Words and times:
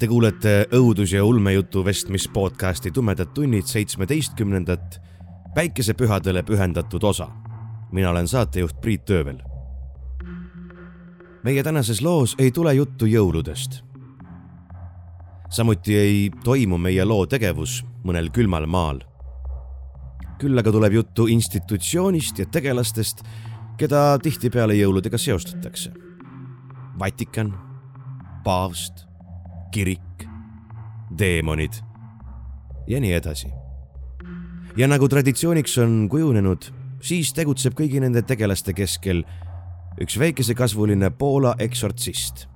Te 0.00 0.08
kuulete 0.08 0.66
õudus- 0.72 1.12
ja 1.12 1.24
ulmejutu 1.24 1.84
vestmis 1.84 2.28
podcasti 2.28 2.90
Tumedad 2.90 3.34
tunnid 3.34 3.66
seitsmeteistkümnendat 3.68 5.00
päikesepühadele 5.54 6.42
pühendatud 6.42 7.02
osa. 7.04 7.28
mina 7.92 8.10
olen 8.10 8.28
saatejuht 8.28 8.80
Priit 8.80 9.10
Öövel. 9.10 9.42
meie 11.42 11.62
tänases 11.62 12.02
loos 12.02 12.34
ei 12.38 12.50
tule 12.50 12.74
juttu 12.74 13.04
jõuludest. 13.04 13.84
samuti 15.50 15.96
ei 15.96 16.30
toimu 16.44 16.78
meie 16.78 17.04
loo 17.04 17.26
tegevus 17.26 17.84
mõnel 18.04 18.30
külmal 18.30 18.66
maal. 18.66 19.00
küll 20.38 20.58
aga 20.58 20.72
tuleb 20.72 20.92
juttu 20.92 21.26
institutsioonist 21.26 22.38
ja 22.38 22.46
tegelastest, 22.46 23.22
keda 23.76 24.18
tihtipeale 24.18 24.74
jõuludega 24.74 25.18
seostatakse. 25.18 25.92
Vatikan 26.98 27.54
paavst, 28.44 29.09
kirik, 29.72 30.26
teemonid 31.16 31.80
ja 32.88 33.00
nii 33.00 33.12
edasi. 33.12 33.48
ja 34.76 34.88
nagu 34.88 35.08
traditsiooniks 35.08 35.78
on 35.78 36.08
kujunenud, 36.10 36.70
siis 37.02 37.32
tegutseb 37.32 37.74
kõigi 37.78 38.00
nende 38.02 38.22
tegelaste 38.22 38.74
keskel 38.74 39.24
üks 40.00 40.18
väikesekasvuline 40.18 41.10
Poola 41.10 41.54
eksortsist, 41.58 42.46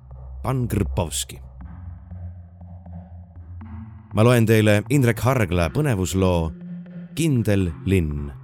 Pan 0.43 0.69
Krpovski. 0.69 1.41
ma 4.15 4.23
loen 4.23 4.47
teile 4.47 4.83
Indrek 4.91 5.21
Hargla 5.21 5.71
põnevusloo 5.75 6.53
Kindel 7.15 7.71
linn 7.87 8.44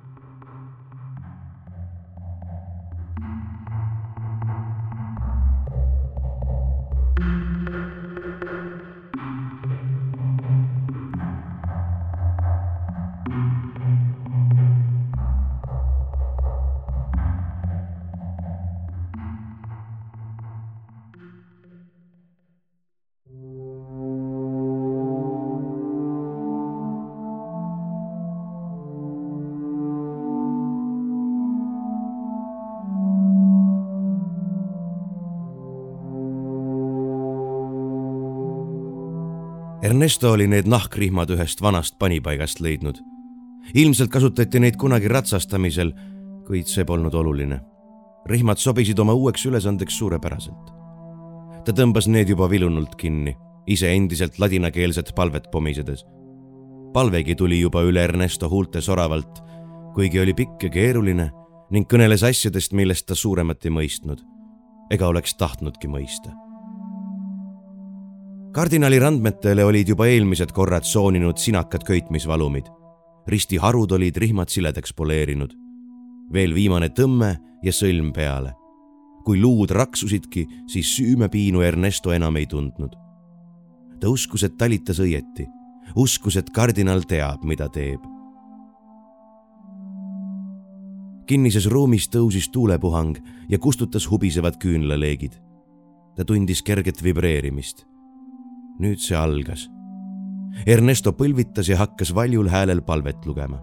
Ernesto 40.00 40.30
oli 40.32 40.46
need 40.48 40.64
nahkrihmad 40.64 41.28
ühest 41.34 41.60
vanast 41.60 41.98
panipaigast 42.00 42.62
leidnud. 42.64 43.02
ilmselt 43.74 44.08
kasutati 44.10 44.60
neid 44.60 44.78
kunagi 44.80 45.10
ratsastamisel, 45.12 45.92
kuid 46.46 46.64
see 46.72 46.86
polnud 46.88 47.12
oluline. 47.14 47.60
rihmad 48.26 48.56
sobisid 48.56 48.98
oma 48.98 49.12
uueks 49.12 49.44
ülesandeks 49.46 49.98
suurepäraselt. 49.98 50.72
ta 51.64 51.76
tõmbas 51.76 52.08
need 52.08 52.32
juba 52.32 52.48
vilunult 52.50 52.96
kinni, 52.96 53.36
ise 53.66 53.92
endiselt 53.92 54.38
ladinakeelset 54.38 55.12
palvet 55.14 55.50
pomisedes. 55.52 56.06
palvegi 56.92 57.34
tuli 57.34 57.60
juba 57.60 57.82
üle 57.82 58.00
Ernesto 58.04 58.48
huulte 58.48 58.80
soravalt, 58.80 59.44
kuigi 59.94 60.20
oli 60.20 60.32
pikk 60.34 60.62
ja 60.62 60.70
keeruline 60.70 61.30
ning 61.70 61.92
kõneles 61.92 62.24
asjadest, 62.24 62.72
millest 62.72 63.06
ta 63.06 63.14
suuremat 63.14 63.64
ei 63.64 63.70
mõistnud 63.70 64.24
ega 64.90 65.06
oleks 65.06 65.34
tahtnudki 65.34 65.88
mõista 65.88 66.49
kardinali 68.52 68.98
randmetele 68.98 69.64
olid 69.64 69.88
juba 69.88 70.08
eelmised 70.10 70.50
korrad 70.52 70.82
sooninud 70.84 71.38
sinakad 71.38 71.84
köitmisvalumid. 71.86 72.66
ristiharud 73.26 73.90
olid 73.92 74.16
rihmad 74.16 74.48
siledaks 74.48 74.92
poleerinud. 74.92 75.50
veel 76.32 76.54
viimane 76.54 76.88
tõmme 76.88 77.36
ja 77.62 77.72
sõlm 77.72 78.12
peale. 78.12 78.54
kui 79.24 79.40
luud 79.40 79.70
raksusidki, 79.70 80.46
siis 80.66 80.96
süümepiinu 80.96 81.60
Ernesto 81.60 82.12
enam 82.12 82.36
ei 82.36 82.46
tundnud. 82.46 82.90
ta 84.00 84.08
uskus, 84.08 84.42
et 84.42 84.58
talitas 84.58 84.98
õieti, 84.98 85.46
uskus, 85.94 86.36
et 86.36 86.50
kardinal 86.50 87.00
teab, 87.02 87.44
mida 87.44 87.68
teeb. 87.68 88.00
kinnises 91.26 91.66
ruumis 91.66 92.08
tõusis 92.08 92.50
tuulepuhang 92.50 93.16
ja 93.48 93.58
kustutas 93.58 94.10
hubisevad 94.10 94.56
küünlaleegid. 94.58 95.38
ta 96.16 96.24
tundis 96.24 96.62
kerget 96.62 97.02
vibreerimist 97.02 97.89
nüüd 98.80 99.00
see 99.02 99.16
algas. 99.16 99.68
Ernesto 100.66 101.12
põlvitas 101.14 101.68
ja 101.70 101.78
hakkas 101.78 102.14
valjul 102.16 102.48
häälel 102.50 102.82
palvet 102.82 103.26
lugema. 103.26 103.60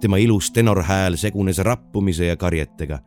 tema 0.00 0.18
ilus 0.18 0.50
tenorhääl 0.52 1.16
segunes 1.16 1.58
rappumise 1.58 2.24
ja 2.24 2.36
karjetega. 2.36 2.98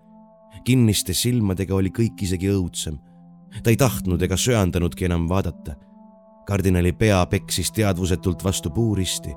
kinniste 0.64 1.14
silmadega 1.14 1.76
oli 1.76 1.90
kõik 1.90 2.22
isegi 2.22 2.50
õudsem. 2.50 2.98
ta 3.64 3.70
ei 3.70 3.78
tahtnud 3.78 4.22
ega 4.22 4.38
söandanudki 4.38 5.06
enam 5.06 5.30
vaadata. 5.30 5.76
kardinali 6.48 6.92
pea 6.92 7.26
peksis 7.26 7.72
teadvusetult 7.72 8.44
vastu 8.44 8.70
puuristi. 8.70 9.36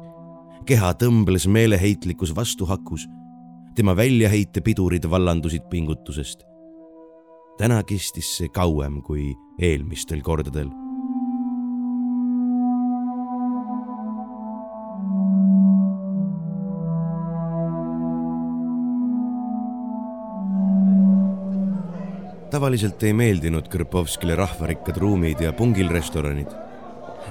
keha 0.67 0.93
tõmbles 0.93 1.49
meeleheitlikus 1.49 2.35
vastuhakus. 2.37 3.09
tema 3.75 3.97
väljaheitepidurid 3.97 5.11
vallandusid 5.11 5.63
pingutusest. 5.71 6.45
täna 7.59 7.83
kestis 7.83 8.37
see 8.37 8.49
kauem 8.49 9.03
kui 9.03 9.35
eelmistel 9.59 10.23
kordadel 10.23 10.90
tavaliselt 22.51 23.03
ei 23.03 23.13
meeldinud 23.13 23.69
Krpovskile 23.69 24.35
rahvarikkad 24.35 24.97
ruumid 24.97 25.41
ja 25.41 25.53
pungilrestoranid. 25.53 26.47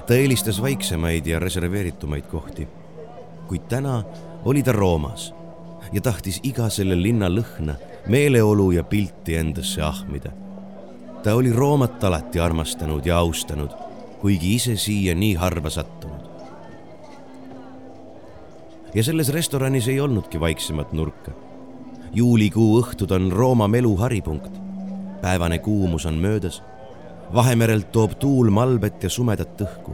ta 0.06 0.14
eelistas 0.14 0.62
vaiksemaid 0.62 1.26
ja 1.26 1.38
reserveeritumaid 1.38 2.24
kohti. 2.24 2.68
kuid 3.48 3.60
täna 3.68 4.02
oli 4.44 4.62
ta 4.62 4.72
Roomas 4.72 5.34
ja 5.92 6.00
tahtis 6.00 6.40
iga 6.42 6.68
selle 6.68 7.02
linna 7.02 7.28
lõhna, 7.28 7.74
meeleolu 8.06 8.70
ja 8.70 8.84
pilti 8.84 9.36
endasse 9.36 9.82
ahmida. 9.82 10.30
ta 11.22 11.34
oli 11.34 11.52
Roomat 11.52 12.04
alati 12.04 12.40
armastanud 12.40 13.06
ja 13.06 13.18
austanud, 13.18 13.70
kuigi 14.20 14.54
ise 14.54 14.76
siia 14.76 15.14
nii 15.14 15.34
harva 15.34 15.70
sattunud. 15.70 16.24
ja 18.94 19.04
selles 19.04 19.28
restoranis 19.28 19.88
ei 19.88 20.00
olnudki 20.00 20.40
vaiksemat 20.40 20.92
nurka. 20.92 21.30
juulikuu 22.12 22.80
õhtud 22.82 23.12
on 23.12 23.32
Rooma 23.32 23.68
melu 23.68 23.96
haripunkt 23.96 24.59
päevane 25.20 25.58
kuumus 25.58 26.06
on 26.06 26.14
möödas. 26.14 26.62
Vahemerelt 27.34 27.92
toob 27.92 28.12
tuul 28.18 28.50
malbet 28.50 29.02
ja 29.02 29.10
sumedat 29.10 29.60
õhku. 29.60 29.92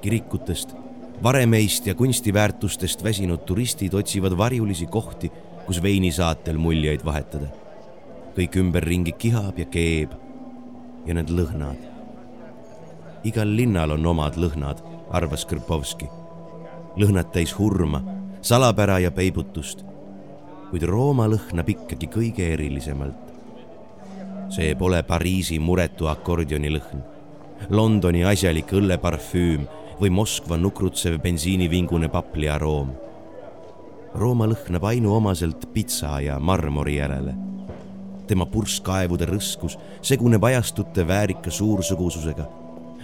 kirikutest, 0.00 0.74
varemeist 1.22 1.86
ja 1.86 1.94
kunstiväärtustest 1.94 3.04
väsinud 3.04 3.38
turistid 3.38 3.94
otsivad 3.94 4.36
varjulisi 4.36 4.86
kohti, 4.86 5.32
kus 5.66 5.82
veinisaatel 5.82 6.58
muljeid 6.58 7.04
vahetada. 7.04 7.46
kõik 8.36 8.56
ümberringi 8.56 9.12
kihab 9.12 9.58
ja 9.58 9.64
keeb. 9.64 10.10
ja 11.06 11.14
need 11.14 11.28
lõhnad. 11.28 11.76
igal 13.24 13.56
linnal 13.56 13.90
on 13.90 14.06
omad 14.06 14.36
lõhnad, 14.36 14.82
arvas 15.10 15.44
Krpovski. 15.44 16.08
lõhnad 16.96 17.32
täis 17.32 17.58
hurma, 17.58 18.02
salapära 18.42 18.98
ja 18.98 19.10
peibutust. 19.10 19.84
kuid 20.70 20.82
Rooma 20.82 21.26
lõhnab 21.26 21.68
ikkagi 21.68 22.06
kõige 22.06 22.52
erilisemalt 22.52 23.33
see 24.48 24.74
pole 24.74 25.02
Pariisi 25.02 25.58
muretu 25.58 26.08
akordioni 26.10 26.70
lõhn, 26.74 27.02
Londoni 27.70 28.24
asjalik 28.24 28.72
õlleparfüüm 28.76 29.64
või 30.00 30.10
Moskva 30.10 30.58
nukrutsev 30.60 31.20
bensiinivingune 31.22 32.10
papli 32.12 32.48
aroom. 32.50 32.92
Rooma 34.14 34.46
lõhnab 34.50 34.84
ainuomaselt 34.90 35.68
pitsa 35.72 36.20
ja 36.20 36.38
marmori 36.38 36.96
järele. 36.96 37.34
tema 38.26 38.46
purskkaevude 38.46 39.26
rõskus 39.28 39.74
seguneb 40.00 40.44
ajastute 40.44 41.06
väärika 41.06 41.50
suursugususega. 41.50 42.46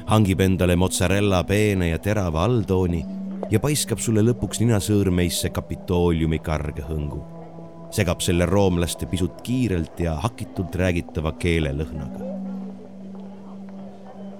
hangib 0.06 0.40
endale 0.40 0.76
mozzarella 0.76 1.44
peene 1.44 1.88
ja 1.88 1.98
terava 1.98 2.44
alltooni 2.44 3.04
ja 3.50 3.60
paiskab 3.60 3.98
sulle 3.98 4.22
lõpuks 4.22 4.60
ninasõõrmeisse 4.60 5.50
Kapitooliumi 5.50 6.38
karge 6.38 6.82
hõngu. 6.82 7.39
Segab 7.90 8.22
selle 8.25 8.46
roomlaste 8.46 9.06
pisut 9.06 9.40
kiirelt 9.42 10.00
ja 10.00 10.14
hakitult 10.22 10.76
räägitava 10.76 11.32
keelelõhnaga. 11.32 12.28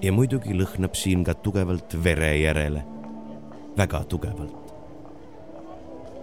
ja 0.01 0.11
muidugi 0.11 0.55
lõhnab 0.57 0.95
siin 0.97 1.23
ka 1.23 1.33
tugevalt 1.33 1.93
vere 2.03 2.31
järele, 2.39 2.83
väga 3.77 4.03
tugevalt. 4.03 4.73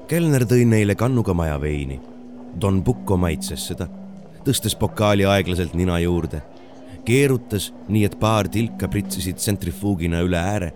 kelner 0.09 0.45
tõi 0.45 0.65
neile 0.65 0.95
kannuga 0.95 1.35
majaveini. 1.35 2.01
Don 2.61 2.83
Pucco 2.83 3.17
maitses 3.17 3.67
seda, 3.69 3.87
tõstes 4.45 4.75
pokaali 4.75 5.25
aeglaselt 5.25 5.75
nina 5.75 5.99
juurde, 6.01 6.43
keerutas 7.05 7.73
nii, 7.89 8.05
et 8.05 8.19
paar 8.19 8.49
tilka 8.49 8.89
pritsisid 8.89 9.37
tsentrifuugina 9.37 10.21
üle 10.25 10.39
ääre 10.41 10.73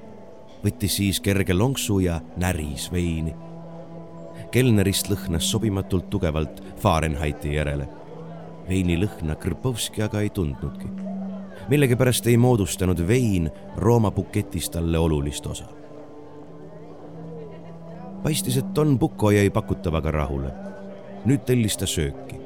võttis 0.63 0.97
siis 1.01 1.21
kerge 1.21 1.55
lonksu 1.55 1.99
ja 2.05 2.21
näris 2.37 2.89
veini. 2.93 3.35
Kelnerist 4.53 5.09
lõhnas 5.11 5.49
sobimatult 5.51 6.11
tugevalt 6.11 6.63
Fahrenheiti 6.83 7.55
järele. 7.55 7.89
veini 8.69 8.97
lõhna 9.01 9.35
Krpovski 9.37 10.03
aga 10.03 10.21
ei 10.21 10.31
tundnudki. 10.31 10.89
millegipärast 11.69 12.27
ei 12.27 12.37
moodustanud 12.37 13.07
vein 13.09 13.51
Rooma 13.77 14.11
buketist 14.11 14.73
talle 14.73 14.99
olulist 14.99 15.47
osa. 15.47 15.65
paistis, 18.23 18.57
et 18.57 18.75
Don 18.75 18.99
Bucco 18.99 19.31
jäi 19.31 19.51
pakutavaga 19.51 20.11
rahule. 20.11 20.53
nüüd 21.25 21.45
tellis 21.47 21.77
ta 21.77 21.87
sööki. 21.87 22.41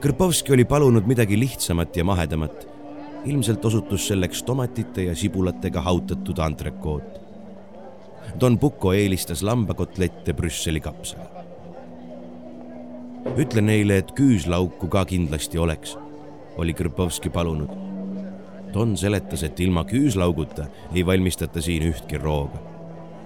Krpovski 0.00 0.52
oli 0.52 0.64
palunud 0.64 1.06
midagi 1.06 1.38
lihtsamat 1.40 1.96
ja 1.96 2.04
mahedamat 2.04 2.76
ilmselt 3.26 3.64
osutus 3.64 4.08
selleks 4.08 4.42
tomatite 4.42 5.02
ja 5.02 5.14
sibulatega 5.14 5.80
hautatud 5.80 6.38
antrekoot. 6.38 7.25
Don 8.40 8.58
Pucco 8.58 8.92
eelistas 8.92 9.42
lambakotlette 9.42 10.34
Brüsseli 10.34 10.80
kapsaga. 10.80 11.44
ütle 13.36 13.60
neile, 13.60 13.96
et 13.98 14.12
küüslauku 14.16 14.88
ka 14.88 15.04
kindlasti 15.04 15.58
oleks, 15.58 15.96
oli 16.56 16.74
Krpovski 16.74 17.30
palunud. 17.30 17.70
Don 18.74 18.96
seletas, 18.96 19.42
et 19.42 19.60
ilma 19.60 19.84
küüslauguta 19.84 20.66
ei 20.94 21.06
valmistata 21.06 21.62
siin 21.62 21.88
ühtki 21.88 22.20
rooga, 22.20 22.60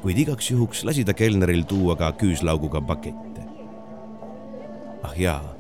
kuid 0.03 0.19
igaks 0.19 0.51
juhuks 0.51 0.85
lasi 0.85 1.05
ta 1.05 1.15
kelneril 1.15 1.63
tuua 1.63 1.97
ka 1.97 2.13
küüslauguga 2.13 2.81
pakette. 2.81 3.43
ah 5.03 5.15
jaa, 5.17 5.55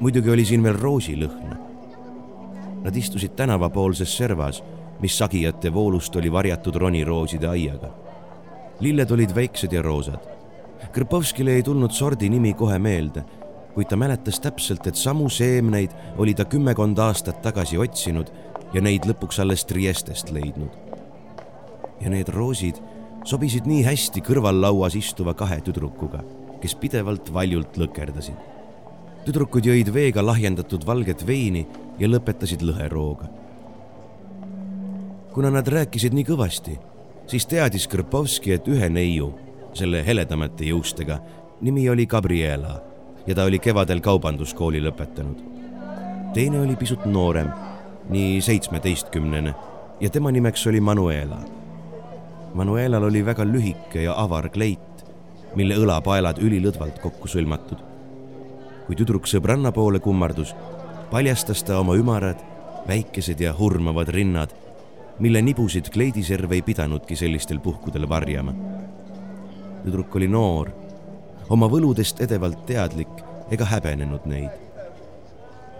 muidugi 0.00 0.30
oli 0.30 0.44
siin 0.44 0.62
veel 0.62 0.80
roosilõhna. 0.80 1.56
Nad 2.82 2.96
istusid 2.96 3.36
tänavapoolses 3.36 4.16
servas 4.16 4.62
mis 5.00 5.18
sagijate 5.18 5.74
voolust 5.74 6.16
oli 6.16 6.32
varjatud 6.32 6.74
ronirooside 6.74 7.48
aiaga. 7.48 8.05
Lilled 8.80 9.10
olid 9.10 9.34
väiksed 9.34 9.72
ja 9.72 9.82
roosad. 9.82 10.20
Krpovskile 10.92 11.54
ei 11.56 11.62
tulnud 11.62 11.92
sordi 11.92 12.28
nimi 12.28 12.54
kohe 12.54 12.78
meelde, 12.78 13.24
kuid 13.74 13.88
ta 13.88 13.96
mäletas 13.96 14.40
täpselt, 14.40 14.86
et 14.86 14.96
samu 14.96 15.28
seemneid 15.28 15.92
oli 16.16 16.34
ta 16.34 16.44
kümmekond 16.44 16.98
aastat 16.98 17.42
tagasi 17.44 17.78
otsinud 17.78 18.32
ja 18.72 18.80
neid 18.80 19.04
lõpuks 19.08 19.40
alles 19.42 19.64
Triestest 19.64 20.32
leidnud. 20.32 20.70
ja 22.00 22.10
need 22.12 22.28
roosid 22.28 22.76
sobisid 23.24 23.64
nii 23.66 23.82
hästi 23.86 24.20
kõrvallauas 24.20 24.96
istuva 24.98 25.32
kahe 25.34 25.60
tüdrukuga, 25.64 26.20
kes 26.60 26.74
pidevalt 26.74 27.32
valjult 27.32 27.76
lõkerdasid. 27.76 28.36
tüdrukud 29.24 29.64
jõid 29.64 29.92
veega 29.92 30.26
lahjendatud 30.26 30.86
valget 30.86 31.26
veini 31.26 31.66
ja 31.98 32.08
lõpetasid 32.08 32.62
lõherooga 32.62 33.28
kuna 35.36 35.50
nad 35.52 35.68
rääkisid 35.68 36.14
nii 36.16 36.24
kõvasti, 36.24 36.78
siis 37.26 37.46
teadis 37.46 37.88
Krpovski, 37.88 38.52
et 38.52 38.68
ühe 38.68 38.88
neiu, 38.88 39.32
selle 39.74 40.02
heledamate 40.06 40.70
juustega, 40.70 41.18
nimi 41.60 41.88
oli 41.90 42.06
Gabriela 42.06 42.80
ja 43.26 43.34
ta 43.34 43.44
oli 43.44 43.58
kevadel 43.58 44.00
kaubanduskooli 44.00 44.80
lõpetanud. 44.82 45.42
teine 46.34 46.60
oli 46.60 46.76
pisut 46.76 47.04
noorem, 47.06 47.50
nii 48.08 48.40
seitsmeteistkümnene 48.40 49.54
ja 50.00 50.10
tema 50.10 50.30
nimeks 50.30 50.66
oli 50.66 50.80
Manuela. 50.80 51.38
Manuelal 52.54 53.02
oli 53.02 53.24
väga 53.26 53.44
lühike 53.44 54.02
ja 54.02 54.14
avar 54.16 54.48
kleit, 54.48 55.04
mille 55.56 55.74
õlapaelad 55.74 56.38
ülilõdvalt 56.38 56.98
kokku 57.02 57.28
sõlmatud. 57.28 57.78
kui 58.86 58.94
tüdruk 58.94 59.26
sõbranna 59.26 59.72
poole 59.72 59.98
kummardus, 59.98 60.54
paljastas 61.10 61.64
ta 61.64 61.80
oma 61.80 61.96
ümarad, 61.98 62.38
väikesed 62.88 63.40
ja 63.40 63.52
hurmavad 63.52 64.08
rinnad 64.08 64.52
mille 65.18 65.42
nibusid 65.42 65.88
kleidiserv 65.92 66.52
ei 66.52 66.62
pidanudki 66.62 67.16
sellistel 67.16 67.60
puhkudel 67.60 68.08
varjama. 68.08 68.54
tüdruk 69.84 70.16
oli 70.18 70.28
noor, 70.28 70.70
oma 71.48 71.68
võludest 71.70 72.20
edevalt 72.20 72.64
teadlik 72.66 73.22
ega 73.50 73.64
häbenenud 73.70 74.26
neid. 74.26 74.50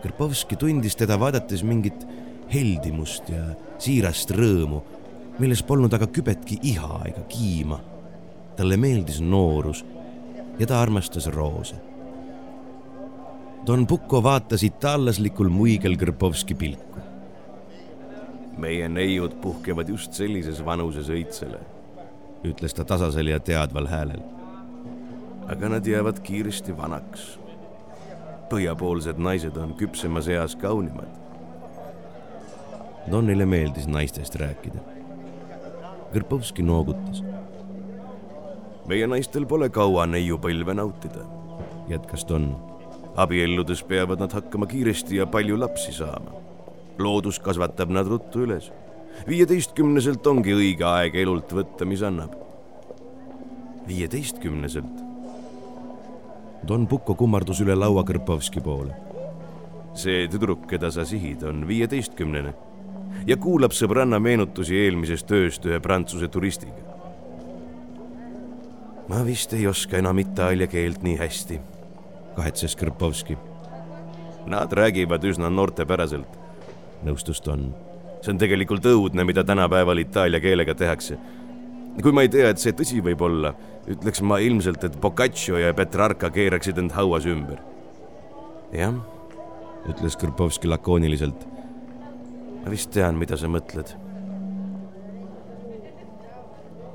Krpovski 0.02 0.56
tundis 0.56 0.96
teda 0.96 1.18
vaadates 1.20 1.64
mingit 1.66 2.06
heldimust 2.52 3.28
ja 3.28 3.48
siirast 3.82 4.30
rõõmu, 4.30 4.82
milles 5.38 5.62
polnud 5.66 5.92
aga 5.92 6.06
kübetki 6.06 6.60
iha 6.62 7.02
ega 7.10 7.26
kiima. 7.28 7.80
talle 8.56 8.76
meeldis 8.80 9.18
noorus 9.20 9.84
ja 10.58 10.66
ta 10.66 10.78
armastas 10.80 11.26
roose. 11.26 11.76
Don 13.66 13.86
Pucco 13.86 14.22
vaatas 14.22 14.62
itaallaslikul 14.62 15.48
muigel 15.52 15.96
Krpovski 15.96 16.54
pilku 16.54 17.05
meie 18.56 18.88
neiud 18.88 19.36
puhkevad 19.42 19.88
just 19.88 20.16
sellises 20.16 20.62
vanuses 20.64 21.08
õitsele, 21.12 21.60
ütles 22.46 22.74
ta 22.76 22.84
tasasel 22.88 23.32
ja 23.32 23.40
teadval 23.40 23.88
häälel. 23.90 24.22
aga 25.46 25.68
nad 25.68 25.86
jäävad 25.86 26.20
kiiresti 26.22 26.76
vanaks. 26.76 27.38
põhjapoolsed 28.50 29.18
naised 29.18 29.56
on 29.56 29.74
küpsemas 29.74 30.28
eas 30.28 30.56
kaunimad. 30.56 31.08
Donnile 33.10 33.46
meeldis 33.46 33.86
naistest 33.86 34.34
rääkida. 34.34 34.80
Kõrpovski 36.12 36.62
noogutas. 36.62 37.22
meie 38.86 39.06
naistel 39.06 39.46
pole 39.46 39.68
kaua 39.68 40.06
neiupõlve 40.06 40.74
nautida, 40.74 41.26
jätkas 41.88 42.24
Don. 42.28 42.56
abielludes 43.16 43.82
peavad 43.82 44.20
nad 44.20 44.32
hakkama 44.32 44.66
kiiresti 44.66 45.16
ja 45.16 45.26
palju 45.26 45.60
lapsi 45.60 45.92
saama 45.92 46.45
loodus 46.98 47.38
kasvatab 47.38 47.90
nad 47.90 48.06
ruttu 48.06 48.44
üles. 48.46 48.72
viieteistkümneselt 49.28 50.26
ongi 50.26 50.52
õige 50.52 50.84
aeg 50.84 51.14
elult 51.14 51.52
võtta, 51.52 51.84
mis 51.84 52.02
annab. 52.02 52.34
viieteistkümneselt? 53.88 55.04
Don 56.66 56.86
Pucco 56.86 57.14
kummardus 57.14 57.60
üle 57.60 57.74
laua 57.74 58.02
Kõrpovski 58.04 58.60
poole. 58.60 58.94
see 59.94 60.28
tüdruk, 60.28 60.66
keda 60.68 60.90
sa 60.90 61.04
sihid, 61.04 61.42
on 61.42 61.66
viieteistkümnene 61.68 62.54
ja 63.26 63.36
kuulab 63.36 63.72
sõbranna 63.72 64.18
meenutusi 64.20 64.76
eelmisest 64.76 65.30
ööst 65.32 65.64
ühe 65.64 65.80
prantsuse 65.80 66.28
turistiga. 66.28 66.82
ma 69.08 69.22
vist 69.24 69.52
ei 69.52 69.66
oska 69.66 69.98
enam 69.98 70.18
itaalia 70.18 70.66
keelt 70.66 71.02
nii 71.02 71.16
hästi, 71.16 71.60
kahetses 72.36 72.76
Kõrpovski. 72.76 73.38
Nad 74.46 74.72
räägivad 74.72 75.24
üsna 75.24 75.50
noortepäraselt 75.50 76.45
nõustus 77.04 77.42
Don. 77.44 77.74
see 78.22 78.32
on 78.32 78.38
tegelikult 78.40 78.86
õudne, 78.88 79.24
mida 79.24 79.44
tänapäeval 79.44 79.98
itaalia 80.02 80.40
keelega 80.40 80.74
tehakse. 80.74 81.18
kui 82.02 82.12
ma 82.12 82.22
ei 82.22 82.28
tea, 82.28 82.50
et 82.50 82.58
see 82.58 82.72
tõsi 82.72 83.02
võib 83.04 83.22
olla, 83.22 83.54
ütleks 83.88 84.22
ma 84.22 84.38
ilmselt, 84.38 84.84
et 84.84 85.00
Boccaccio 85.00 85.58
ja 85.58 85.74
Petrarca 85.74 86.30
keeraksid 86.30 86.78
end 86.78 86.92
hauas 86.92 87.26
ümber. 87.26 87.60
jah, 88.72 88.94
ütles 89.88 90.16
Krpovski 90.16 90.68
lakooniliselt. 90.68 91.46
ma 92.64 92.70
vist 92.70 92.90
tean, 92.90 93.18
mida 93.18 93.36
sa 93.36 93.48
mõtled. 93.48 93.94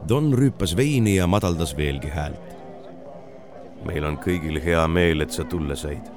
Don 0.07 0.33
rüüpas 0.33 0.75
veini 0.75 1.15
ja 1.15 1.27
madaldas 1.27 1.77
veelgi 1.77 2.09
häält. 2.09 2.49
meil 3.85 4.05
on 4.05 4.17
kõigil 4.17 4.61
hea 4.61 4.87
meel, 4.87 5.21
et 5.21 5.31
sa 5.31 5.43
tulla 5.43 5.75
said. 5.75 6.11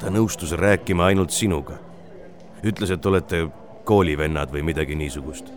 ta 0.00 0.10
nõustus 0.10 0.52
rääkima 0.52 1.04
ainult 1.04 1.30
sinuga 1.30 1.87
ütles, 2.62 2.90
et 2.90 3.06
olete 3.06 3.46
koolivennad 3.84 4.52
või 4.52 4.62
midagi 4.62 4.96
niisugust. 4.98 5.52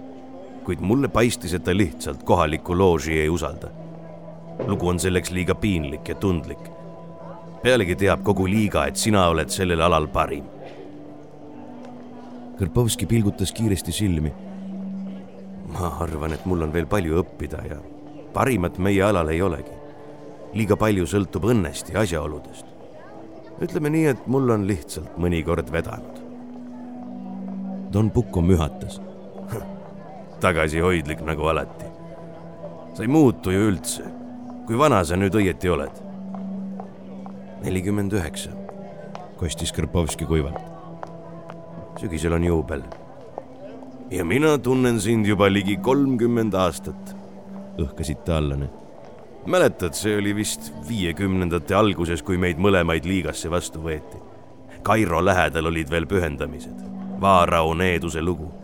kuid 0.62 0.79
mulle 0.79 1.08
paistis, 1.10 1.53
et 1.53 1.63
ta 1.63 1.74
lihtsalt 1.74 2.24
kohalikku 2.24 2.77
looži 2.77 3.20
ei 3.20 3.29
usalda. 3.29 3.70
lugu 4.67 4.88
on 4.88 5.00
selleks 5.00 5.31
liiga 5.31 5.55
piinlik 5.55 6.08
ja 6.08 6.15
tundlik. 6.15 6.70
pealegi 7.63 7.96
teab 7.96 8.24
kogu 8.24 8.48
liiga, 8.48 8.86
et 8.86 8.96
sina 8.96 9.27
oled 9.27 9.50
sellel 9.50 9.81
alal 9.81 10.08
parim. 10.08 10.46
Kõrpovski 12.60 13.05
pilgutas 13.05 13.51
kiiresti 13.51 13.91
silmi. 13.91 14.34
ma 15.74 15.98
arvan, 16.00 16.34
et 16.34 16.46
mul 16.46 16.62
on 16.62 16.74
veel 16.74 16.86
palju 16.86 17.24
õppida 17.24 17.67
ja 17.70 17.77
parimat 18.34 18.77
meie 18.77 19.03
alal 19.03 19.29
ei 19.29 19.41
olegi. 19.41 19.75
liiga 20.53 20.75
palju 20.75 21.05
sõltub 21.05 21.43
õnnest 21.43 21.93
ja 21.93 22.00
asjaoludest. 22.00 22.65
ütleme 23.62 23.89
nii, 23.89 24.05
et 24.05 24.27
mul 24.27 24.50
on 24.50 24.67
lihtsalt 24.67 25.17
mõnikord 25.17 25.72
vedanud 25.72 26.21
Don 27.93 28.10
Pucco 28.12 28.41
mühatas. 28.41 29.01
tagasihoidlik 30.39 31.21
nagu 31.21 31.43
alati. 31.48 31.86
sa 32.93 33.03
ei 33.03 33.07
muutu 33.07 33.51
ju 33.51 33.67
üldse. 33.67 34.03
kui 34.65 34.77
vana 34.77 35.03
sa 35.03 35.15
nüüd 35.15 35.36
õieti 35.36 35.69
oled? 35.69 35.91
nelikümmend 37.63 38.13
üheksa, 38.13 38.50
kostis 39.38 39.71
Krpovski 39.71 40.25
kuivalt. 40.25 40.62
sügisel 42.00 42.33
on 42.33 42.43
juubel. 42.43 42.83
ja 44.12 44.25
mina 44.25 44.57
tunnen 44.57 45.00
sind 45.00 45.27
juba 45.27 45.51
ligi 45.51 45.75
kolmkümmend 45.77 46.53
aastat, 46.53 47.15
õhkasid 47.77 48.24
taallane. 48.24 48.69
mäletad, 49.45 49.93
see 49.93 50.15
oli 50.17 50.36
vist 50.36 50.71
viiekümnendate 50.88 51.75
alguses, 51.75 52.24
kui 52.24 52.38
meid 52.38 52.57
mõlemaid 52.57 53.03
liigasse 53.05 53.51
vastu 53.51 53.83
võeti. 53.83 54.17
Kairo 54.81 55.25
lähedal 55.25 55.65
olid 55.65 55.89
veel 55.89 56.07
pühendamised, 56.07 57.00
Vaarao 57.22 57.74
needuse 57.74 58.22
lugu 58.22 58.62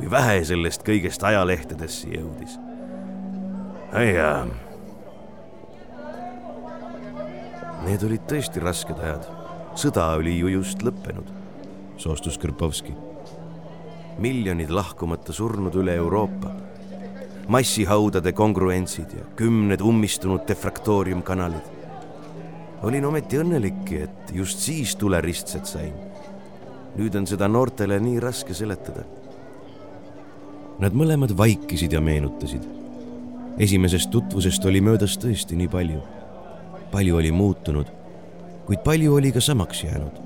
kui 0.00 0.08
vähe 0.08 0.38
sellest 0.48 0.80
kõigest 0.80 1.20
ajalehtedesse 1.28 2.08
jõudis. 2.08 2.56
jaa. 3.92 4.46
Need 7.84 8.06
olid 8.08 8.24
tõesti 8.30 8.62
rasked 8.64 8.96
ajad. 8.96 9.28
sõda 9.76 10.06
oli 10.16 10.38
ju 10.38 10.48
just 10.48 10.82
lõppenud, 10.82 11.28
soostus 11.98 12.38
Krpovski. 12.38 12.94
miljonid 14.18 14.70
lahkumata 14.70 15.32
surnud 15.32 15.74
üle 15.74 15.94
Euroopa, 15.94 16.50
massihaudade 17.48 18.32
kongruentsid 18.32 19.12
ja 19.18 19.24
kümned 19.36 19.80
ummistunud 19.80 20.48
defraktooriumkanalid. 20.48 21.66
olin 22.82 23.04
ometi 23.04 23.36
õnnelik, 23.36 23.92
et 23.92 24.32
just 24.32 24.58
siis 24.58 24.96
tuleristsed 24.96 25.64
sain. 25.64 26.09
Nüüd 26.96 27.14
on 27.14 27.26
seda 27.26 27.48
noortele 27.48 28.00
nii 28.00 28.20
raske 28.20 28.54
seletada 28.54 29.04
Nad 30.80 30.94
mõlemad 30.96 31.34
vaikisid 31.36 31.92
ja 31.92 32.00
meenutasid. 32.00 32.62
esimesest 33.58 34.10
tutvusest 34.10 34.64
oli 34.64 34.80
möödas 34.80 35.18
tõesti 35.20 35.56
nii 35.56 35.68
palju. 35.68 36.00
palju 36.92 37.16
oli 37.16 37.32
muutunud, 37.32 37.86
kuid 38.66 38.80
palju 38.84 39.14
oli 39.14 39.32
ka 39.32 39.40
samaks 39.40 39.84
jäänud. 39.84 40.16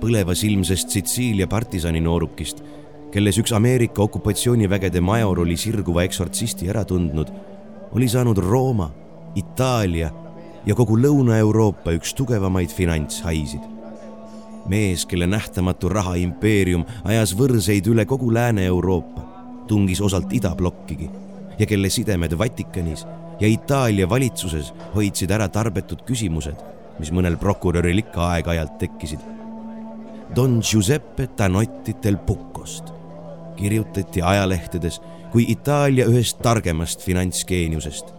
põlevasilmsest 0.00 0.88
Sitsiilia 0.88 1.46
partisani 1.46 2.00
noorukist, 2.00 2.62
kelles 3.10 3.38
üks 3.38 3.52
Ameerika 3.56 4.02
okupatsioonivägede 4.02 5.00
major 5.00 5.40
oli 5.40 5.56
sirguva 5.56 6.02
eksortsisti 6.02 6.68
ära 6.68 6.84
tundnud, 6.84 7.32
oli 7.92 8.08
saanud 8.08 8.38
Rooma, 8.38 8.90
Itaalia 9.34 10.10
ja 10.66 10.74
kogu 10.74 10.98
Lõuna-Euroopa 10.98 11.96
üks 11.96 12.14
tugevamaid 12.14 12.68
finantshaisid 12.68 13.73
mees, 14.68 15.06
kelle 15.06 15.26
nähtamatu 15.26 15.88
rahaimpeerium 15.88 16.84
ajas 17.04 17.34
võrseid 17.38 17.86
üle 17.90 18.04
kogu 18.08 18.32
Lääne-Euroopa 18.34 19.26
tungis 19.68 20.00
osalt 20.00 20.32
idablokkigi 20.32 21.10
ja 21.58 21.66
kelle 21.66 21.90
sidemed 21.90 22.38
Vatikanis 22.38 23.06
ja 23.40 23.48
Itaalia 23.48 24.08
valitsuses 24.08 24.72
hoidsid 24.94 25.30
ära 25.30 25.48
tarbetud 25.48 26.04
küsimused, 26.06 26.58
mis 26.98 27.12
mõnel 27.12 27.36
prokuröril 27.40 28.04
ikka 28.04 28.28
aeg-ajalt 28.34 28.78
tekkisid. 28.78 29.22
Don 30.34 30.60
Giuseppe 30.62 31.26
Tanotti 31.36 31.96
del 32.02 32.16
Puccost 32.16 32.92
kirjutati 33.56 34.22
ajalehtedes 34.22 35.00
kui 35.32 35.46
Itaalia 35.48 36.06
ühest 36.10 36.42
targemast 36.42 37.02
finantsgeeniusest. 37.02 38.14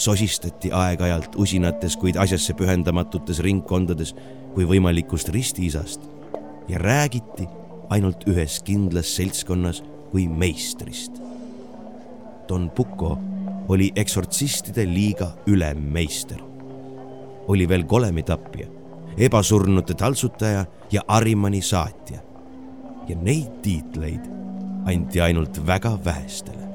sosistati 0.00 0.70
aeg-ajalt 0.72 1.34
usinates, 1.36 1.96
kuid 1.96 2.16
asjasse 2.16 2.54
pühendamatutes 2.56 3.42
ringkondades 3.44 4.14
kui 4.54 4.66
võimalikust 4.66 5.28
ristiisast 5.34 6.04
ja 6.68 6.78
räägiti 6.78 7.46
ainult 7.90 8.24
ühes 8.30 8.60
kindlas 8.64 9.10
seltskonnas 9.16 9.82
kui 10.10 10.28
meistrist. 10.28 11.20
Don 12.48 12.70
Pucco 12.70 13.18
oli 13.68 13.92
eksortsistide 13.96 14.86
liiga 14.86 15.32
ülemmeister. 15.46 16.38
oli 17.48 17.68
veel 17.68 17.84
kolemitapja, 17.84 18.66
ebasurnute 19.18 19.94
taltsutaja 19.94 20.66
ja 20.92 21.00
Arimani 21.08 21.62
saatja. 21.62 22.20
ja 23.08 23.16
neid 23.16 23.62
tiitleid 23.62 24.20
anti 24.86 25.20
ainult 25.20 25.66
väga 25.66 25.98
vähestele. 26.04 26.69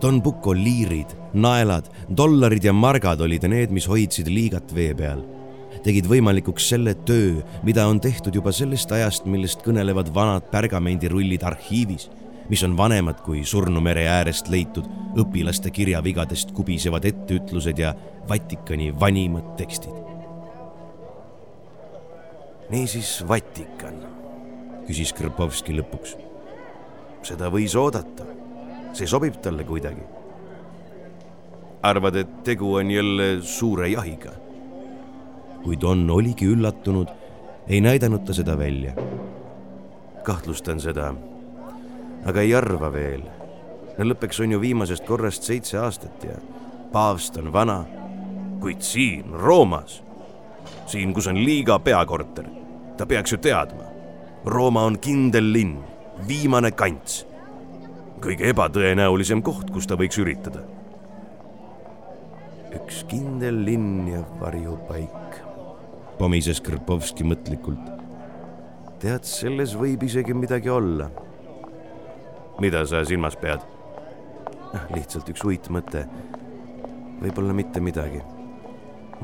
Don 0.00 0.20
Pucco 0.22 0.52
liirid, 0.54 1.14
naelad, 1.34 1.88
dollarid 2.08 2.64
ja 2.64 2.72
margad 2.76 3.20
olid 3.24 3.46
need, 3.48 3.72
mis 3.72 3.88
hoidsid 3.88 4.28
liigat 4.28 4.74
vee 4.76 4.92
peal 4.94 5.24
tegid 5.86 6.08
võimalikuks 6.10 6.66
selle 6.72 6.96
töö, 7.06 7.42
mida 7.66 7.84
on 7.86 8.00
tehtud 8.02 8.34
juba 8.34 8.50
sellest 8.54 8.90
ajast, 8.96 9.26
millest 9.30 9.62
kõnelevad 9.62 10.10
vanad 10.14 10.48
pärgamendirullid 10.50 11.44
arhiivis, 11.46 12.08
mis 12.50 12.62
on 12.66 12.74
vanemad 12.78 13.20
kui 13.26 13.44
surnumere 13.46 14.06
äärest 14.10 14.50
leitud 14.50 14.86
õpilaste 15.18 15.70
kirjavigadest 15.74 16.50
kubisevad 16.56 17.06
etteütlused 17.06 17.78
ja 17.78 17.94
Vatikani 18.28 18.92
vanimad 19.00 19.54
tekstid. 19.60 19.94
niisiis 22.70 23.20
Vatikan, 23.28 24.00
küsis 24.88 25.12
Krpovski 25.14 25.76
lõpuks. 25.78 26.16
seda 27.22 27.50
võis 27.50 27.74
oodata, 27.78 28.26
see 28.96 29.06
sobib 29.06 29.40
talle 29.42 29.64
kuidagi. 29.64 30.02
arvad, 31.82 32.16
et 32.16 32.42
tegu 32.44 32.74
on 32.74 32.90
jälle 32.90 33.42
suure 33.42 33.88
jahiga 33.88 34.32
kui 35.66 35.74
Don 35.80 36.10
oligi 36.10 36.46
üllatunud, 36.46 37.08
ei 37.66 37.80
näidanud 37.82 38.22
ta 38.22 38.34
seda 38.34 38.54
välja. 38.58 38.92
kahtlustan 40.22 40.80
seda, 40.80 41.14
aga 42.26 42.40
ei 42.40 42.54
arva 42.54 42.92
veel. 42.92 43.24
lõppeks 43.98 44.42
on 44.44 44.52
ju 44.52 44.60
viimasest 44.60 45.04
korrast 45.06 45.42
seitse 45.42 45.78
aastat 45.78 46.24
ja 46.24 46.36
paavst 46.92 47.36
on 47.42 47.52
vana. 47.52 47.84
kuid 48.60 48.80
siin 48.80 49.32
Roomas, 49.32 50.02
siin, 50.86 51.14
kus 51.14 51.26
on 51.26 51.44
liiga 51.44 51.78
peakorter, 51.78 52.46
ta 52.96 53.06
peaks 53.06 53.32
ju 53.32 53.38
teadma. 53.38 53.90
Rooma 54.44 54.84
on 54.84 54.98
kindel 54.98 55.52
linn, 55.52 55.82
viimane 56.28 56.70
kants. 56.70 57.26
Kõige 58.20 58.50
ebatõenäolisem 58.50 59.42
koht, 59.42 59.70
kus 59.70 59.86
ta 59.86 59.98
võiks 59.98 60.18
üritada 60.22 60.64
üks 62.76 63.02
kindel 63.08 63.64
linn 63.64 64.06
ja 64.10 64.20
varjupaik 64.40 65.40
pomises 66.18 66.60
Krpovski 66.64 67.24
mõtlikult. 67.28 67.92
tead, 69.00 69.24
selles 69.28 69.74
võib 69.76 70.02
isegi 70.06 70.34
midagi 70.34 70.70
olla. 70.72 71.10
mida 72.60 72.84
sa 72.86 73.04
silmas 73.04 73.36
pead? 73.36 73.60
Ah, 74.72 74.86
lihtsalt 74.94 75.28
üks 75.28 75.44
uitmõte. 75.44 76.06
võib-olla 77.20 77.52
mitte 77.52 77.80
midagi. 77.80 78.22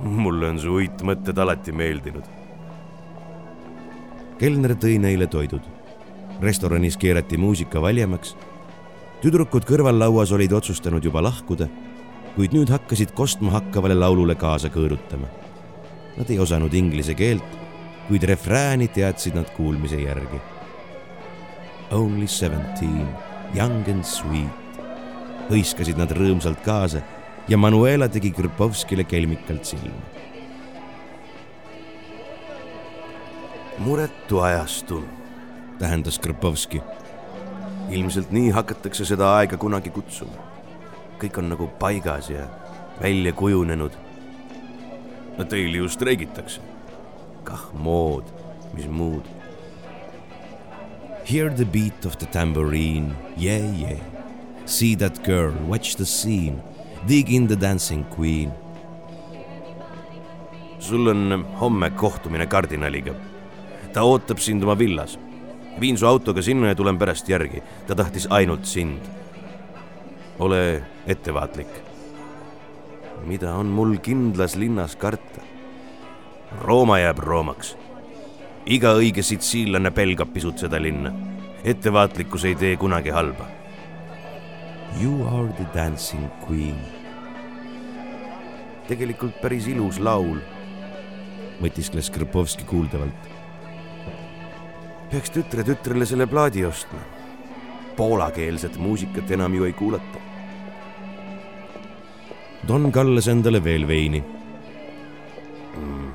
mulle 0.02 0.48
on 0.48 0.58
su 0.58 0.76
uitmõtted 0.76 1.38
alati 1.38 1.72
meeldinud. 1.72 2.24
kelner 4.38 4.74
tõi 4.74 4.98
neile 4.98 5.26
toidud. 5.26 5.62
restoranis 6.40 6.96
keerati 6.96 7.36
muusika 7.36 7.80
valjemaks. 7.80 8.36
Tüdrukud 9.22 9.64
kõrvallauas 9.68 10.32
olid 10.34 10.52
otsustanud 10.52 11.04
juba 11.04 11.22
lahkuda, 11.22 11.68
kuid 12.34 12.54
nüüd 12.56 12.72
hakkasid 12.72 13.14
kostma 13.14 13.54
hakkavale 13.54 13.94
laulule 13.94 14.34
kaasa 14.34 14.70
kõõrutama 14.72 15.30
Nad 16.16 16.28
ei 16.30 16.38
osanud 16.38 16.74
inglise 16.76 17.14
keelt, 17.16 17.54
kuid 18.08 18.24
refrääni 18.28 18.88
teadsid 18.92 19.36
nad 19.36 19.48
kuulmise 19.56 20.00
järgi. 20.02 20.40
Only 21.92 22.28
seventeen, 22.28 23.08
young 23.56 23.88
and 23.88 24.04
sweet, 24.04 24.80
hõiskasid 25.48 25.96
nad 26.00 26.12
rõõmsalt 26.12 26.60
kaasa 26.64 27.00
ja 27.48 27.56
Manuela 27.56 28.08
tegi 28.12 28.32
Krpovskile 28.32 29.04
kelmikalt 29.04 29.64
silma. 29.64 30.20
muretu 33.82 34.38
ajastu, 34.38 35.00
tähendas 35.78 36.18
Krpovski. 36.18 36.82
Ilmselt 37.90 38.30
nii 38.30 38.50
hakatakse 38.50 39.04
seda 39.04 39.34
aega 39.38 39.56
kunagi 39.56 39.90
kutsuma. 39.90 40.50
kõik 41.18 41.38
on 41.38 41.48
nagu 41.48 41.68
paigas 41.78 42.30
ja 42.30 42.46
välja 43.02 43.32
kujunenud 43.32 43.92
Teil 45.48 45.74
ju 45.74 45.88
streigitakse. 45.88 46.60
kah 47.44 47.72
mood, 47.74 48.24
mis 48.74 48.86
muud. 48.86 49.24
Hear 51.24 51.50
the 51.50 51.64
beat 51.64 52.06
of 52.06 52.18
the 52.18 52.26
tambourine, 52.26 53.16
yeah, 53.36 53.64
yeah. 53.74 53.98
See 54.66 54.94
that 54.96 55.24
girl, 55.24 55.52
watch 55.66 55.96
the 55.96 56.06
scene, 56.06 56.62
dig 57.06 57.30
in 57.30 57.48
the 57.48 57.56
dancing 57.56 58.04
queen. 58.04 58.52
sul 60.78 61.08
on 61.08 61.44
homme 61.60 61.90
kohtumine 61.90 62.46
kardinaliga. 62.46 63.14
ta 63.92 64.02
ootab 64.02 64.38
sind 64.38 64.62
oma 64.62 64.78
villas. 64.78 65.18
Viin 65.80 65.98
su 65.98 66.06
autoga 66.06 66.42
sinna 66.42 66.68
ja 66.68 66.74
tulen 66.74 66.98
pärast 66.98 67.28
järgi. 67.28 67.62
ta 67.86 67.94
tahtis 67.94 68.26
ainult 68.30 68.64
sind. 68.64 69.00
ole 70.38 70.82
ettevaatlik 71.06 71.92
mida 73.26 73.54
on 73.54 73.66
mul 73.66 73.96
kindlas 74.02 74.56
linnas 74.56 74.96
karta? 74.96 75.42
Rooma 76.60 76.98
jääb 76.98 77.18
Roomaks. 77.18 77.76
iga 78.66 78.94
õige 78.98 79.22
sitsiillane 79.22 79.90
pelgab 79.90 80.32
pisut 80.34 80.58
seda 80.58 80.80
linna. 80.82 81.12
ettevaatlikkus 81.64 82.44
ei 82.44 82.54
tee 82.54 82.76
kunagi 82.76 83.10
halba. 83.10 83.46
You 85.00 85.26
are 85.26 85.52
the 85.52 85.66
dancing 85.74 86.28
queen. 86.48 86.78
tegelikult 88.88 89.40
päris 89.40 89.66
ilus 89.66 89.98
laul, 89.98 90.38
mõtiskles 91.60 92.10
Krpovski 92.10 92.64
kuuldavalt. 92.64 93.31
Peaks 95.12 95.30
tütre 95.30 95.64
tütrele 95.64 96.06
selle 96.08 96.26
plaadi 96.26 96.66
ostma. 96.66 97.00
poolakeelset 97.96 98.76
muusikat 98.76 99.30
enam 99.30 99.54
ju 99.54 99.64
ei 99.64 99.72
kuulata. 99.72 100.18
Don 102.68 102.92
kallas 102.92 103.28
endale 103.28 103.64
veel 103.64 103.88
veini 103.88 104.24
mm 105.76 106.12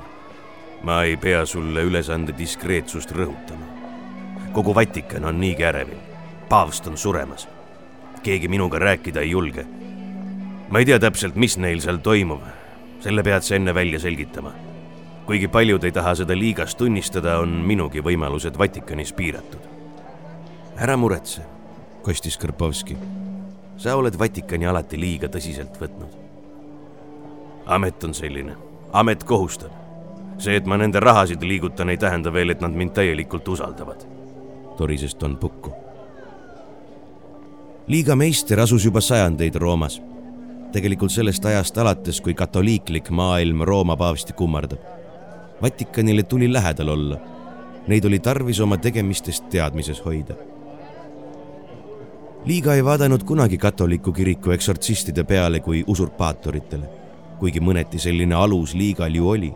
ma 0.82 1.02
ei 1.02 1.16
pea 1.16 1.44
sulle 1.46 1.82
ülesande 1.82 2.32
diskreetsust 2.38 3.10
rõhutama. 3.12 3.66
kogu 4.52 4.74
Vatikan 4.74 5.24
on 5.24 5.40
niigi 5.40 5.64
ärevil. 5.64 5.98
paavst 6.48 6.86
on 6.86 6.96
suremas. 6.96 7.48
keegi 8.22 8.48
minuga 8.48 8.78
rääkida 8.78 9.20
ei 9.20 9.30
julge. 9.30 9.66
ma 10.70 10.78
ei 10.78 10.84
tea 10.84 10.98
täpselt, 10.98 11.34
mis 11.34 11.58
neil 11.58 11.80
seal 11.80 11.96
toimub. 11.96 12.40
selle 13.00 13.22
pead 13.22 13.42
sa 13.42 13.54
enne 13.54 13.74
välja 13.74 13.98
selgitama. 13.98 14.52
Kuigi 15.28 15.48
paljud 15.48 15.84
ei 15.84 15.92
taha 15.92 16.14
seda 16.16 16.32
liigas 16.32 16.72
tunnistada, 16.74 17.34
on 17.38 17.50
minugi 17.68 18.00
võimalused 18.00 18.56
Vatikanis 18.58 19.12
piiratud. 19.12 19.60
ära 20.76 20.96
muretse, 20.96 21.42
kostis 22.02 22.38
Karpovski. 22.38 22.96
sa 23.76 23.96
oled 23.96 24.18
Vatikani 24.18 24.66
alati 24.66 25.00
liiga 25.00 25.28
tõsiselt 25.28 25.76
võtnud. 25.80 26.16
amet 27.66 28.04
on 28.04 28.14
selline, 28.14 28.56
amet 28.92 29.24
kohustab 29.24 29.70
see, 30.38 30.56
et 30.56 30.66
ma 30.66 30.78
nende 30.78 31.00
rahasid 31.00 31.42
liigutan, 31.42 31.90
ei 31.90 31.98
tähenda 31.98 32.32
veel, 32.32 32.54
et 32.54 32.60
nad 32.64 32.72
mind 32.72 32.94
täielikult 32.96 33.48
usaldavad. 33.48 34.06
torises 34.76 35.16
Don 35.20 35.36
Pucco. 35.36 35.76
liiga 37.86 38.16
meister 38.16 38.60
asus 38.60 38.84
juba 38.84 39.00
sajandeid 39.00 39.54
Roomas. 39.54 40.00
tegelikult 40.72 41.12
sellest 41.12 41.44
ajast 41.44 41.78
alates, 41.78 42.20
kui 42.20 42.34
katoliiklik 42.34 43.10
maailm 43.10 43.60
Rooma 43.62 43.96
paavsti 43.96 44.32
kummardab. 44.32 44.97
Vatikanile 45.62 46.22
tuli 46.22 46.52
lähedal 46.52 46.88
olla. 46.88 47.18
Neid 47.86 48.04
oli 48.04 48.18
tarvis 48.18 48.60
oma 48.60 48.76
tegemistest 48.76 49.48
teadmises 49.50 50.04
hoida. 50.04 50.34
liiga 52.44 52.74
ei 52.74 52.84
vaadanud 52.84 53.24
kunagi 53.24 53.58
katoliku 53.58 54.12
kiriku 54.12 54.50
eksortsistide 54.50 55.24
peale 55.24 55.60
kui 55.60 55.84
usurpaatoritele, 55.86 56.86
kuigi 57.38 57.60
mõneti 57.60 57.98
selline 57.98 58.34
alus 58.34 58.74
liigal 58.74 59.14
ju 59.14 59.28
oli 59.28 59.50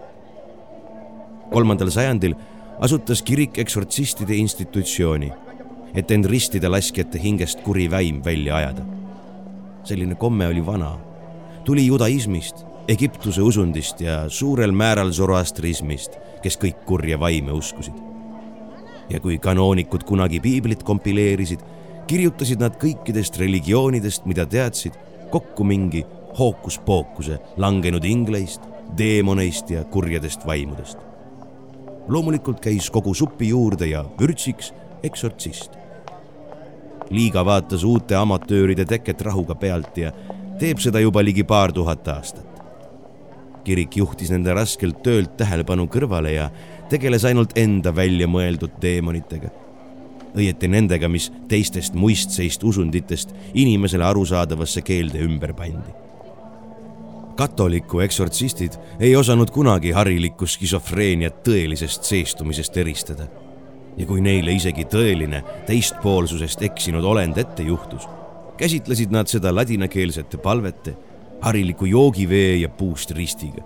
kolmandal 1.53 1.93
sajandil 1.93 2.35
asutas 2.83 3.23
kirik 3.23 3.59
eksortsistide 3.61 4.37
institutsiooni, 4.41 5.31
et 5.95 6.11
end 6.11 6.27
ristide 6.31 6.71
laskjate 6.73 7.21
hingest 7.21 7.61
kuri 7.67 7.89
väim 7.91 8.23
välja 8.25 8.57
ajada. 8.57 8.85
selline 9.85 10.15
komme 10.15 10.47
oli 10.47 10.67
vana, 10.67 10.93
tuli 11.65 11.87
judaismist, 11.87 12.65
Egiptuse 12.89 13.43
usundist 13.43 14.01
ja 14.01 14.29
suurel 14.29 14.73
määral 14.73 15.13
zoroastrismist, 15.13 16.17
kes 16.43 16.59
kõik 16.59 16.83
kurja 16.87 17.21
vaime 17.21 17.53
uskusid. 17.53 17.95
ja 19.11 19.21
kui 19.21 19.39
kanoonikud 19.39 20.05
kunagi 20.09 20.41
piiblit 20.41 20.83
kompileerisid, 20.83 21.61
kirjutasid 22.07 22.61
nad 22.61 22.79
kõikidest 22.81 23.37
religioonidest, 23.39 24.25
mida 24.25 24.47
teadsid, 24.47 24.93
kokku 25.31 25.65
mingi 25.65 26.07
hookuspookuse 26.39 27.39
langenud 27.57 28.05
ingleist, 28.05 28.63
teemoneist 28.97 29.71
ja 29.71 29.85
kurjadest 29.85 30.47
vaimudest 30.47 31.13
loomulikult 32.09 32.61
käis 32.61 32.91
kogu 32.91 33.15
supi 33.15 33.49
juurde 33.49 33.87
ja 33.87 34.05
vürtsiks 34.21 34.73
eksortsist. 35.03 35.71
liiga 37.11 37.45
vaatas 37.45 37.85
uute 37.85 38.17
amatööride 38.17 38.85
teket 38.89 39.21
rahuga 39.21 39.55
pealt 39.55 39.99
ja 39.99 40.13
teeb 40.59 40.79
seda 40.79 41.01
juba 41.01 41.25
ligi 41.25 41.45
paar 41.45 41.73
tuhat 41.73 42.09
aastat. 42.09 42.52
Kirik 43.65 43.97
juhtis 43.97 44.31
nende 44.31 44.55
raskelt 44.55 45.03
töölt 45.03 45.37
tähelepanu 45.37 45.89
kõrvale 45.93 46.35
ja 46.35 46.51
tegeles 46.91 47.25
ainult 47.25 47.57
enda 47.57 47.95
välja 47.95 48.29
mõeldud 48.29 48.79
teemonitega. 48.81 49.51
õieti 50.37 50.69
nendega, 50.69 51.09
mis 51.09 51.31
teistest 51.49 51.95
muistseist 51.95 52.65
usunditest 52.65 53.35
inimesele 53.55 54.05
arusaadavasse 54.05 54.81
keelde 54.81 55.21
ümber 55.21 55.53
pandi 55.55 56.03
katoliku 57.37 58.01
eksortsistid 58.01 58.73
ei 59.01 59.17
osanud 59.17 59.51
kunagi 59.51 59.93
harilikku 59.97 60.47
skisofreeniat 60.47 61.41
tõelisest 61.47 62.05
seestumisest 62.07 62.77
eristada. 62.77 63.27
ja 63.97 64.07
kui 64.09 64.23
neile 64.25 64.55
isegi 64.57 64.87
tõeline 64.89 65.43
teistpoolsusest 65.69 66.63
eksinud 66.63 67.05
olend 67.05 67.37
ette 67.39 67.63
juhtus, 67.63 68.07
käsitlesid 68.57 69.11
nad 69.13 69.29
seda 69.29 69.53
ladinakeelsete 69.55 70.39
palvete, 70.39 70.95
hariliku 71.43 71.87
joogivee 71.87 72.57
ja 72.57 72.69
puust 72.69 73.11
ristiga 73.11 73.63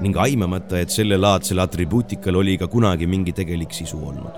ning 0.00 0.16
aimamata, 0.16 0.78
et 0.80 0.88
sellelaadsel 0.88 1.60
atribuutikal 1.60 2.38
oli 2.40 2.56
ka 2.58 2.70
kunagi 2.72 3.06
mingi 3.06 3.34
tegelik 3.36 3.74
sisu 3.76 3.98
olnud. 4.00 4.32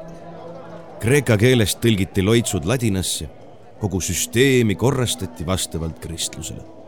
Kreeka 0.99 1.37
keelest 1.39 1.79
tõlgiti 1.79 2.25
loitsud 2.27 2.67
ladinasse, 2.67 3.29
kogu 3.79 4.01
süsteemi 4.03 4.75
korrastati 4.75 5.47
vastavalt 5.47 6.03
kristlusele 6.03 6.83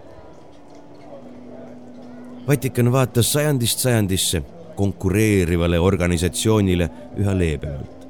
Vatikan 2.49 2.93
vaatas 2.93 3.33
sajandist 3.33 3.79
sajandisse 3.79 4.43
konkureerivale 4.77 5.79
organisatsioonile 5.81 6.91
üha 7.17 7.39
leebemalt. 7.39 8.05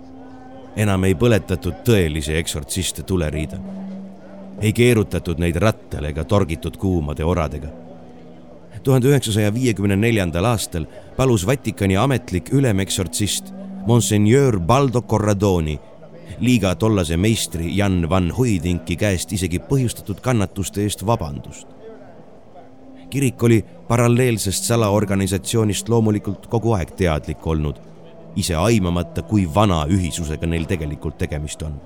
enam 0.77 1.05
ei 1.05 1.15
põletatud 1.15 1.85
tõelisi 1.87 2.35
eksortsiste 2.35 3.03
tuleriidal. 3.03 3.61
Ei 4.61 4.73
keerutatud 4.73 5.41
neid 5.43 5.57
rattal 5.57 6.05
ega 6.11 6.25
torgitud 6.25 6.77
kuumade 6.77 7.25
oradega. 7.25 7.69
tuhande 8.83 9.09
üheksasaja 9.09 9.55
viiekümne 9.55 9.97
neljandal 9.97 10.45
aastal 10.45 10.87
palus 11.17 11.47
Vatikani 11.47 11.97
ametlik 11.97 12.53
ülemeksortsist 12.53 13.53
Monseigneur 13.87 14.61
Baldo 14.61 15.03
Corradoni 15.03 15.79
liiga 16.41 16.75
tollase 16.75 17.17
meistri 17.17 17.77
Jan 17.77 18.11
van 18.11 18.33
Huydinki 18.37 18.97
käest 18.97 19.33
isegi 19.33 19.59
põhjustatud 19.59 20.21
kannatuste 20.21 20.83
eest 20.83 21.07
vabandust 21.07 21.75
kirik 23.15 23.43
oli 23.43 23.65
paralleelsest 23.89 24.65
salaorganisatsioonist 24.65 25.89
loomulikult 25.89 26.49
kogu 26.51 26.73
aeg 26.75 26.97
teadlik 26.99 27.47
olnud, 27.47 27.77
ise 28.35 28.57
aimamata, 28.59 29.23
kui 29.23 29.45
vana 29.55 29.85
ühisusega 29.87 30.49
neil 30.51 30.65
tegelikult 30.67 31.19
tegemist 31.21 31.63
on. 31.63 31.77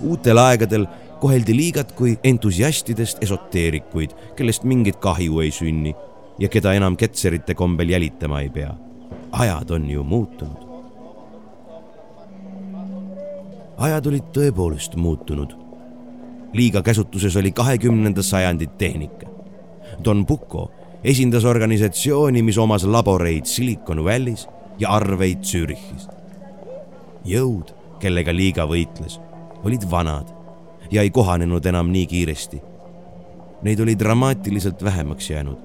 uutel 0.00 0.38
aegadel 0.38 0.86
koheldi 1.20 1.56
liigat 1.56 1.92
kui 1.92 2.18
entusiastidest 2.24 3.22
esoteerikuid, 3.22 4.14
kellest 4.36 4.64
mingit 4.64 4.96
kahju 5.02 5.40
ei 5.40 5.50
sünni 5.50 5.94
ja 6.38 6.48
keda 6.48 6.72
enam 6.78 6.96
ketserite 6.96 7.54
kombel 7.54 7.90
jälitama 7.90 8.40
ei 8.40 8.50
pea. 8.50 8.74
ajad 9.32 9.70
on 9.70 9.90
ju 9.90 10.04
muutunud. 10.04 10.68
ajad 13.78 14.06
olid 14.06 14.30
tõepoolest 14.32 14.96
muutunud. 14.96 15.56
liiga 16.52 16.82
käsutuses 16.82 17.36
oli 17.36 17.52
kahekümnenda 17.52 18.22
sajandi 18.22 18.66
tehnika 18.66 19.26
Don 20.04 20.26
Bucco 20.26 20.70
esindas 21.04 21.44
organisatsiooni, 21.44 22.42
mis 22.42 22.58
omas 22.58 22.84
laboreid 22.84 23.44
Silicon 23.44 23.98
Valley's 24.04 24.48
ja 24.78 24.90
arveid 24.90 25.42
Zürichis. 25.42 26.08
jõud, 27.24 27.74
kellega 28.00 28.32
liiga 28.34 28.66
võitles, 28.66 29.20
olid 29.64 29.90
vanad 29.90 30.37
ja 30.90 31.02
ei 31.02 31.10
kohanenud 31.10 31.66
enam 31.66 31.90
nii 31.92 32.06
kiiresti. 32.06 32.62
Neid 33.62 33.80
oli 33.80 33.98
dramaatiliselt 33.98 34.84
vähemaks 34.84 35.30
jäänud. 35.30 35.58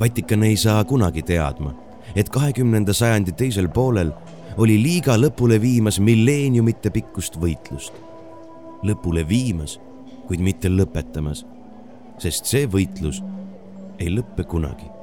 Vatikan 0.00 0.42
ei 0.42 0.56
saa 0.56 0.84
kunagi 0.84 1.22
teadma, 1.22 1.74
et 2.16 2.28
kahekümnenda 2.28 2.92
sajandi 2.92 3.32
teisel 3.32 3.68
poolel 3.68 4.12
oli 4.56 4.82
liiga 4.82 5.16
lõpule 5.16 5.60
viimas 5.60 6.00
milleeniumite 6.00 6.90
pikkust 6.90 7.36
võitlust. 7.40 7.92
lõpule 8.82 9.22
viimas, 9.28 9.80
kuid 10.26 10.40
mitte 10.40 10.68
lõpetamas, 10.68 11.44
sest 12.18 12.44
see 12.50 12.66
võitlus 12.66 13.22
ei 13.98 14.10
lõppe 14.10 14.44
kunagi. 14.44 15.01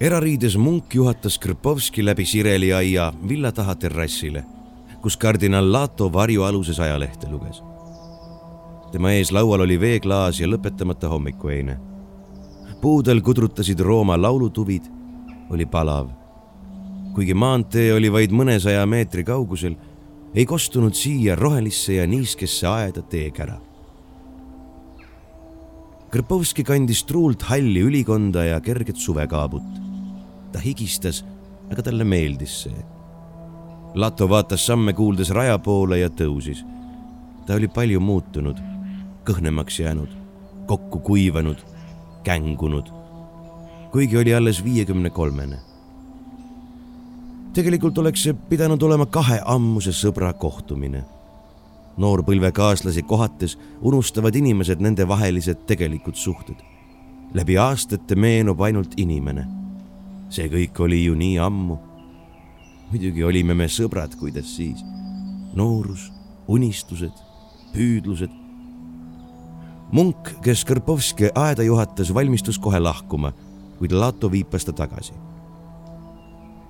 Erariides 0.00 0.56
munk 0.56 0.94
juhatas 0.94 1.38
Krpovski 1.38 2.04
läbi 2.04 2.24
Sireli 2.24 2.72
aia 2.72 3.12
villa 3.28 3.52
taha 3.52 3.74
terrassile, 3.74 4.44
kus 5.02 5.16
kardinal 5.16 5.72
Lato 5.72 6.12
varjualuses 6.12 6.80
ajalehte 6.80 7.28
luges. 7.30 7.62
tema 8.92 9.12
ees 9.12 9.32
laual 9.32 9.60
oli 9.60 9.80
veeklaas 9.80 10.40
ja 10.40 10.46
lõpetamata 10.46 11.08
hommikueine. 11.08 11.78
puudel 12.80 13.20
kudrutasid 13.20 13.80
Rooma 13.80 14.22
laulutuvid, 14.22 14.82
oli 15.50 15.66
palav 15.66 16.18
kuigi 17.18 17.34
maantee 17.34 17.88
oli 17.96 18.12
vaid 18.14 18.30
mõnesaja 18.30 18.84
meetri 18.86 19.24
kaugusel, 19.26 19.72
ei 20.38 20.44
kostunud 20.46 20.94
siia 20.94 21.34
rohelisse 21.34 21.96
ja 21.96 22.04
niiskesse 22.06 22.68
aeda 22.70 23.02
teekära. 23.02 23.56
Krpovski 26.14 26.62
kandis 26.62 27.02
truult 27.04 27.42
halli 27.50 27.82
ülikonda 27.82 28.44
ja 28.46 28.60
kerget 28.62 29.02
suvekaabut. 29.02 29.87
Ta 30.52 30.62
higistas, 30.62 31.24
aga 31.72 31.82
talle 31.82 32.04
meeldis 32.04 32.62
see. 32.64 32.84
Lato 33.94 34.28
vaatas 34.28 34.66
samme 34.66 34.92
kuuldes 34.92 35.30
raja 35.30 35.58
poole 35.58 35.98
ja 35.98 36.08
tõusis. 36.08 36.64
ta 37.46 37.54
oli 37.54 37.68
palju 37.68 38.00
muutunud, 38.00 38.58
kõhnemaks 39.24 39.80
jäänud, 39.80 40.10
kokku 40.66 40.98
kuivanud, 41.00 41.56
kängunud, 42.24 42.92
kuigi 43.92 44.16
oli 44.16 44.34
alles 44.34 44.64
viiekümne 44.64 45.10
kolmene 45.10 45.68
tegelikult 47.58 47.98
oleks 47.98 48.22
see 48.22 48.34
pidanud 48.50 48.82
olema 48.86 49.06
kahe 49.10 49.40
ammuse 49.44 49.90
sõbra 49.96 50.32
kohtumine. 50.32 51.04
noorpõlvekaaslasi 51.98 53.02
kohates 53.02 53.56
unustavad 53.82 54.36
inimesed 54.38 54.78
nendevahelised 54.78 55.64
tegelikud 55.66 56.14
suhted. 56.14 56.54
läbi 57.34 57.58
aastate 57.58 58.14
meenub 58.14 58.60
ainult 58.60 58.94
inimene. 58.96 59.46
See 60.30 60.48
kõik 60.52 60.80
oli 60.80 61.04
ju 61.04 61.14
nii 61.14 61.38
ammu. 61.38 61.78
muidugi 62.90 63.24
olime 63.24 63.54
me 63.54 63.68
sõbrad, 63.68 64.16
kuidas 64.16 64.56
siis. 64.56 64.84
noorus, 65.54 66.12
unistused, 66.46 67.14
püüdlused. 67.72 68.30
munk, 69.92 70.34
kes 70.42 70.64
Kõrpovski 70.64 71.30
aeda 71.34 71.62
juhatas, 71.62 72.14
valmistus 72.14 72.58
kohe 72.58 72.78
lahkuma, 72.78 73.32
kuid 73.78 73.92
Lato 73.92 74.28
viipas 74.30 74.64
ta 74.64 74.72
tagasi 74.72 75.28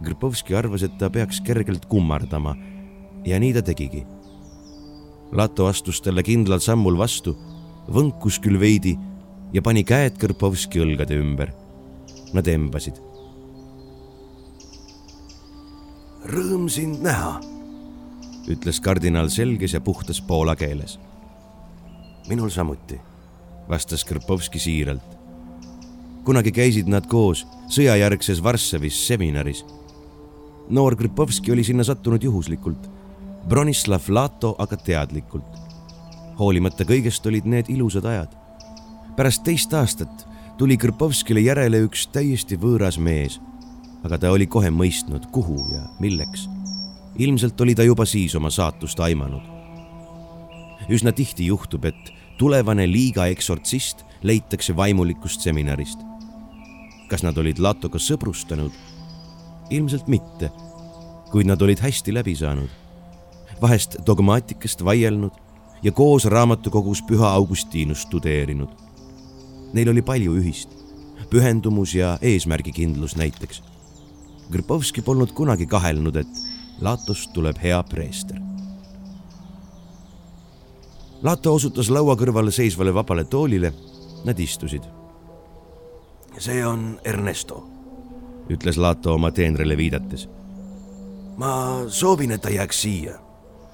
Grpovski 0.00 0.54
arvas, 0.54 0.84
et 0.86 0.94
ta 0.98 1.10
peaks 1.10 1.40
kergelt 1.42 1.88
kummardama 1.90 2.54
ja 3.26 3.38
nii 3.40 3.54
ta 3.56 3.64
tegigi. 3.66 4.04
Lato 5.34 5.66
astus 5.68 6.00
talle 6.04 6.22
kindlal 6.24 6.62
sammul 6.64 6.96
vastu, 6.98 7.34
võnkus 7.90 8.38
küll 8.42 8.60
veidi 8.60 8.94
ja 9.52 9.62
pani 9.64 9.84
käed 9.84 10.16
Kõrpovski 10.20 10.82
õlgade 10.84 11.18
ümber. 11.18 11.52
Nad 12.36 12.48
embasid. 12.48 13.07
Rõõm 16.28 16.66
sind 16.68 17.00
näha, 17.00 17.38
ütles 18.52 18.82
kardinal 18.84 19.30
selges 19.32 19.72
ja 19.72 19.80
puhtas 19.80 20.20
poola 20.20 20.56
keeles. 20.56 20.98
minul 22.28 22.50
samuti, 22.50 23.00
vastas 23.68 24.04
Kõrpovski 24.04 24.58
siiralt. 24.58 25.16
kunagi 26.24 26.52
käisid 26.52 26.88
nad 26.88 27.06
koos 27.06 27.46
sõjajärgses 27.68 28.42
Varssavis 28.42 29.06
seminaris 29.06 29.64
noor 30.68 30.96
Kripovski 30.96 31.52
oli 31.52 31.64
sinna 31.64 31.84
sattunud 31.84 32.22
juhuslikult, 32.22 32.90
Bronislav 33.48 34.02
Lato 34.08 34.54
aga 34.58 34.76
teadlikult. 34.76 35.44
hoolimata 36.38 36.84
kõigest 36.84 37.26
olid 37.26 37.44
need 37.44 37.64
ilusad 37.68 38.04
ajad. 38.04 38.28
pärast 39.16 39.44
teist 39.44 39.74
aastat 39.74 40.26
tuli 40.58 40.76
Kripovskile 40.76 41.40
järele 41.40 41.80
üks 41.86 42.06
täiesti 42.12 42.56
võõras 42.56 42.98
mees, 42.98 43.40
aga 44.04 44.18
ta 44.18 44.30
oli 44.30 44.46
kohe 44.46 44.70
mõistnud, 44.70 45.30
kuhu 45.32 45.58
ja 45.72 45.82
milleks. 46.00 46.48
ilmselt 47.18 47.60
oli 47.60 47.74
ta 47.74 47.82
juba 47.82 48.04
siis 48.06 48.34
oma 48.34 48.50
saatust 48.50 49.00
aimanud. 49.00 49.42
üsna 50.88 51.12
tihti 51.12 51.46
juhtub, 51.46 51.84
et 51.84 52.12
tulevane 52.38 52.86
liiga 52.86 53.26
eksortsist 53.26 54.04
leitakse 54.22 54.76
vaimulikust 54.76 55.40
seminarist. 55.40 55.98
kas 57.08 57.22
nad 57.22 57.38
olid 57.38 57.58
Latoga 57.58 57.98
sõbrustanud 57.98 58.72
ilmselt 59.70 60.08
mitte, 60.08 60.50
kuid 61.30 61.46
nad 61.46 61.62
olid 61.62 61.80
hästi 61.80 62.14
läbi 62.14 62.34
saanud. 62.36 62.68
vahest 63.60 63.96
dogmaatikast 64.06 64.84
vaielnud 64.84 65.32
ja 65.82 65.92
koos 65.92 66.24
raamatukogus 66.24 67.02
Püha 67.02 67.28
Augustinust 67.34 68.06
studeerinud. 68.06 68.68
Neil 69.72 69.88
oli 69.88 70.02
palju 70.02 70.36
ühist, 70.38 70.68
pühendumus 71.30 71.94
ja 71.94 72.18
eesmärgikindlus 72.22 73.16
näiteks. 73.16 73.62
Grpovski 74.50 75.02
polnud 75.02 75.32
kunagi 75.32 75.66
kahelnud, 75.66 76.16
et 76.16 76.44
Latost 76.80 77.32
tuleb 77.32 77.58
hea 77.62 77.82
preester. 77.82 78.38
Lato 81.22 81.54
osutas 81.54 81.90
laua 81.90 82.14
kõrvale 82.16 82.52
seisvale 82.54 82.94
vabale 82.94 83.24
toolile. 83.24 83.72
Nad 84.24 84.38
istusid. 84.38 84.82
see 86.38 86.62
on 86.66 87.00
Ernesto 87.04 87.78
ütles 88.48 88.76
Lato 88.76 89.14
oma 89.14 89.30
teenrile 89.30 89.76
viidates. 89.76 90.28
ma 91.36 91.84
soovin, 91.88 92.30
et 92.32 92.42
ta 92.42 92.50
jääks 92.50 92.82
siia. 92.82 93.18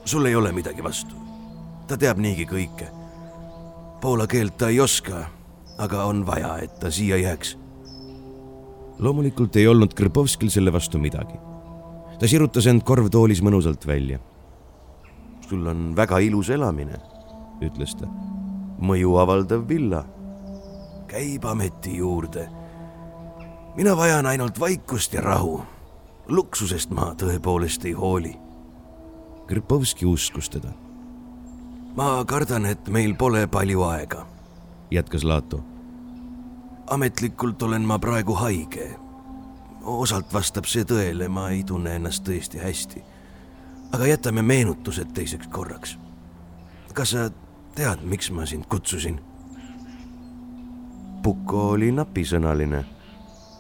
sul 0.05 0.27
ei 0.27 0.35
ole 0.35 0.53
midagi 0.53 0.83
vastu. 0.83 1.15
ta 1.87 1.97
teab 1.97 2.19
niigi 2.19 2.47
kõike. 2.47 2.89
Poola 4.01 4.27
keelt 4.27 4.59
ta 4.59 4.69
ei 4.69 4.81
oska, 4.81 5.27
aga 5.79 6.05
on 6.05 6.27
vaja, 6.27 6.59
et 6.59 6.79
ta 6.81 6.91
siia 6.91 7.17
jääks. 7.17 7.59
Loomulikult 8.99 9.57
ei 9.57 9.67
olnud 9.69 9.95
Krpovskil 9.95 10.51
selle 10.51 10.73
vastu 10.73 10.99
midagi. 10.99 11.39
ta 12.19 12.29
sirutas 12.29 12.67
end 12.67 12.83
korvtoolis 12.83 13.43
mõnusalt 13.43 13.87
välja. 13.87 14.19
sul 15.49 15.67
on 15.67 15.97
väga 15.97 16.19
ilus 16.19 16.51
elamine, 16.51 17.01
ütles 17.61 17.97
ta. 17.99 18.07
mõju 18.81 19.17
avaldav 19.19 19.69
villa. 19.69 20.05
käib 21.07 21.45
ameti 21.45 21.97
juurde 21.97 22.49
mina 23.77 23.97
vajan 23.97 24.27
ainult 24.27 24.61
vaikust 24.61 25.15
ja 25.15 25.21
rahu. 25.21 25.63
luksusest 26.29 26.91
ma 26.91 27.13
tõepoolest 27.21 27.85
ei 27.85 27.93
hooli. 27.93 28.37
Kripovski 29.47 30.07
uskus 30.07 30.49
teda. 30.51 30.73
ma 31.97 32.25
kardan, 32.25 32.67
et 32.67 32.89
meil 32.89 33.15
pole 33.15 33.47
palju 33.47 33.83
aega, 33.83 34.27
jätkas 34.91 35.25
Lato. 35.25 35.74
Ametlikult 36.87 37.63
olen 37.63 37.83
ma 37.83 37.99
praegu 37.99 38.35
haige. 38.35 38.97
osalt 39.85 40.33
vastab 40.33 40.65
see 40.65 40.85
tõele, 40.85 41.29
ma 41.29 41.51
ei 41.51 41.65
tunne 41.65 41.97
ennast 41.97 42.25
tõesti 42.25 42.59
hästi. 42.63 43.05
aga 43.93 44.07
jätame 44.07 44.43
meenutused 44.43 45.13
teiseks 45.15 45.49
korraks. 45.49 45.99
kas 46.93 47.11
sa 47.11 47.31
tead, 47.75 48.03
miks 48.03 48.31
ma 48.31 48.47
sind 48.47 48.67
kutsusin? 48.67 49.21
Puko 51.23 51.71
oli 51.71 51.93
napisõnaline 51.93 52.85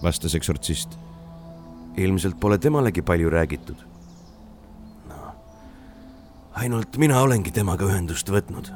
vastas 0.03 0.35
eksortsist. 0.35 0.99
ilmselt 1.97 2.41
pole 2.41 2.59
temalegi 2.59 3.03
palju 3.03 3.31
räägitud. 3.31 3.77
no, 5.09 5.15
ainult 6.53 6.97
mina 6.97 7.21
olengi 7.21 7.51
temaga 7.51 7.85
ühendust 7.85 8.29
võtnud. 8.29 8.73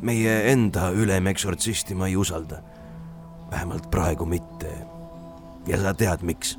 meie 0.00 0.52
enda 0.52 0.90
ülemeksortsisti 0.90 1.94
ma 1.94 2.06
ei 2.06 2.16
usalda. 2.16 2.62
Vähemalt 3.50 3.90
praegu 3.90 4.24
mitte. 4.24 4.86
ja 5.66 5.80
sa 5.82 5.94
tead, 5.94 6.22
miks? 6.22 6.58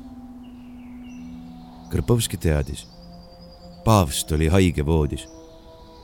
Krpovski 1.90 2.36
teadis. 2.36 2.88
paavst 3.84 4.32
oli 4.32 4.48
haige 4.48 4.86
voodis, 4.86 5.28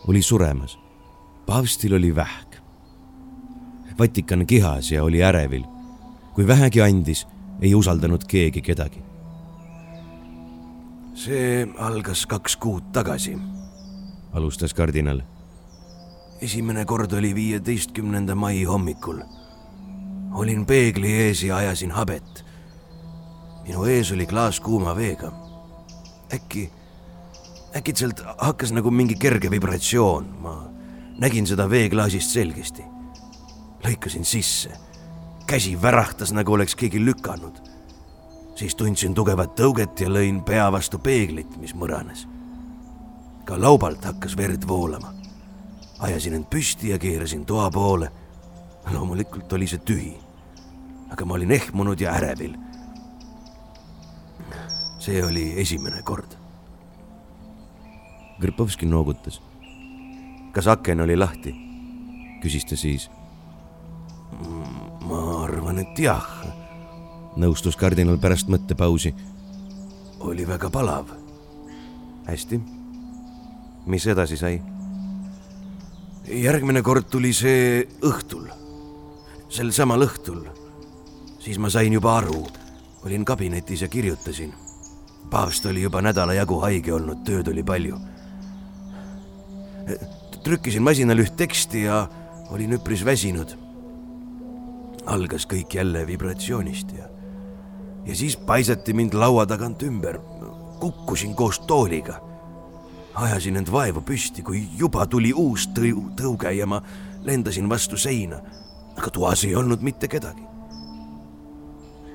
oli 0.08 0.22
suremas. 0.22 0.78
paavstil 1.46 1.94
oli 1.94 2.16
vähk. 2.16 2.56
Vatikan 3.98 4.46
kihas 4.46 4.90
ja 4.90 5.04
oli 5.04 5.22
ärevil. 5.22 5.64
kui 6.34 6.46
vähegi 6.46 6.82
andis 6.82 7.26
ei 7.60 7.74
usaldanud 7.74 8.24
keegi 8.28 8.62
kedagi. 8.62 9.02
see 11.14 11.68
algas 11.78 12.26
kaks 12.26 12.56
kuud 12.56 12.82
tagasi, 12.92 13.38
alustas 14.32 14.74
kardinal. 14.74 15.22
esimene 16.40 16.84
kord 16.84 17.12
oli 17.12 17.34
viieteistkümnenda 17.34 18.34
mai 18.34 18.64
hommikul. 18.64 19.22
Olin 20.34 20.66
peegli 20.66 21.12
ees 21.12 21.42
ja 21.42 21.56
ajasin 21.56 21.90
habet. 21.90 22.44
minu 23.62 23.84
ees 23.84 24.12
oli 24.12 24.26
klaas 24.26 24.60
kuuma 24.60 24.96
veega. 24.96 25.32
äkki, 26.34 26.70
äkitselt 27.76 28.22
hakkas 28.38 28.72
nagu 28.72 28.90
mingi 28.90 29.14
kerge 29.14 29.50
vibratsioon, 29.50 30.36
ma 30.40 30.70
nägin 31.18 31.46
seda 31.46 31.70
veeklaasist 31.70 32.30
selgesti. 32.30 32.82
lõikasin 33.84 34.24
sisse 34.24 34.84
käsi 35.46 35.82
värahtas, 35.82 36.32
nagu 36.32 36.52
oleks 36.52 36.76
keegi 36.76 37.04
lükanud. 37.04 37.74
siis 38.54 38.74
tundsin 38.74 39.14
tugevat 39.14 39.56
tõuget 39.60 40.00
ja 40.00 40.08
lõin 40.08 40.42
pea 40.44 40.72
vastu 40.72 40.98
peeglit, 40.98 41.56
mis 41.56 41.74
mõranes. 41.74 42.26
ka 43.44 43.60
laubalt 43.60 44.04
hakkas 44.04 44.36
verd 44.36 44.68
voolama. 44.68 45.14
ajasin 45.98 46.34
end 46.34 46.46
püsti 46.50 46.88
ja 46.88 46.98
keerasin 46.98 47.46
toa 47.46 47.70
poole. 47.70 48.12
loomulikult 48.92 49.52
oli 49.52 49.66
see 49.66 49.78
tühi. 49.78 50.23
Aga 51.14 51.24
ma 51.24 51.36
olin 51.38 51.52
ehmunud 51.54 52.00
ja 52.00 52.12
ärevil. 52.18 52.56
see 54.98 55.20
oli 55.24 55.52
esimene 55.60 56.02
kord. 56.02 56.34
Grpovski 58.40 58.86
noogutas. 58.86 59.40
kas 60.52 60.66
aken 60.66 61.00
oli 61.00 61.16
lahti? 61.16 61.54
küsis 62.42 62.66
ta 62.66 62.76
siis 62.76 63.06
ma 65.06 65.20
arvan, 65.44 65.78
et 65.78 65.98
jah, 65.98 66.26
nõustus 67.36 67.78
kardinal 67.78 68.18
pärast 68.18 68.50
mõttepausi. 68.50 69.14
oli 70.18 70.48
väga 70.48 70.70
palav. 70.70 71.14
hästi. 72.26 72.60
mis 73.86 74.06
edasi 74.06 74.36
sai? 74.36 74.58
järgmine 76.26 76.82
kord 76.82 77.06
tuli 77.06 77.32
see 77.32 77.86
õhtul, 78.02 78.50
sel 79.48 79.70
samal 79.70 80.10
õhtul. 80.10 80.63
Siis 81.44 81.58
ma 81.60 81.70
sain 81.70 81.92
juba 81.92 82.16
aru, 82.16 82.46
olin 83.04 83.24
kabinetis 83.24 83.82
ja 83.82 83.88
kirjutasin. 83.88 84.54
paavst 85.30 85.66
oli 85.66 85.82
juba 85.82 86.02
nädala 86.02 86.34
jagu 86.34 86.60
haige 86.60 86.92
olnud, 86.92 87.24
tööd 87.24 87.48
oli 87.48 87.62
palju. 87.62 87.98
trükkisin 90.44 90.82
masinal 90.82 91.18
üht 91.18 91.36
teksti 91.36 91.82
ja 91.82 92.08
olin 92.50 92.72
üpris 92.72 93.04
väsinud. 93.04 93.56
algas 95.06 95.46
kõik 95.46 95.74
jälle 95.74 96.06
vibratsioonist 96.06 96.92
ja, 96.98 97.08
ja 98.06 98.16
siis 98.16 98.36
paisati 98.36 98.92
mind 98.92 99.14
laua 99.14 99.46
tagant 99.46 99.82
ümber. 99.82 100.18
kukkusin 100.80 101.34
koos 101.34 101.60
tooliga 101.60 102.20
ajasin 103.14 103.56
end 103.56 103.70
vaevu 103.72 104.00
püsti, 104.00 104.42
kui 104.42 104.68
juba 104.78 105.06
tuli 105.06 105.32
uus 105.32 105.68
tõu-, 105.76 106.10
tõuge 106.18 106.50
ja 106.56 106.66
ma 106.66 106.82
lendasin 107.22 107.68
vastu 107.68 107.96
seina. 107.96 108.40
aga 108.96 109.10
toas 109.10 109.44
ei 109.44 109.54
olnud 109.56 109.82
mitte 109.82 110.08
kedagi. 110.08 110.53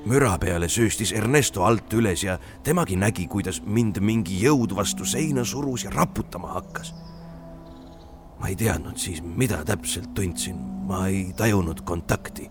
Müra 0.06 0.38
peale 0.38 0.68
sööstis 0.68 1.12
Ernesto 1.12 1.64
alt 1.64 1.92
üles 1.92 2.24
ja 2.24 2.38
temagi 2.64 2.96
nägi, 2.96 3.26
kuidas 3.28 3.62
mind 3.66 4.00
mingi 4.00 4.40
jõud 4.44 4.74
vastu 4.76 5.04
seina 5.04 5.44
surus 5.44 5.84
ja 5.84 5.90
raputama 5.90 6.54
hakkas. 6.56 6.94
ma 8.40 8.48
ei 8.48 8.56
teadnud 8.56 8.96
siis, 8.96 9.20
mida 9.22 9.64
täpselt 9.64 10.14
tundsin, 10.14 10.56
ma 10.88 11.06
ei 11.06 11.32
tajunud 11.36 11.82
kontakti. 11.84 12.48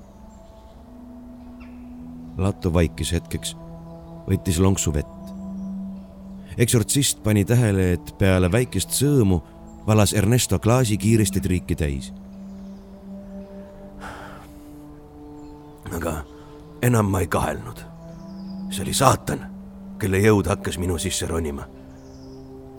Latto 2.38 2.74
vaikis 2.74 3.12
hetkeks, 3.12 3.56
võttis 4.30 4.60
lonksu 4.62 4.94
vett 4.94 5.20
eksortsist 6.60 7.24
pani 7.24 7.46
tähele, 7.46 7.94
et 7.96 8.12
peale 8.20 8.52
väikest 8.52 8.92
sõõmu 8.94 9.40
valas 9.88 10.14
Ernesto 10.14 10.60
klaasi 10.60 10.98
kiiresti 10.98 11.42
triiki 11.42 11.76
täis. 11.76 12.14
aga 15.90 16.12
enam 16.82 17.06
ma 17.06 17.20
ei 17.20 17.28
kahelnud. 17.28 17.86
see 18.70 18.84
oli 18.84 18.94
saatan, 18.94 19.46
kelle 20.00 20.18
jõud 20.18 20.48
hakkas 20.48 20.78
minu 20.78 20.98
sisse 20.98 21.28
ronima. 21.28 21.68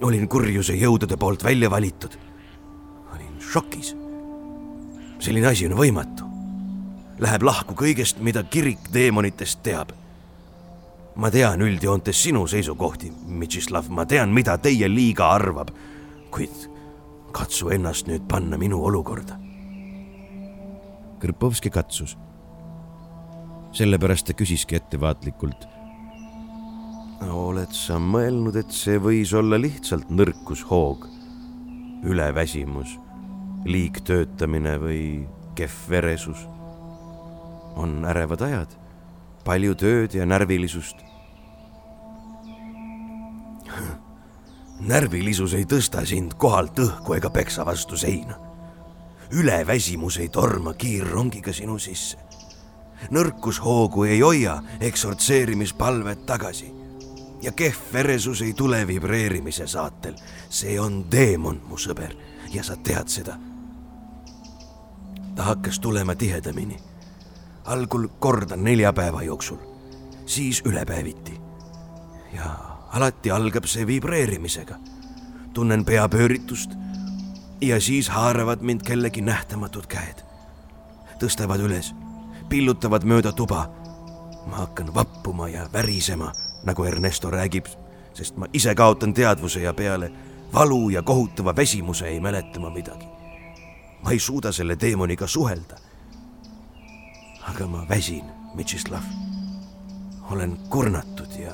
olin 0.02 0.28
kurjuse 0.28 0.74
jõudude 0.74 1.16
poolt 1.16 1.44
välja 1.44 1.70
valitud. 1.70 2.18
olin 3.14 3.40
šokis. 3.40 3.96
selline 5.18 5.46
asi 5.46 5.66
on 5.66 5.78
võimatu. 5.78 6.24
Läheb 7.18 7.42
lahku 7.42 7.74
kõigest, 7.74 8.18
mida 8.18 8.42
kirik 8.42 8.88
teemonitest 8.92 9.62
teab 9.62 9.92
ma 11.20 11.30
tean 11.30 11.60
üldjoontes 11.60 12.22
sinu 12.22 12.46
seisukohti, 12.48 13.10
Mitšislav, 13.26 13.90
ma 13.92 14.06
tean, 14.06 14.32
mida 14.32 14.56
teie 14.58 14.88
liiga 14.88 15.30
arvab, 15.34 15.68
kuid 16.32 16.68
katsu 17.36 17.70
ennast 17.74 18.08
nüüd 18.08 18.24
panna 18.28 18.58
minu 18.58 18.80
olukorda. 18.84 19.36
Krpovski 21.20 21.70
katsus. 21.70 22.16
Sellepärast 23.72 24.26
ta 24.26 24.36
küsiski 24.36 24.76
ettevaatlikult. 24.76 25.68
oled 27.30 27.72
sa 27.76 27.98
mõelnud, 27.98 28.56
et 28.56 28.72
see 28.72 28.98
võis 28.98 29.34
olla 29.36 29.58
lihtsalt 29.60 30.08
nõrkushoog, 30.10 31.06
üleväsimus, 32.08 32.96
liigtöötamine 33.64 34.78
või 34.78 35.02
kehv 35.54 35.88
veresus? 35.90 36.46
on 37.80 38.04
ärevad 38.04 38.42
ajad 38.42 38.80
palju 39.44 39.74
tööd 39.78 40.14
ja 40.14 40.26
närvilisust. 40.28 40.96
närvilisus 44.92 45.54
ei 45.58 45.66
tõsta 45.68 46.04
sind 46.08 46.34
kohalt 46.40 46.78
õhku 46.82 47.16
ega 47.16 47.30
peksa 47.32 47.66
vastu 47.66 47.96
seina. 47.96 48.38
üleväsimus 49.30 50.18
ei 50.18 50.28
torma 50.28 50.74
kiirrongiga 50.74 51.52
sinu 51.52 51.78
sisse. 51.78 52.29
Nõrkushoogu 53.10 54.04
ei 54.04 54.20
hoia 54.20 54.62
eksortseerimispalvet 54.80 56.26
tagasi 56.26 56.74
ja 57.42 57.52
kehv 57.52 57.92
veresus 57.92 58.42
ei 58.42 58.52
tule 58.52 58.86
vibreerimise 58.86 59.66
saatel. 59.66 60.14
see 60.48 60.80
on 60.80 61.04
teemon, 61.04 61.62
mu 61.66 61.76
sõber, 61.76 62.14
ja 62.52 62.62
sa 62.62 62.76
tead 62.76 63.08
seda. 63.08 63.38
ta 65.34 65.42
hakkas 65.42 65.80
tulema 65.80 66.14
tihedamini 66.14 66.90
algul 67.64 68.08
korda 68.18 68.56
nelja 68.56 68.92
päeva 68.92 69.22
jooksul, 69.22 69.56
siis 70.26 70.62
ülepäeviti. 70.64 71.40
ja 72.32 72.56
alati 72.92 73.30
algab 73.30 73.64
see 73.64 73.86
vibreerimisega. 73.86 74.76
tunnen 75.52 75.84
peapööritust 75.84 76.70
ja 77.60 77.80
siis 77.80 78.08
haaravad 78.08 78.60
mind 78.60 78.82
kellegi 78.82 79.20
nähtamatud 79.20 79.86
käed. 79.86 80.24
tõstavad 81.20 81.60
üles, 81.60 81.94
pillutavad 82.50 83.06
mööda 83.06 83.32
tuba. 83.32 83.68
ma 84.46 84.56
hakkan 84.56 84.94
vappuma 84.94 85.48
ja 85.48 85.68
värisema, 85.72 86.32
nagu 86.64 86.84
Ernesto 86.84 87.30
räägib, 87.30 87.66
sest 88.14 88.36
ma 88.36 88.46
ise 88.52 88.74
kaotan 88.74 89.14
teadvuse 89.14 89.60
ja 89.60 89.74
peale 89.74 90.10
valu 90.52 90.88
ja 90.90 91.02
kohutava 91.02 91.56
väsimuse 91.56 92.08
ei 92.08 92.20
mäleta 92.20 92.60
ma 92.60 92.70
midagi. 92.70 93.06
ma 94.02 94.10
ei 94.10 94.18
suuda 94.18 94.52
selle 94.52 94.76
teemoniga 94.76 95.26
suhelda 95.26 95.90
aga 97.50 97.66
ma 97.66 97.88
väsin, 97.88 98.24
Mitšislav. 98.54 99.02
olen 100.30 100.58
kurnatud 100.70 101.32
ja 101.38 101.52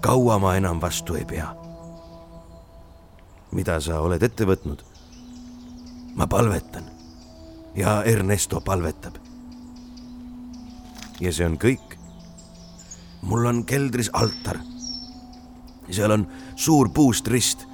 kaua 0.00 0.38
ma 0.38 0.54
enam 0.54 0.80
vastu 0.80 1.14
ei 1.14 1.24
pea. 1.24 1.54
mida 3.52 3.80
sa 3.80 4.00
oled 4.00 4.22
ette 4.22 4.44
võtnud? 4.44 4.82
ma 6.14 6.26
palvetan 6.26 6.84
ja 7.74 8.02
Ernesto 8.02 8.60
palvetab. 8.60 9.14
Ja 11.20 11.32
see 11.32 11.46
on 11.46 11.58
kõik? 11.58 11.96
mul 13.22 13.46
on 13.46 13.64
keldris 13.66 14.10
altar. 14.12 14.58
seal 15.90 16.10
on 16.10 16.26
suur 16.56 16.88
puust 16.94 17.28
rist. 17.28 17.66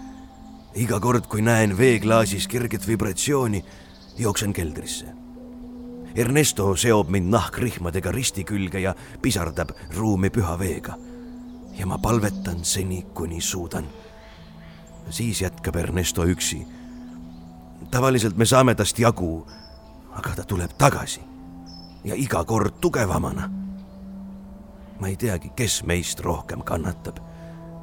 iga 0.75 1.01
kord, 1.01 1.27
kui 1.27 1.43
näen 1.43 1.77
veeklaasis 1.79 2.49
kerget 2.49 2.87
vibratsiooni, 2.89 3.65
jooksen 4.19 4.53
keldrisse 4.53 5.07
Ernesto 6.15 6.77
seob 6.79 7.09
mind 7.11 7.27
nahkrihmadega 7.35 8.13
risti 8.15 8.45
külge 8.47 8.79
ja 8.79 8.95
pisardab 9.23 9.73
ruumi 9.97 10.31
püha 10.31 10.59
veega. 10.59 10.97
ja 11.75 11.87
ma 11.87 11.99
palvetan 11.99 12.65
seni, 12.65 13.07
kuni 13.15 13.41
suudan. 13.41 13.85
siis 15.11 15.41
jätkab 15.41 15.77
Ernesto 15.77 16.25
üksi. 16.25 16.67
tavaliselt 17.91 18.37
me 18.37 18.47
saame 18.47 18.75
tast 18.75 18.99
jagu, 18.99 19.47
aga 20.13 20.35
ta 20.37 20.45
tuleb 20.45 20.71
tagasi 20.79 21.34
ja 22.05 22.15
iga 22.15 22.45
kord 22.45 22.81
tugevamana. 22.81 23.51
ma 25.01 25.09
ei 25.09 25.17
teagi, 25.17 25.51
kes 25.57 25.83
meist 25.85 26.21
rohkem 26.21 26.63
kannatab, 26.63 27.19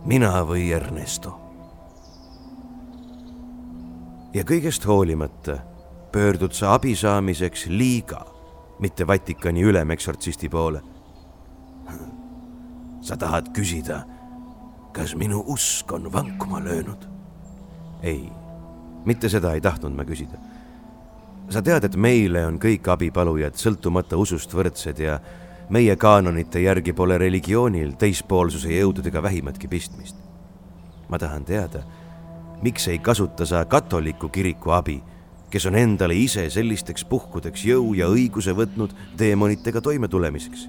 mina 0.05 0.41
või 0.47 0.71
Ernesto. 0.71 1.39
ja 4.33 4.43
kõigest 4.43 4.87
hoolimata 4.87 5.57
pöördud 6.11 6.51
sa 6.51 6.73
abi 6.73 6.95
saamiseks 6.95 7.65
liiga, 7.65 8.25
mitte 8.79 9.07
Vatikani 9.07 9.61
ülemeksortsisti 9.61 10.49
poole. 10.49 10.81
sa 13.01 13.17
tahad 13.17 13.49
küsida, 13.53 14.05
kas 14.93 15.15
minu 15.15 15.43
usk 15.47 15.91
on 15.91 16.13
vankuma 16.13 16.63
löönud? 16.63 17.09
ei, 18.03 18.31
mitte 19.05 19.29
seda 19.29 19.53
ei 19.53 19.61
tahtnud 19.61 19.93
ma 19.93 20.03
küsida. 20.03 20.37
Sa 21.51 21.61
tead, 21.61 21.83
et 21.83 21.95
meile 21.95 22.45
on 22.47 22.59
kõik 22.59 22.87
abipalujad 22.87 23.57
sõltumata 23.59 24.17
usust 24.17 24.53
võrdsed 24.55 24.99
ja 25.03 25.19
meie 25.69 25.95
kaanonite 25.95 26.61
järgi 26.63 26.93
pole 26.93 27.17
religioonil 27.17 27.95
teispoolsuse 27.99 28.73
jõududega 28.73 29.23
vähimatki 29.23 29.67
pistmist. 29.67 30.15
ma 31.09 31.19
tahan 31.19 31.45
teada, 31.45 31.83
miks 32.63 32.87
ei 32.87 32.99
kasuta 32.99 33.45
sa 33.45 33.65
katoliku 33.65 34.29
kiriku 34.29 34.71
abi 34.71 35.01
kes 35.51 35.65
on 35.67 35.75
endale 35.75 36.15
ise 36.15 36.45
sellisteks 36.49 37.03
puhkudeks 37.11 37.65
jõu 37.67 37.91
ja 37.97 38.07
õiguse 38.11 38.53
võtnud 38.55 38.95
teemonitega 39.19 39.81
toimetulemiseks. 39.83 40.67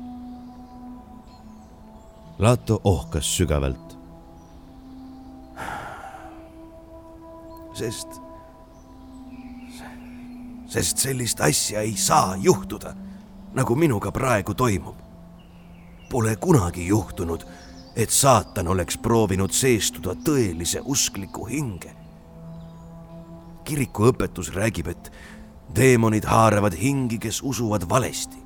Lato 2.43 2.81
ohkas 2.85 3.31
sügavalt. 3.37 3.99
sest, 7.73 8.19
sest 10.73 11.05
sellist 11.05 11.41
asja 11.45 11.85
ei 11.85 11.97
saa 11.97 12.37
juhtuda, 12.41 12.95
nagu 13.53 13.77
minuga 13.77 14.13
praegu 14.13 14.55
toimub. 14.55 14.97
Pole 16.11 16.37
kunagi 16.37 16.87
juhtunud, 16.87 17.45
et 17.97 18.11
saatan 18.11 18.69
oleks 18.69 18.97
proovinud 18.99 19.53
seestuda 19.53 20.17
tõelise 20.25 20.81
uskliku 20.85 21.45
hinge 21.49 21.93
kiriku 23.65 24.11
õpetus 24.11 24.53
räägib, 24.55 24.91
et 24.93 25.11
teemonid 25.75 26.27
haaravad 26.29 26.75
hingi, 26.77 27.19
kes 27.23 27.41
usuvad 27.47 27.87
valesti, 27.89 28.39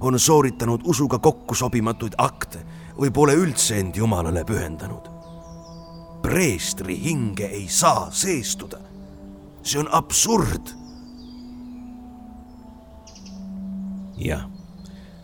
on 0.00 0.18
sooritanud 0.18 0.84
usuga 0.84 1.18
kokku 1.18 1.54
sobimatuid 1.54 2.16
akte 2.18 2.62
või 2.98 3.12
pole 3.14 3.36
üldse 3.38 3.78
end 3.80 3.96
Jumalale 3.96 4.44
pühendanud. 4.44 5.08
preestri 6.22 6.98
hinge 7.00 7.46
ei 7.46 7.68
saa 7.68 8.10
seestuda. 8.10 8.78
see 9.62 9.78
on 9.80 9.88
absurd. 9.92 10.79
Jah, 14.20 14.46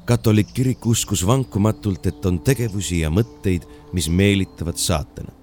katolik 0.05 0.53
kirik 0.55 0.87
uskus 0.87 1.25
vankumatult, 1.27 2.07
et 2.07 2.27
on 2.27 2.39
tegevusi 2.41 3.03
ja 3.03 3.11
mõtteid, 3.11 3.67
mis 3.93 4.09
meelitavad 4.09 4.77
saatanat. 4.77 5.35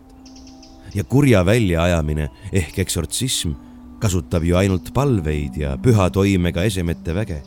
ja 0.93 1.03
kurja 1.03 1.45
väljaajamine 1.45 2.29
ehk 2.51 2.79
eksortsism 2.79 3.55
kasutab 3.99 4.43
ju 4.43 4.57
ainult 4.57 4.91
palveid 4.93 5.55
ja 5.57 5.77
püha 5.77 6.09
toimega 6.09 6.63
esemete 6.63 7.15
väge. 7.15 7.41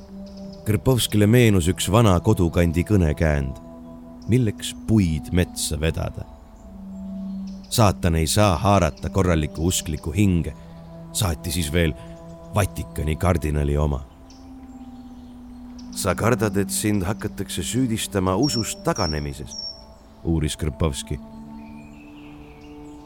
Krpovskile 0.66 1.26
meenus 1.26 1.68
üks 1.68 1.90
vana 1.92 2.18
kodukandi 2.20 2.82
kõnekäänd. 2.82 3.62
milleks 4.28 4.74
puid 4.86 5.32
metsa 5.32 5.80
vedada? 5.80 6.24
saatan 7.70 8.14
ei 8.14 8.26
saa 8.26 8.56
haarata 8.56 9.10
korralikku 9.10 9.66
usklikku 9.66 10.10
hinge, 10.12 10.54
saati 11.12 11.50
siis 11.50 11.72
veel 11.72 11.92
Vatikani 12.54 13.16
kardinali 13.16 13.76
oma. 13.76 14.15
Sa 15.96 16.14
kardad, 16.14 16.56
et 16.60 16.70
sind 16.70 17.02
hakatakse 17.02 17.62
süüdistama 17.62 18.36
usust 18.36 18.84
taganemises? 18.84 19.56
uuris 20.24 20.56
Krpovski. 20.56 21.18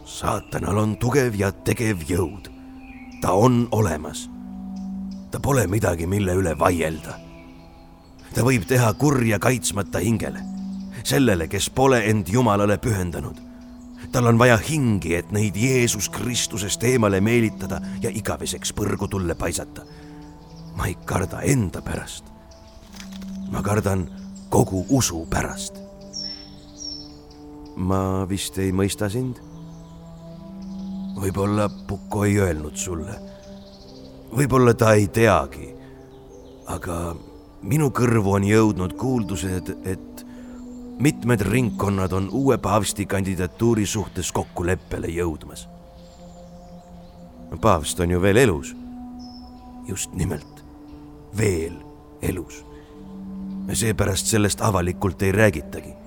saatanal 0.05 0.79
on 0.79 0.97
tugev 0.97 1.37
ja 1.39 1.53
tegev 1.53 2.03
jõud 2.09 2.51
ta 3.21 3.33
on 3.33 3.69
olemas. 3.71 4.31
ta 5.31 5.41
pole 5.41 5.67
midagi, 5.67 6.07
mille 6.07 6.35
üle 6.35 6.59
vaielda. 6.59 7.15
ta 8.35 8.43
võib 8.43 8.65
teha 8.67 8.93
kurja 8.95 9.39
kaitsmata 9.39 9.99
hingele, 9.99 10.41
sellele, 11.05 11.49
kes 11.49 11.71
pole 11.71 12.05
end 12.05 12.29
Jumalale 12.29 12.79
pühendanud. 12.79 13.37
tal 14.13 14.27
on 14.27 14.39
vaja 14.39 14.57
hingi, 14.57 15.15
et 15.15 15.33
neid 15.33 15.57
Jeesus 15.57 16.09
Kristusest 16.09 16.83
eemale 16.83 17.21
meelitada 17.21 17.81
ja 18.03 18.11
igaveseks 18.11 18.73
põrgu 18.73 19.09
tulle 19.09 19.35
paisata. 19.35 19.83
ma 20.77 20.87
ei 20.87 20.97
karda 21.05 21.41
enda 21.41 21.83
pärast. 21.83 22.30
Ma 23.51 23.63
kardan 23.63 24.09
kogu 24.49 24.87
usu 24.89 25.27
pärast. 25.31 25.75
ma 27.77 28.27
vist 28.29 28.59
ei 28.59 28.73
mõista 28.73 29.09
sind 29.09 29.51
võib-olla 31.21 31.69
Puko 31.87 32.25
ei 32.25 32.39
öelnud 32.39 32.77
sulle. 32.77 33.15
võib-olla 34.37 34.75
ta 34.75 34.95
ei 34.95 35.09
teagi. 35.09 35.75
aga 36.67 37.17
minu 37.63 37.91
kõrvu 37.91 38.37
on 38.37 38.45
jõudnud 38.45 38.93
kuuldused, 38.97 39.73
et 39.85 40.25
mitmed 40.99 41.41
ringkonnad 41.41 42.13
on 42.13 42.29
uue 42.33 42.59
paavsti 42.59 43.07
kandidatuuri 43.07 43.87
suhtes 43.87 44.33
kokkuleppele 44.33 45.09
jõudmas. 45.09 45.69
paavst 47.61 48.01
on 48.01 48.11
ju 48.11 48.23
veel 48.23 48.37
elus. 48.37 48.77
just 49.87 50.13
nimelt, 50.15 50.65
veel 51.37 51.77
elus. 52.23 52.65
Seepärast 53.73 54.27
sellest 54.27 54.61
avalikult 54.61 55.23
ei 55.23 55.33
räägitagi 55.33 56.01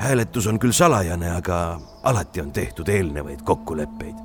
hääletus 0.00 0.46
on 0.46 0.58
küll 0.58 0.72
salajane, 0.72 1.30
aga 1.36 1.80
alati 2.02 2.40
on 2.40 2.52
tehtud 2.52 2.88
eelnevaid 2.88 3.42
kokkuleppeid. 3.44 4.16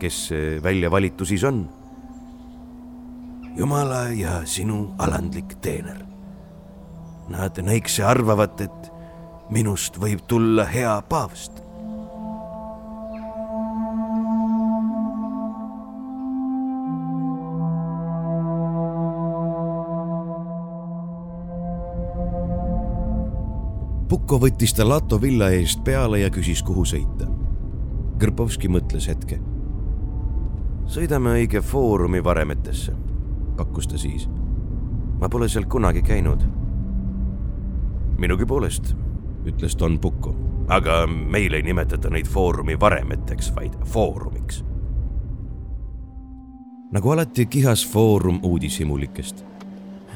kes 0.00 0.18
see 0.28 0.62
väljavalitu 0.62 1.24
siis 1.28 1.42
on? 1.44 1.68
Jumala 3.56 4.08
ja 4.16 4.46
sinu 4.48 4.94
alandlik 4.98 5.58
teener. 5.60 5.98
Nad 7.28 7.58
näikse 7.62 8.04
arvavad, 8.04 8.60
et 8.64 8.92
minust 9.50 9.98
võib 10.00 10.22
tulla 10.26 10.64
hea 10.64 10.94
paavst 11.08 11.60
Puko 24.10 24.40
võttis 24.42 24.72
ta 24.74 24.82
Lato 24.82 25.20
villa 25.22 25.52
eest 25.54 25.84
peale 25.86 26.18
ja 26.18 26.28
küsis, 26.34 26.64
kuhu 26.66 26.82
sõita. 26.82 27.28
Kõrpovski 28.18 28.66
mõtles 28.66 29.06
hetke. 29.06 29.38
sõidame 30.90 31.30
õige 31.38 31.60
Foorumi 31.62 32.24
varemetesse, 32.24 32.92
pakkus 33.56 33.86
ta 33.86 33.98
siis. 33.98 34.28
ma 35.20 35.28
pole 35.28 35.48
seal 35.48 35.64
kunagi 35.64 36.02
käinud. 36.02 36.42
minugi 38.18 38.46
poolest, 38.46 38.96
ütles 39.44 39.78
Don 39.78 39.98
Puko, 39.98 40.34
aga 40.68 41.06
meil 41.06 41.54
ei 41.54 41.62
nimetata 41.62 42.10
neid 42.10 42.26
Foorumi 42.26 42.80
varemeteks, 42.80 43.54
vaid 43.54 43.76
Foorumiks. 43.84 44.64
nagu 46.92 47.10
alati 47.10 47.46
kihas 47.46 47.86
Foorum 47.86 48.40
uudishimulikest. 48.42 49.44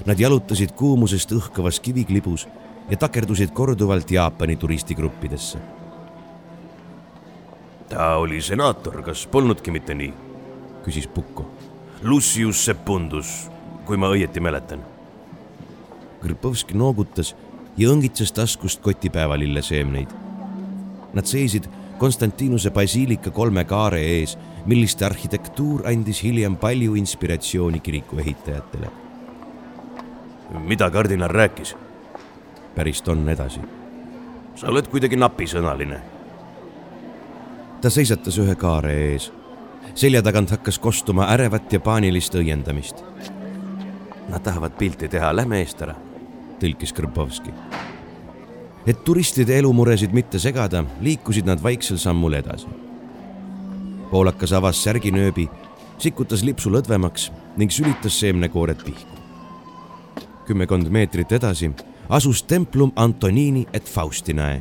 Nad 0.06 0.18
jalutasid 0.18 0.72
kuumusest 0.72 1.32
õhkavas 1.32 1.80
kiviklibus 1.80 2.48
ja 2.90 2.96
takerdusid 2.96 3.50
korduvalt 3.50 4.10
Jaapani 4.10 4.56
turistigruppidesse. 4.56 5.58
ta 7.88 8.16
oli 8.16 8.42
senaator, 8.42 9.02
kas 9.02 9.26
polnudki 9.26 9.70
mitte 9.70 9.94
nii? 9.94 10.14
küsis 10.84 11.06
Pukko. 11.08 11.46
Lucius 12.02 12.64
Secundus, 12.64 13.50
kui 13.84 13.96
ma 13.96 14.10
õieti 14.12 14.40
mäletan. 14.40 14.82
Krpovski 16.20 16.74
noogutas 16.76 17.34
ja 17.76 17.88
õngitses 17.88 18.32
taskust 18.32 18.82
kotipäevalille 18.84 19.62
seemneid. 19.62 20.12
Nad 21.14 21.30
seisid 21.30 21.68
Konstantinuse 21.98 22.72
basiilika 22.74 23.30
kolme 23.30 23.62
kaare 23.64 24.00
ees, 24.02 24.34
milliste 24.66 25.06
arhitektuur 25.06 25.86
andis 25.86 26.24
hiljem 26.24 26.56
palju 26.58 26.96
inspiratsiooni 26.98 27.80
kiriku 27.80 28.18
ehitajatele. 28.18 28.90
mida 30.58 30.90
kardinal 30.90 31.28
rääkis? 31.28 31.76
Päris 32.74 33.02
tonn 33.02 33.28
edasi. 33.28 33.60
sa 34.54 34.68
oled 34.68 34.88
kuidagi 34.88 35.16
napisõnaline. 35.16 36.00
ta 37.80 37.90
seisatas 37.90 38.38
ühe 38.38 38.54
kaare 38.54 38.92
ees. 39.12 39.32
selja 39.94 40.22
tagant 40.22 40.50
hakkas 40.50 40.78
kostuma 40.78 41.28
ärevat 41.34 41.72
ja 41.72 41.80
paanilist 41.80 42.34
õiendamist. 42.34 43.04
Nad 44.28 44.42
tahavad 44.42 44.72
pilti 44.78 45.08
teha, 45.08 45.36
lähme 45.36 45.60
eest 45.60 45.82
ära, 45.82 45.94
tõlkis 46.60 46.92
Krpovski. 46.92 47.52
et 48.86 49.04
turistide 49.04 49.58
elumuresid 49.58 50.12
mitte 50.12 50.38
segada, 50.38 50.84
liikusid 51.00 51.46
nad 51.46 51.62
vaiksel 51.62 51.98
sammul 51.98 52.32
edasi. 52.32 52.66
poolakas 54.10 54.52
avas 54.52 54.82
särginööbi, 54.82 55.48
sikutas 55.98 56.42
lipsu 56.42 56.70
lõdvemaks 56.70 57.30
ning 57.56 57.70
sülitas 57.70 58.20
seemnekoored 58.20 58.84
pihku. 58.84 59.14
kümmekond 60.46 60.88
meetrit 60.88 61.32
edasi 61.32 61.72
asus 62.08 62.42
templum 62.42 62.92
Antonini 62.96 63.66
et 63.72 63.90
Faustinae. 63.90 64.60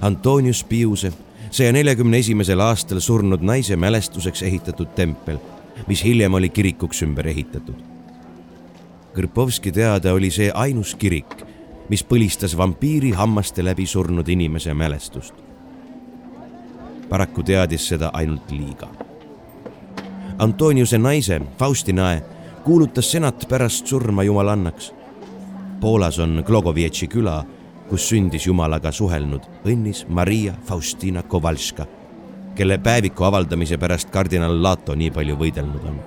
Antonius 0.00 0.64
Piuse, 0.64 1.12
saja 1.50 1.72
neljakümne 1.72 2.18
esimesel 2.18 2.60
aastal 2.60 3.00
surnud 3.00 3.42
naise 3.42 3.76
mälestuseks 3.76 4.42
ehitatud 4.42 4.94
tempel, 4.96 5.38
mis 5.86 6.04
hiljem 6.04 6.34
oli 6.34 6.48
kirikuks 6.48 7.02
ümber 7.02 7.28
ehitatud. 7.28 7.76
Kõrpovski 9.14 9.72
teada 9.72 10.12
oli 10.14 10.30
see 10.30 10.52
ainus 10.54 10.94
kirik, 10.94 11.34
mis 11.88 12.04
põlistas 12.06 12.54
vampiiri 12.56 13.10
hammaste 13.10 13.64
läbi 13.64 13.86
surnud 13.86 14.28
inimese 14.28 14.74
mälestust. 14.74 15.34
paraku 17.10 17.42
teadis 17.42 17.88
seda 17.88 18.10
ainult 18.12 18.50
liiga. 18.50 18.88
Antoniuse 20.38 20.98
naise, 20.98 21.40
Faustinae, 21.58 22.22
kuulutas 22.64 23.10
senat 23.12 23.46
pärast 23.48 23.86
surma 23.86 24.22
jumalannaks 24.22 24.92
Poolas 25.80 26.18
on 26.18 26.42
Glogovietši 26.46 27.06
küla, 27.08 27.38
kus 27.88 28.04
sündis 28.10 28.44
Jumalaga 28.46 28.92
suhelnud 28.92 29.46
õnnis 29.64 30.04
Maria 30.08 30.52
Faustina 30.68 31.22
Kowalska, 31.22 31.86
kelle 32.54 32.76
päeviku 32.78 33.24
avaldamise 33.24 33.78
pärast 33.80 34.10
kardinal 34.12 34.58
Lato 34.62 34.94
nii 34.94 35.10
palju 35.10 35.36
võidelnud 35.40 35.86
on. 35.88 36.00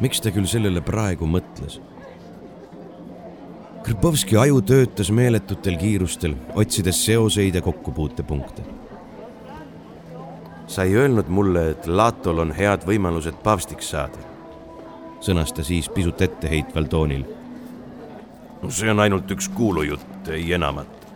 miks 0.00 0.20
ta 0.20 0.30
küll 0.32 0.48
sellele 0.48 0.80
praegu 0.80 1.26
mõtles? 1.28 1.80
Krpovski 3.84 4.36
aju 4.36 4.62
töötas 4.62 5.10
meeletutel 5.10 5.76
kiirustel, 5.76 6.34
otsides 6.54 7.04
seoseid 7.04 7.54
ja 7.54 7.62
kokkupuutepunkte. 7.62 8.62
sa 10.66 10.82
ei 10.82 10.96
öelnud 10.96 11.28
mulle, 11.28 11.70
et 11.70 11.86
Latol 11.86 12.38
on 12.38 12.52
head 12.52 12.86
võimalused 12.86 13.36
paavstiks 13.42 13.90
saada, 13.90 14.18
sõnas 15.20 15.52
ta 15.52 15.62
siis 15.62 15.88
pisut 15.88 16.20
etteheitval 16.22 16.84
toonil 16.84 17.24
see 18.68 18.90
on 18.90 19.00
ainult 19.00 19.30
üks 19.30 19.48
kuulujutt, 19.48 20.28
ei 20.28 20.52
enamat. 20.52 21.06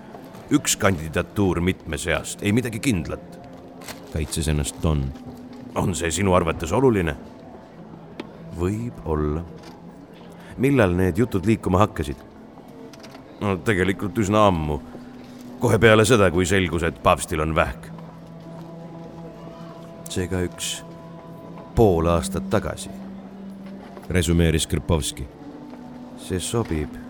üks 0.50 0.76
kandidatuur 0.76 1.60
mitme 1.60 1.98
seast, 1.98 2.42
ei 2.42 2.52
midagi 2.52 2.80
kindlat. 2.80 3.40
kaitses 4.12 4.48
ennast 4.48 4.82
Don. 4.82 5.12
on 5.74 5.94
see 5.94 6.10
sinu 6.10 6.34
arvates 6.34 6.72
oluline? 6.72 7.16
võib-olla. 8.58 9.42
millal 10.56 10.96
need 10.96 11.18
jutud 11.18 11.46
liikuma 11.46 11.78
hakkasid? 11.78 12.16
no 13.40 13.56
tegelikult 13.56 14.18
üsna 14.18 14.46
ammu. 14.48 14.80
kohe 15.60 15.78
peale 15.78 16.04
seda, 16.04 16.30
kui 16.30 16.46
selgus, 16.46 16.82
et 16.82 17.02
paavstil 17.02 17.40
on 17.40 17.54
vähk. 17.54 17.90
seega 20.08 20.40
üks 20.46 20.82
pool 21.74 22.06
aastat 22.06 22.50
tagasi, 22.50 22.90
resümeeris 24.08 24.66
Krpovski. 24.66 25.26
see 26.16 26.40
sobib. 26.40 27.03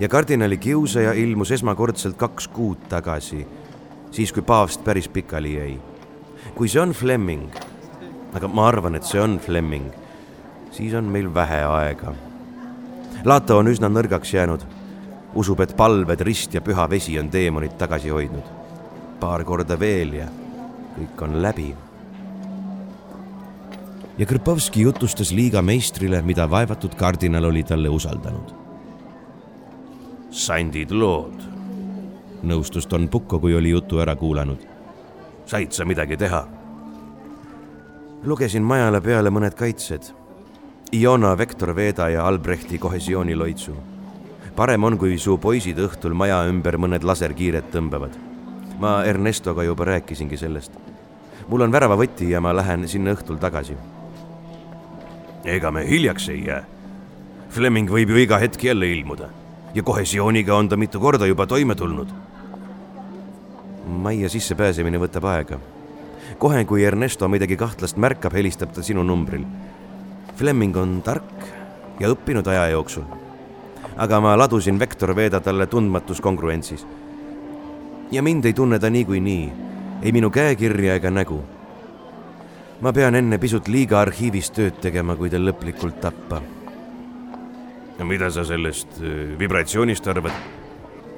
Ja 0.00 0.08
kardinali 0.08 0.56
kiusaja 0.56 1.12
ilmus 1.12 1.50
esmakordselt 1.50 2.16
kaks 2.16 2.48
kuud 2.48 2.86
tagasi, 2.88 3.46
siis 4.10 4.32
kui 4.32 4.42
paavst 4.42 4.84
päris 4.84 5.08
pikali 5.08 5.54
jäi. 5.54 5.78
kui 6.54 6.68
see 6.68 6.80
on 6.80 6.92
Fleming, 6.92 7.50
aga 8.34 8.48
ma 8.48 8.68
arvan, 8.68 8.94
et 8.94 9.04
see 9.04 9.20
on 9.20 9.38
Fleming, 9.38 9.90
siis 10.70 10.94
on 10.94 11.04
meil 11.04 11.34
vähe 11.34 11.62
aega. 11.64 12.14
Lato 13.24 13.58
on 13.58 13.68
üsna 13.68 13.90
nõrgaks 13.90 14.34
jäänud 14.34 14.64
usub, 15.34 15.60
et 15.60 15.74
palved, 15.76 16.20
rist 16.20 16.54
ja 16.54 16.62
püha 16.64 16.86
vesi 16.90 17.18
on 17.18 17.30
teemonid 17.30 17.76
tagasi 17.78 18.08
hoidnud. 18.08 18.56
paar 19.20 19.42
korda 19.44 19.74
veel 19.78 20.12
ja 20.14 20.28
kõik 20.96 21.22
on 21.22 21.42
läbi. 21.42 21.74
ja 24.18 24.26
Krpovski 24.26 24.80
jutustas 24.80 25.32
liiga 25.32 25.62
meistrile, 25.62 26.22
mida 26.22 26.50
vaevatud 26.50 26.94
kardinal 26.94 27.44
oli 27.44 27.62
talle 27.62 27.88
usaldanud. 27.88 28.67
Sandid 30.30 30.90
lood. 30.90 31.40
nõustus 32.42 32.86
Don 32.90 33.08
Pucco, 33.08 33.38
kui 33.40 33.54
oli 33.54 33.70
jutu 33.70 33.98
ära 33.98 34.16
kuulanud. 34.16 34.58
said 35.46 35.72
sa 35.72 35.84
midagi 35.84 36.16
teha? 36.16 36.46
lugesin 38.22 38.62
majale 38.62 39.00
peale 39.00 39.30
mõned 39.30 39.54
kaitsed. 39.54 40.12
Iona 40.92 41.36
Vektor 41.38 41.74
Veda 41.76 42.08
ja 42.08 42.26
Albrechti 42.26 42.78
kohesiooniloitsu 42.78 43.76
parem 44.56 44.84
on, 44.84 44.98
kui 44.98 45.18
su 45.18 45.38
poisid 45.38 45.78
õhtul 45.78 46.14
maja 46.14 46.42
ümber 46.48 46.76
mõned 46.76 47.04
laserkiired 47.04 47.70
tõmbavad. 47.72 48.12
ma 48.78 49.04
Ernestoga 49.04 49.62
juba 49.62 49.84
rääkisingi 49.84 50.36
sellest. 50.36 50.72
mul 51.48 51.60
on 51.60 51.72
väravavõti 51.72 52.30
ja 52.30 52.40
ma 52.40 52.52
lähen 52.52 52.88
sinna 52.88 53.12
õhtul 53.12 53.38
tagasi. 53.38 53.76
ega 55.44 55.70
me 55.70 55.86
hiljaks 55.88 56.28
ei 56.28 56.46
jää. 56.46 56.64
Fleming 57.50 57.90
võib 57.90 58.10
ju 58.10 58.16
iga 58.16 58.38
hetk 58.38 58.64
jälle 58.64 58.86
ilmuda 58.86 59.37
ja 59.78 59.82
kohesiooniga 59.86 60.56
on 60.58 60.68
ta 60.68 60.76
mitu 60.76 61.00
korda 61.00 61.26
juba 61.26 61.46
toime 61.46 61.74
tulnud. 61.74 62.08
majja 63.86 64.28
sissepääsemine 64.28 64.98
võtab 64.98 65.24
aega. 65.30 65.60
kohe, 66.38 66.64
kui 66.64 66.84
Ernesto 66.84 67.28
midagi 67.28 67.56
kahtlast 67.56 67.96
märkab, 67.96 68.34
helistab 68.34 68.74
ta 68.74 68.82
sinu 68.82 69.02
numbril. 69.02 69.46
Fleming 70.36 70.76
on 70.76 71.00
tark 71.02 71.48
ja 72.00 72.10
õppinud 72.10 72.46
aja 72.46 72.68
jooksul 72.74 73.06
aga 73.98 74.20
ma 74.20 74.36
ladusin 74.38 74.78
Vektor 74.78 75.14
Veeda 75.16 75.40
talle 75.40 75.66
tundmatus 75.66 76.20
kongruentsis. 76.20 76.86
ja 78.10 78.22
mind 78.22 78.44
ei 78.44 78.52
tunne 78.52 78.78
ta 78.78 78.90
niikuinii, 78.90 79.52
ei 80.02 80.12
minu 80.12 80.30
käekirja 80.30 80.94
ega 80.94 81.10
nägu. 81.10 81.42
ma 82.80 82.92
pean 82.92 83.14
enne 83.14 83.38
pisut 83.38 83.68
liiga 83.68 84.00
arhiivis 84.00 84.50
tööd 84.50 84.78
tegema, 84.80 85.16
kui 85.16 85.30
ta 85.30 85.36
lõplikult 85.36 86.00
tappa. 86.00 86.42
Mida 88.04 88.30
sa 88.30 88.44
sellest 88.44 89.00
äh, 89.00 89.38
vibratsioonist 89.38 90.06
arvad? 90.06 90.32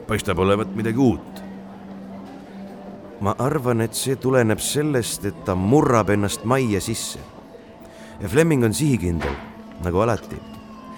paistab 0.09 0.39
olevat 0.39 0.75
midagi 0.75 0.99
uut. 0.99 1.43
ma 3.21 3.35
arvan, 3.39 3.81
et 3.81 3.95
see 3.95 4.17
tuleneb 4.17 4.59
sellest, 4.59 5.25
et 5.25 5.45
ta 5.45 5.55
murrab 5.55 6.11
ennast 6.11 6.45
majja 6.45 6.81
sisse. 6.81 7.21
Fleming 8.27 8.65
on 8.65 8.75
sihikindel, 8.75 9.37
nagu 9.85 10.01
alati 10.01 10.41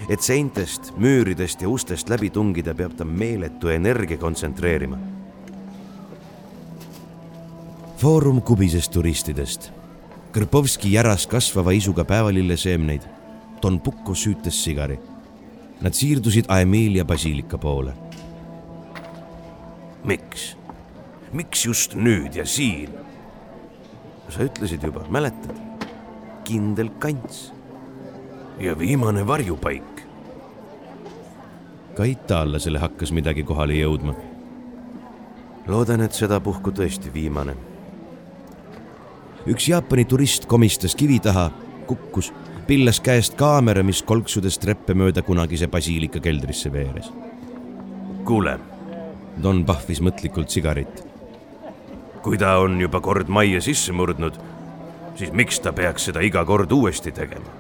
et 0.09 0.23
seintest, 0.23 0.93
müüridest 0.99 1.63
ja 1.63 1.69
ustest 1.71 2.11
läbi 2.11 2.31
tungida, 2.31 2.75
peab 2.75 2.97
ta 2.97 3.05
meeletu 3.05 3.71
energia 3.73 4.19
kontsentreerima. 4.19 4.99
Foorum 8.03 8.41
kubises 8.43 8.89
turistidest. 8.91 9.71
Krpovski 10.33 10.95
järas 10.95 11.27
kasvava 11.31 11.75
isuga 11.77 12.05
päevalilleseemneid. 12.09 13.03
Don 13.63 13.81
Pucco 13.81 14.15
süütas 14.15 14.57
sigari. 14.65 14.99
Nad 15.83 15.93
siirdusid 15.99 16.45
Aemilia 16.49 17.05
basiilika 17.05 17.59
poole. 17.59 17.93
miks? 20.05 20.57
miks 21.33 21.67
just 21.67 21.95
nüüd 21.95 22.35
ja 22.35 22.47
siin? 22.47 22.91
sa 24.29 24.43
ütlesid 24.43 24.83
juba, 24.83 25.05
mäletad? 25.11 25.59
kindel 26.45 26.91
kants. 26.99 27.53
ja 28.59 28.79
viimane 28.79 29.27
varjupaik 29.27 29.93
ka 31.95 32.05
itaallasele 32.09 32.81
hakkas 32.81 33.13
midagi 33.13 33.45
kohale 33.45 33.77
jõudma. 33.77 34.15
loodan, 35.67 36.01
et 36.01 36.13
sedapuhku 36.13 36.73
tõesti 36.73 37.13
viimane. 37.15 37.57
üks 39.47 39.69
Jaapani 39.69 40.05
turist 40.05 40.47
komistas 40.47 40.95
kivi 40.95 41.21
taha, 41.21 41.51
kukkus, 41.87 42.33
pillas 42.67 43.01
käest 43.01 43.35
kaamera, 43.35 43.83
mis 43.83 44.03
kolksudes 44.03 44.59
treppe 44.59 44.95
mööda 44.95 45.23
kunagise 45.23 45.69
basiilika 45.69 46.21
keldrisse 46.21 46.73
veeres. 46.73 47.13
kuule. 48.25 48.59
Don 49.43 49.65
pahvis 49.65 50.01
mõtlikult 50.01 50.49
sigarit. 50.49 51.05
kui 52.23 52.39
ta 52.39 52.59
on 52.59 52.81
juba 52.81 53.01
kord 53.01 53.29
majja 53.29 53.61
sisse 53.61 53.93
murdnud, 53.93 54.39
siis 55.15 55.33
miks 55.33 55.61
ta 55.61 55.73
peaks 55.73 56.05
seda 56.05 56.21
iga 56.21 56.45
kord 56.45 56.73
uuesti 56.73 57.13
tegema? 57.13 57.51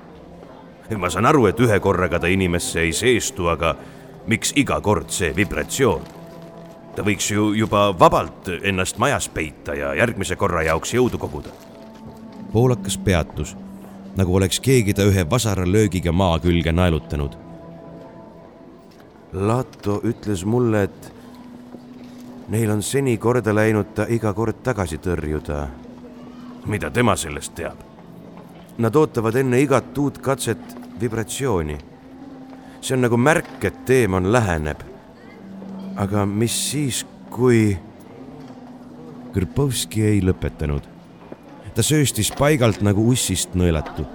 ma 0.99 1.11
saan 1.11 1.27
aru, 1.27 1.47
et 1.47 1.61
ühe 1.61 1.81
korraga 1.81 2.19
ta 2.21 2.27
inimesse 2.27 2.81
ei 2.81 2.93
seestu, 2.93 3.47
aga 3.49 3.77
miks 4.27 4.53
iga 4.57 4.81
kord 4.81 5.11
see 5.11 5.33
vibratsioon? 5.37 6.03
ta 6.97 7.03
võiks 7.03 7.31
ju 7.33 7.53
juba 7.57 7.91
vabalt 7.99 8.49
ennast 8.63 8.99
majas 8.99 9.29
peita 9.29 9.75
ja 9.75 9.95
järgmise 9.95 10.37
korra 10.37 10.63
jaoks 10.63 10.95
jõudu 10.95 11.19
koguda. 11.19 11.49
poolakas 12.53 12.99
peatus, 12.99 13.57
nagu 14.17 14.37
oleks 14.37 14.61
keegi 14.61 14.95
ta 14.95 15.07
ühe 15.09 15.25
vasara 15.31 15.67
löögiga 15.67 16.13
maa 16.13 16.39
külge 16.39 16.73
naelutanud. 16.73 17.37
Lato 19.33 20.01
ütles 20.05 20.45
mulle, 20.45 20.83
et 20.83 21.13
neil 22.49 22.71
on 22.71 22.83
seni 22.83 23.17
korda 23.19 23.55
läinud 23.55 23.95
ta 23.95 24.07
iga 24.09 24.33
kord 24.33 24.63
tagasi 24.63 24.99
tõrjuda. 24.99 25.69
mida 26.67 26.91
tema 26.91 27.17
sellest 27.17 27.55
teab? 27.55 27.79
Nad 28.79 28.97
ootavad 28.97 29.35
enne 29.37 29.61
igat 29.61 29.99
uut 29.99 30.19
katset 30.19 30.77
vibratsiooni 31.01 31.79
see 32.83 32.97
on 32.97 33.05
nagu 33.07 33.17
märk, 33.17 33.63
et 33.65 33.85
teemant 33.87 34.27
läheneb. 34.27 34.83
aga 35.97 36.25
mis 36.27 36.55
siis, 36.71 37.05
kui? 37.31 37.77
Krpovski 39.33 40.03
ei 40.05 40.21
lõpetanud. 40.25 40.92
Ta 41.75 41.83
sööstis 41.83 42.33
paigalt 42.39 42.83
nagu 42.83 43.09
ussist 43.11 43.55
nõelatu. 43.55 44.07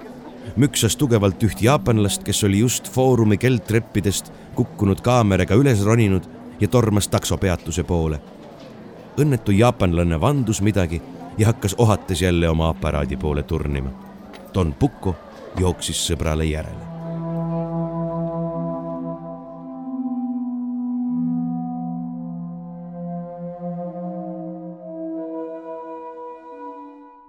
müksas 0.56 0.96
tugevalt 0.96 1.42
üht 1.42 1.62
jaapanlast, 1.62 2.24
kes 2.24 2.44
oli 2.44 2.58
just 2.58 2.88
Foorumi 2.92 3.36
keldtreppidest 3.36 4.32
kukkunud 4.54 5.00
kaameraga 5.00 5.54
üles 5.54 5.84
roninud 5.84 6.24
ja 6.60 6.68
tormas 6.68 7.08
taksopeatuse 7.08 7.84
poole. 7.84 8.20
õnnetu 9.18 9.52
jaapanlane 9.52 10.20
vandus 10.20 10.60
midagi 10.60 11.02
ja 11.38 11.46
hakkas 11.46 11.74
ohates 11.78 12.22
jälle 12.22 12.48
oma 12.48 12.68
aparaadi 12.68 13.16
poole 13.16 13.42
turnima. 13.42 13.90
Don 14.54 14.72
Pucco 14.72 15.16
jooksis 15.58 16.06
sõbrale 16.10 16.44
järele. 16.44 16.87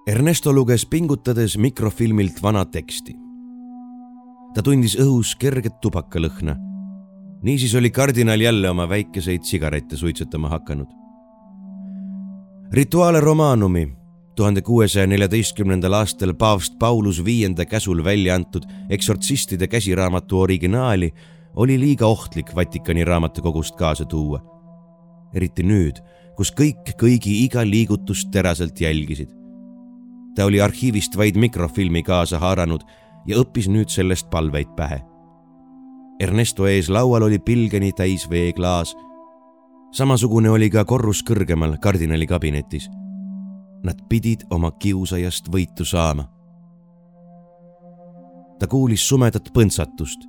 Ernesto 0.09 0.49
luges 0.49 0.87
pingutades 0.89 1.53
mikrofilmilt 1.57 2.39
vana 2.41 2.63
teksti. 2.65 3.13
ta 4.55 4.63
tundis 4.65 4.95
õhus 4.97 5.35
kerget 5.37 5.75
tubakalõhna. 5.83 6.55
niisiis 7.43 7.75
oli 7.75 7.91
kardinal 7.93 8.41
jälle 8.41 8.69
oma 8.69 8.89
väikeseid 8.89 9.45
sigarette 9.45 9.97
suitsetama 9.97 10.49
hakanud. 10.49 10.87
Rituale 12.73 13.19
Romanumi, 13.19 13.85
tuhande 14.35 14.61
kuuesaja 14.61 15.07
neljateistkümnendal 15.07 15.93
aastal 15.93 16.33
paavst 16.33 16.79
Paulus 16.79 17.23
viienda 17.25 17.65
käsul 17.65 18.03
välja 18.03 18.35
antud 18.35 18.65
eksortsistide 18.89 19.67
käsiraamatu 19.67 20.39
originaali 20.39 21.13
oli 21.55 21.79
liiga 21.79 22.07
ohtlik 22.07 22.55
Vatikani 22.55 23.05
raamatukogust 23.05 23.75
kaasa 23.75 24.05
tuua. 24.05 24.41
eriti 25.33 25.63
nüüd, 25.63 26.01
kus 26.35 26.49
kõik 26.51 26.97
kõigi 26.97 27.43
iga 27.45 27.61
liigutust 27.61 28.31
teraselt 28.31 28.81
jälgisid 28.81 29.38
ta 30.35 30.45
oli 30.45 30.61
arhiivist 30.61 31.17
vaid 31.17 31.37
mikrofilmi 31.37 32.03
kaasa 32.03 32.39
haaranud 32.39 32.83
ja 33.27 33.37
õppis 33.41 33.69
nüüd 33.69 33.89
sellest 33.89 34.29
palveid 34.29 34.71
pähe. 34.75 35.01
Ernesto 36.19 36.67
ees 36.67 36.89
laual 36.89 37.23
oli 37.23 37.39
pilgeni 37.39 37.91
täis 37.91 38.29
veeklaas. 38.29 38.95
samasugune 39.91 40.49
oli 40.49 40.69
ka 40.69 40.85
korrus 40.85 41.23
kõrgemal 41.23 41.77
kardinali 41.81 42.27
kabinetis. 42.27 42.89
Nad 43.83 44.01
pidid 44.09 44.43
oma 44.49 44.71
kiusajast 44.71 45.49
võitu 45.51 45.85
saama. 45.85 46.27
ta 48.59 48.67
kuulis 48.67 49.07
sumedat 49.07 49.49
põntsatust, 49.53 50.27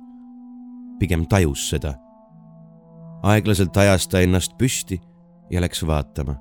pigem 0.99 1.27
tajus 1.27 1.69
seda. 1.69 1.93
aeglaselt 3.23 3.77
ajas 3.77 4.07
ta 4.07 4.19
ennast 4.19 4.57
püsti 4.57 5.01
ja 5.51 5.61
läks 5.61 5.83
vaatama. 5.87 6.35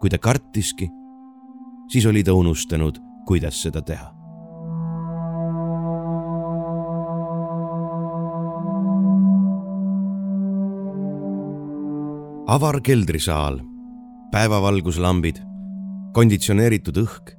kui 0.00 0.10
ta 0.10 0.18
kartiski, 0.18 0.90
siis 1.88 2.06
oli 2.06 2.24
ta 2.24 2.34
unustanud, 2.34 2.98
kuidas 3.26 3.62
seda 3.62 3.82
teha. 3.82 4.14
avar 12.54 12.76
keldrisaal, 12.84 13.56
päevavalguslambid, 14.30 15.40
konditsioneeritud 16.14 17.00
õhk, 17.00 17.32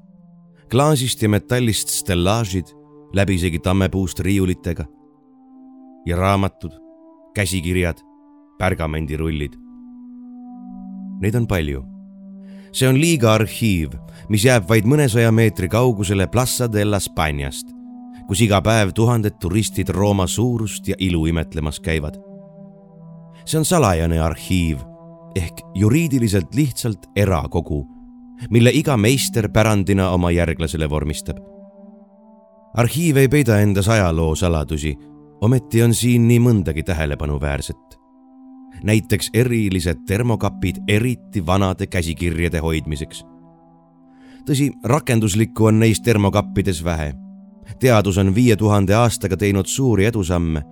klaasist 0.72 1.22
ja 1.24 1.30
metallist 1.30 1.93
stellaažid 1.93 2.74
läbisegi 3.16 3.62
tammepuust 3.64 4.20
riiulitega 4.26 4.88
ja 6.10 6.18
raamatud, 6.20 6.74
käsikirjad, 7.38 8.02
pärgamendirullid. 8.60 9.56
Neid 11.22 11.36
on 11.39 11.48
palju. 11.48 11.95
See 12.76 12.88
on 12.89 12.99
liiga 12.99 13.32
arhiiv, 13.36 13.95
mis 14.30 14.43
jääb 14.45 14.67
vaid 14.69 14.88
mõnesaja 14.89 15.32
meetri 15.32 15.69
kaugusele 15.71 16.28
Plaza 16.28 16.67
della 16.71 16.99
Spaniast, 16.99 17.71
kus 18.28 18.41
iga 18.43 18.59
päev 18.65 18.91
tuhanded 18.97 19.38
turistid 19.39 19.89
Rooma 19.95 20.28
suurust 20.28 20.88
ja 20.88 20.95
ilu 20.99 21.26
imetlemas 21.32 21.80
käivad. 21.80 22.19
see 23.45 23.59
on 23.59 23.65
salajane 23.65 24.19
arhiiv 24.19 24.80
ehk 25.36 25.61
juriidiliselt 25.76 26.55
lihtsalt 26.55 27.05
erakogu, 27.15 27.86
mille 28.49 28.71
iga 28.73 28.97
meister 28.97 29.49
pärandina 29.49 30.09
oma 30.09 30.32
järglasele 30.32 30.89
vormistab. 30.89 31.38
arhiiv 32.73 33.17
ei 33.17 33.28
peida 33.28 33.59
endas 33.59 33.88
ajaloo 33.88 34.36
saladusi 34.36 34.97
ometi 35.41 35.84
on 35.84 35.93
siin 35.93 36.28
nii 36.28 36.39
mõndagi 36.39 36.84
tähelepanuväärset. 36.84 37.99
Näiteks 38.84 39.30
erilised 39.34 39.97
termokapid 40.07 40.76
eriti 40.88 41.45
vanade 41.45 41.88
käsikirjade 41.88 42.59
hoidmiseks. 42.59 43.26
tõsi, 44.45 44.71
rakenduslikku 44.84 45.65
on 45.65 45.80
neis 45.80 46.01
termokappides 46.01 46.84
vähe. 46.84 47.13
teadus 47.80 48.17
on 48.17 48.36
viie 48.36 48.55
tuhande 48.55 48.95
aastaga 48.95 49.38
teinud 49.38 49.65
suuri 49.65 50.05
edusamme 50.05 50.63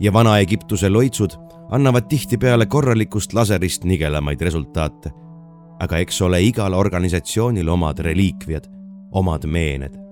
ja 0.00 0.12
Vana-Egiptuse 0.12 0.88
loitsud 0.88 1.30
annavad 1.70 2.04
tihtipeale 2.08 2.66
korralikust 2.66 3.32
laserist 3.32 3.84
nigelamaid 3.84 4.40
resultaate. 4.40 5.10
aga 5.80 5.98
eks 5.98 6.22
ole 6.22 6.42
igal 6.42 6.72
organisatsioonil 6.72 7.68
omad 7.68 7.98
reliikviad, 7.98 8.66
omad 9.12 9.46
meened 9.46 10.04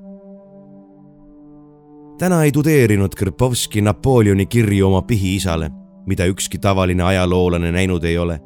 täna 2.23 2.45
ei 2.45 2.53
tudeerinud 2.53 3.15
Krpovski 3.19 3.81
Napoleoni 3.83 4.47
kirju 4.47 4.87
oma 4.87 5.03
pihiisale, 5.03 5.71
mida 6.07 6.27
ükski 6.27 6.59
tavaline 6.59 7.03
ajaloolane 7.03 7.73
näinud 7.73 8.05
ei 8.05 8.19
ole. 8.19 8.41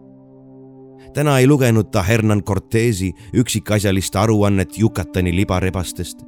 täna 1.14 1.38
ei 1.38 1.46
lugenud 1.46 1.90
ta 1.90 2.02
Hernan 2.02 2.42
Cortesi 2.42 3.12
üksikasjalist 3.34 4.16
aruannet 4.16 4.78
Yucatani 4.78 5.36
libarebastest 5.36 6.18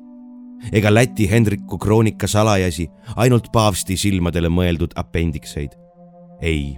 ega 0.73 0.95
Läti 0.95 1.31
Hendriku 1.31 1.79
kroonika 1.79 2.27
salajasi 2.27 2.89
ainult 3.17 3.53
paavsti 3.53 3.97
silmadele 3.97 4.49
mõeldud 4.49 4.95
apendikseid. 4.97 5.71
ei, 6.43 6.77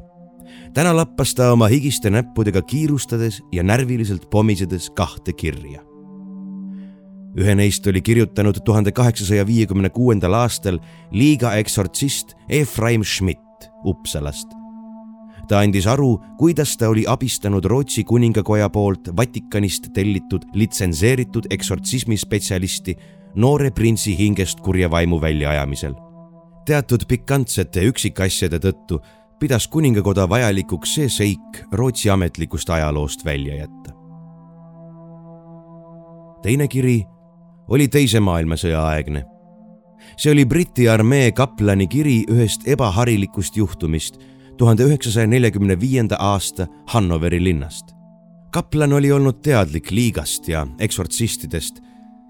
täna 0.75 0.97
lappas 0.97 1.35
ta 1.35 1.53
oma 1.53 1.69
higiste 1.69 2.11
näppudega 2.11 2.63
kiirustades 2.63 3.43
ja 3.53 3.63
närviliselt 3.63 4.31
pomisedes 4.31 4.91
kahte 4.91 5.33
kirja 5.33 5.91
ühe 7.39 7.55
neist 7.55 7.87
oli 7.87 8.01
kirjutanud 8.03 8.59
tuhande 8.65 8.93
kaheksasaja 8.93 9.47
viiekümne 9.47 9.91
kuuendal 9.91 10.35
aastal 10.35 10.81
liiga 11.13 11.55
eksortsist 11.63 12.35
Efraim 12.49 13.05
Schmidt 13.05 13.50
Uppsalast. 13.85 14.49
ta 15.49 15.59
andis 15.59 15.87
aru, 15.87 16.21
kuidas 16.39 16.77
ta 16.77 16.89
oli 16.89 17.05
abistanud 17.09 17.65
Rootsi 17.65 18.05
kuningakoja 18.05 18.69
poolt 18.71 19.09
Vatikanist 19.17 19.89
tellitud 19.95 20.43
litsenseeritud 20.55 21.47
eksortsismispetsialisti 21.51 22.97
noore 23.35 23.71
printsi 23.71 24.19
hingest 24.19 24.61
kurja 24.61 24.91
vaimu 24.91 25.21
väljaajamisel. 25.21 25.95
teatud 26.67 27.07
pikantsete 27.09 27.81
üksikasjade 27.81 28.59
tõttu 28.59 29.01
pidas 29.41 29.69
kuningakoda 29.69 30.29
vajalikuks 30.29 30.95
see 30.95 31.09
seik 31.09 31.65
Rootsi 31.73 32.11
ametlikust 32.11 32.71
ajaloost 32.71 33.25
välja 33.25 33.55
jätta. 33.55 33.93
teine 36.43 36.69
kiri 36.69 37.05
oli 37.69 37.89
Teise 37.89 38.21
maailmasõja 38.21 38.83
aegne. 38.87 39.25
See 40.17 40.33
oli 40.33 40.45
Briti 40.47 40.89
armee 40.89 41.33
kaplani 41.33 41.87
kiri 41.89 42.25
ühest 42.31 42.67
ebaharilikust 42.69 43.57
juhtumist 43.57 44.19
tuhande 44.59 44.85
üheksasaja 44.85 45.27
neljakümne 45.27 45.81
viienda 45.81 46.17
aasta 46.21 46.67
Hannoveri 46.87 47.45
linnast. 47.45 47.95
kaplan 48.53 48.93
oli 48.93 49.13
olnud 49.13 49.43
teadlik 49.43 49.91
liigast 49.91 50.49
ja 50.49 50.67
eksortsistidest 50.79 51.81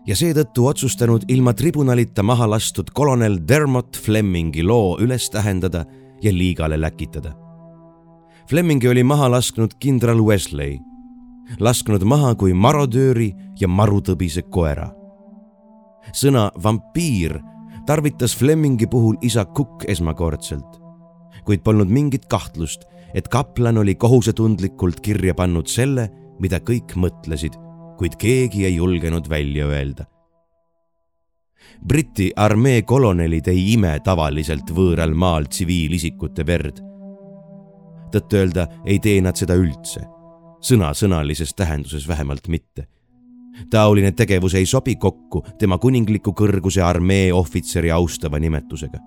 ja 0.07 0.17
seetõttu 0.17 0.67
otsustanud 0.67 1.25
ilma 1.29 1.53
tribunalita 1.53 2.23
maha 2.23 2.51
lastud 2.51 2.91
kolonel 2.95 3.39
Dermot 3.49 3.97
Flemmingi 3.97 4.63
loo 4.63 4.99
üles 5.01 5.31
tähendada 5.31 5.85
ja 6.23 6.33
liigale 6.33 6.81
läkitada. 6.81 7.33
Flemmingi 8.49 8.89
oli 8.89 9.03
maha 9.03 9.31
lasknud 9.31 9.75
kindral 9.79 10.21
Wesley, 10.21 10.79
lasknud 11.61 12.05
maha 12.05 12.35
kui 12.35 12.53
marodööri 12.53 13.35
ja 13.61 13.69
marutõbise 13.69 14.43
koera 14.43 14.91
sõna 16.17 16.51
vampiir 16.63 17.39
tarvitas 17.91 18.37
Flemmingi 18.37 18.87
puhul 18.87 19.17
isa 19.21 19.43
Cook 19.45 19.83
esmakordselt, 19.89 20.77
kuid 21.43 21.65
polnud 21.67 21.91
mingit 21.91 22.29
kahtlust, 22.31 22.85
et 23.19 23.27
kaplan 23.29 23.81
oli 23.83 23.97
kohusetundlikult 23.99 25.01
kirja 25.03 25.35
pannud 25.35 25.67
selle, 25.67 26.05
mida 26.39 26.61
kõik 26.63 26.95
mõtlesid, 26.95 27.57
kuid 27.99 28.15
keegi 28.15 28.63
ei 28.69 28.77
julgenud 28.77 29.27
välja 29.27 29.67
öelda. 29.67 30.07
Briti 31.83 32.29
armee 32.37 32.85
kolonelid 32.87 33.51
ei 33.51 33.73
ime 33.73 33.97
tavaliselt 34.07 34.71
võõral 34.71 35.11
maal 35.11 35.51
tsiviilisikute 35.51 36.47
verd. 36.47 36.79
tõtt-öelda 38.15 38.69
ei 38.87 39.03
tee 39.03 39.19
nad 39.19 39.35
seda 39.35 39.59
üldse, 39.59 40.07
sõnasõnalises 40.63 41.59
tähenduses 41.59 42.07
vähemalt 42.09 42.47
mitte 42.47 42.87
taoline 43.71 44.13
tegevus 44.13 44.55
ei 44.55 44.67
sobi 44.67 44.97
kokku 44.97 45.45
tema 45.59 45.79
kuningliku 45.79 46.33
kõrguse 46.37 46.83
armee 46.83 47.33
ohvitseri 47.33 47.91
austava 47.91 48.39
nimetusega. 48.39 48.99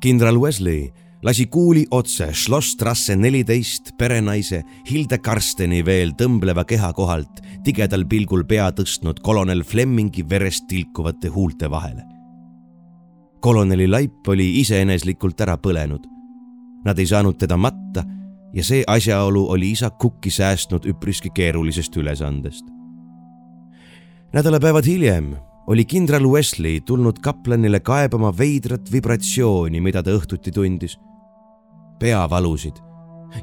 kindral 0.00 0.40
Wesley 0.40 0.88
lasi 1.22 1.46
kuuli 1.46 1.86
otse 1.90 2.28
Schlosstrasse 2.32 3.16
neliteist 3.16 3.90
perenaise 3.98 4.62
Hilde 4.90 5.18
Karsteni 5.18 5.84
veel 5.84 6.12
tõmbleva 6.18 6.64
keha 6.64 6.92
kohalt 6.92 7.40
tigedal 7.64 8.04
pilgul 8.06 8.44
pea 8.44 8.68
tõstnud 8.70 9.22
kolonel 9.22 9.64
Flemmingi 9.64 10.28
verest 10.28 10.68
tilkuvate 10.68 11.28
huulte 11.28 11.70
vahele. 11.70 12.02
koloneli 13.40 13.88
laip 13.88 14.28
oli 14.28 14.60
iseeneslikult 14.60 15.40
ära 15.40 15.56
põlenud. 15.56 16.06
Nad 16.84 16.98
ei 16.98 17.06
saanud 17.06 17.38
teda 17.38 17.56
matta 17.56 18.04
ja 18.54 18.64
see 18.64 18.84
asjaolu 18.86 19.48
oli 19.50 19.70
isa 19.70 19.90
Cooki 19.90 20.30
säästnud 20.30 20.86
üpriski 20.86 21.30
keerulisest 21.34 21.96
ülesandest 21.96 22.75
nädalapäevad 24.32 24.84
hiljem 24.86 25.36
oli 25.66 25.84
kindral 25.84 26.24
Wesley 26.30 26.80
tulnud 26.80 27.18
kaplanile 27.22 27.80
kaebama 27.80 28.32
veidrat 28.38 28.92
vibratsiooni, 28.92 29.80
mida 29.80 30.02
ta 30.02 30.10
õhtuti 30.10 30.52
tundis. 30.52 30.98
pea 31.98 32.30
valusid 32.30 32.76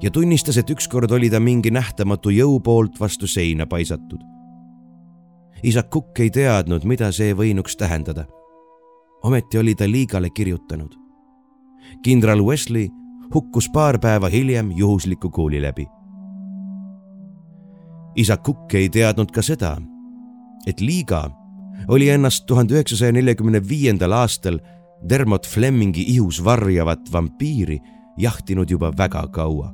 ja 0.02 0.12
tunnistas, 0.12 0.58
et 0.58 0.70
ükskord 0.70 1.12
oli 1.12 1.30
ta 1.30 1.40
mingi 1.40 1.72
nähtamatu 1.72 2.30
jõu 2.30 2.60
poolt 2.60 3.00
vastu 3.00 3.28
seina 3.28 3.66
paisatud. 3.66 4.20
isa 5.64 5.84
Cook 5.84 6.20
ei 6.20 6.30
teadnud, 6.30 6.84
mida 6.84 7.12
see 7.12 7.34
võinuks 7.34 7.78
tähendada. 7.78 8.26
ometi 9.24 9.58
oli 9.58 9.76
ta 9.76 9.92
liigale 9.92 10.30
kirjutanud. 10.30 10.96
kindral 12.04 12.46
Wesley 12.46 12.90
hukkus 13.34 13.70
paar 13.70 14.00
päeva 14.00 14.30
hiljem 14.30 14.72
juhusliku 14.72 15.30
kuuli 15.30 15.62
läbi. 15.62 15.88
isa 18.16 18.38
Cook 18.38 18.74
ei 18.74 18.90
teadnud 18.90 19.32
ka 19.32 19.42
seda 19.42 19.78
et 20.68 20.82
liiga 20.82 21.30
oli 21.88 22.10
ennast 22.10 22.46
tuhande 22.48 22.78
üheksasaja 22.78 23.12
neljakümne 23.12 23.62
viiendal 23.70 24.12
aastal 24.16 24.60
Dermot 25.10 25.48
Flemmingi 25.48 26.06
ihus 26.16 26.40
varjavat 26.44 27.12
vampiiri 27.12 27.80
jahtinud 28.18 28.70
juba 28.70 28.94
väga 28.98 29.28
kaua, 29.28 29.74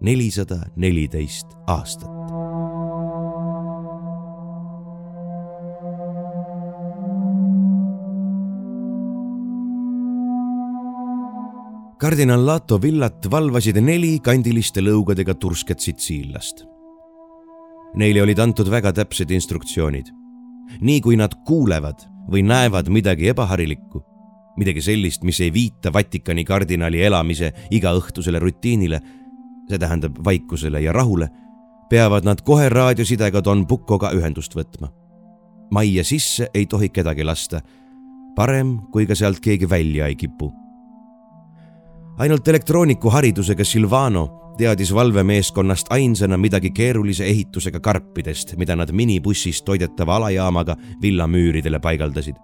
nelisada 0.00 0.62
neliteist 0.76 1.46
aastat. 1.66 2.14
kardinal 11.98 12.44
Lato 12.46 12.78
villat 12.78 13.26
valvasid 13.30 13.80
neli 13.82 14.20
kandiliste 14.22 14.80
lõugadega 14.80 15.34
tursket 15.34 15.82
sitsiillast 15.82 16.62
Neile 17.96 18.22
olid 18.22 18.38
antud 18.38 18.68
väga 18.70 18.92
täpsed 18.92 19.30
instruktsioonid. 19.30 20.12
nii 20.80 21.00
kui 21.00 21.16
nad 21.16 21.32
kuulevad 21.48 22.02
või 22.28 22.42
näevad 22.44 22.90
midagi 22.92 23.30
ebaharilikku, 23.32 24.02
midagi 24.60 24.82
sellist, 24.84 25.22
mis 25.24 25.40
ei 25.40 25.52
viita 25.52 25.92
Vatikani 25.92 26.44
kardinali 26.44 27.00
elamise 27.02 27.52
igaõhtusele 27.70 28.38
rutiinile, 28.38 29.00
see 29.68 29.78
tähendab 29.78 30.18
vaikusele 30.24 30.82
ja 30.82 30.92
rahule, 30.92 31.30
peavad 31.88 32.28
nad 32.28 32.42
kohe 32.44 32.68
raadiosidega 32.68 33.40
Don 33.44 33.66
Pukoga 33.66 34.12
ühendust 34.12 34.56
võtma. 34.56 34.92
majja 35.70 36.04
sisse 36.04 36.48
ei 36.54 36.66
tohi 36.66 36.88
kedagi 36.88 37.24
lasta. 37.24 37.60
parem, 38.36 38.78
kui 38.92 39.06
ka 39.06 39.14
sealt 39.14 39.40
keegi 39.40 39.70
välja 39.70 40.06
ei 40.06 40.16
kipu. 40.16 40.52
Ainult 42.18 42.48
elektroonikuharidusega 42.48 43.64
Silvano 43.64 44.54
teadis 44.58 44.94
valvemeeskonnast 44.94 45.92
ainsana 45.94 46.36
midagi 46.36 46.70
keerulise 46.70 47.26
ehitusega 47.26 47.80
karpidest, 47.80 48.56
mida 48.56 48.76
nad 48.76 48.90
minibussis 48.92 49.62
toidetava 49.62 50.16
alajaamaga 50.16 50.76
villa 51.02 51.26
müüridele 51.26 51.78
paigaldasid. 51.80 52.34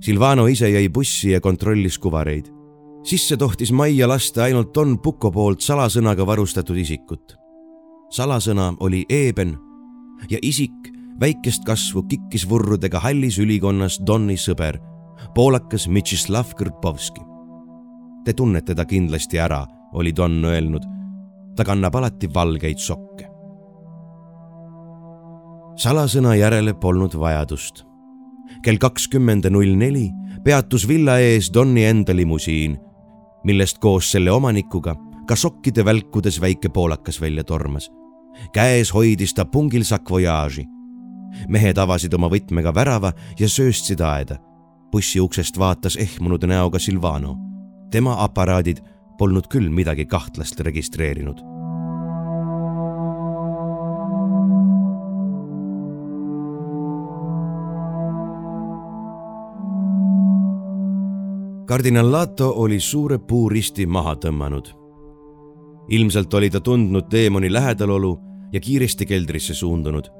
Silvano 0.00 0.46
ise 0.46 0.70
jäi 0.70 0.88
bussi 0.88 1.30
ja 1.30 1.40
kontrollis 1.40 1.98
kuvareid 1.98 2.60
sisse 3.02 3.36
tohtis 3.36 3.72
majja 3.72 4.08
lasta 4.08 4.44
ainult 4.44 4.74
Don 4.74 4.98
Puko 4.98 5.30
poolt 5.32 5.60
salasõnaga 5.60 6.26
varustatud 6.26 6.76
isikut. 6.76 7.36
salasõna 8.10 8.74
oli 8.80 9.04
eeben 9.08 9.56
ja 10.30 10.38
isik 10.42 10.92
väikest 11.20 11.64
kasvu 11.64 12.02
kikkis 12.02 12.48
vurrudega 12.48 13.00
hallis 13.00 13.38
ülikonnas 13.38 14.00
Donni 14.06 14.36
sõber, 14.36 14.80
poolakas 15.34 15.88
Mitšislav 15.88 16.54
Kõrpovski. 16.58 17.29
Te 18.24 18.32
tunnete 18.32 18.74
ta 18.74 18.84
kindlasti 18.84 19.38
ära, 19.38 19.66
oli 19.92 20.12
Don 20.16 20.44
öelnud. 20.44 20.82
ta 21.56 21.64
kannab 21.64 21.94
alati 21.94 22.28
valgeid 22.34 22.78
sokke. 22.78 23.26
salasõna 25.76 26.34
järele 26.34 26.74
polnud 26.74 27.14
vajadust. 27.14 27.84
kell 28.62 28.76
kakskümmend 28.76 29.50
null 29.50 29.76
neli 29.76 30.10
peatus 30.44 30.88
villa 30.88 31.18
ees 31.18 31.50
Donni 31.54 31.84
enda 31.84 32.16
limusiin 32.16 32.78
millest 33.44 33.78
koos 33.78 34.12
selle 34.12 34.32
omanikuga 34.32 34.94
ka 35.26 35.36
sokkide 35.36 35.84
välkudes 35.84 36.40
väike 36.40 36.68
poolakas 36.68 37.20
välja 37.20 37.44
tormas. 37.44 37.90
käes 38.52 38.94
hoidis 38.94 39.34
ta 39.34 39.44
pungil 39.44 39.84
sakvoyaaži. 39.84 40.66
mehed 41.48 41.78
avasid 41.78 42.14
oma 42.14 42.28
võtmega 42.28 42.74
värava 42.74 43.12
ja 43.38 43.48
sööstsid 43.48 44.00
aeda. 44.00 44.38
bussi 44.92 45.20
uksest 45.20 45.58
vaatas 45.58 45.96
ehmunud 45.96 46.44
näoga 46.44 46.78
Silvano. 46.78 47.49
Tema 47.90 48.16
aparaadid 48.24 48.82
polnud 49.18 49.48
küll 49.52 49.68
midagi 49.68 50.06
kahtlast 50.06 50.60
registreerinud 50.60 51.50
kardinal 61.70 62.12
Lato 62.12 62.52
oli 62.56 62.80
suure 62.80 63.18
puuristi 63.18 63.86
maha 63.86 64.16
tõmmanud. 64.18 64.72
ilmselt 65.88 66.34
oli 66.34 66.50
ta 66.50 66.60
tundnud 66.60 67.06
teemoni 67.10 67.52
lähedalolu 67.52 68.10
ja 68.52 68.60
kiiresti 68.60 69.06
keldrisse 69.06 69.54
suundunud, 69.54 70.10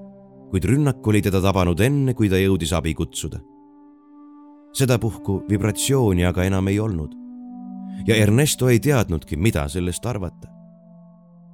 kuid 0.51 0.65
rünnak 0.65 1.07
oli 1.07 1.23
teda 1.23 1.41
tabanud 1.43 1.81
enne, 1.81 2.15
kui 2.15 2.29
ta 2.29 2.39
jõudis 2.39 2.73
abi 2.73 2.95
kutsuda. 2.95 3.41
sedapuhku 4.73 5.43
vibratsiooni 5.51 6.25
aga 6.25 6.45
enam 6.45 6.69
ei 6.69 6.79
olnud 6.81 7.20
ja 8.07 8.17
Ernesto 8.17 8.69
ei 8.69 8.81
teadnudki, 8.81 9.37
mida 9.37 9.69
sellest 9.69 10.07
arvata. 10.07 10.49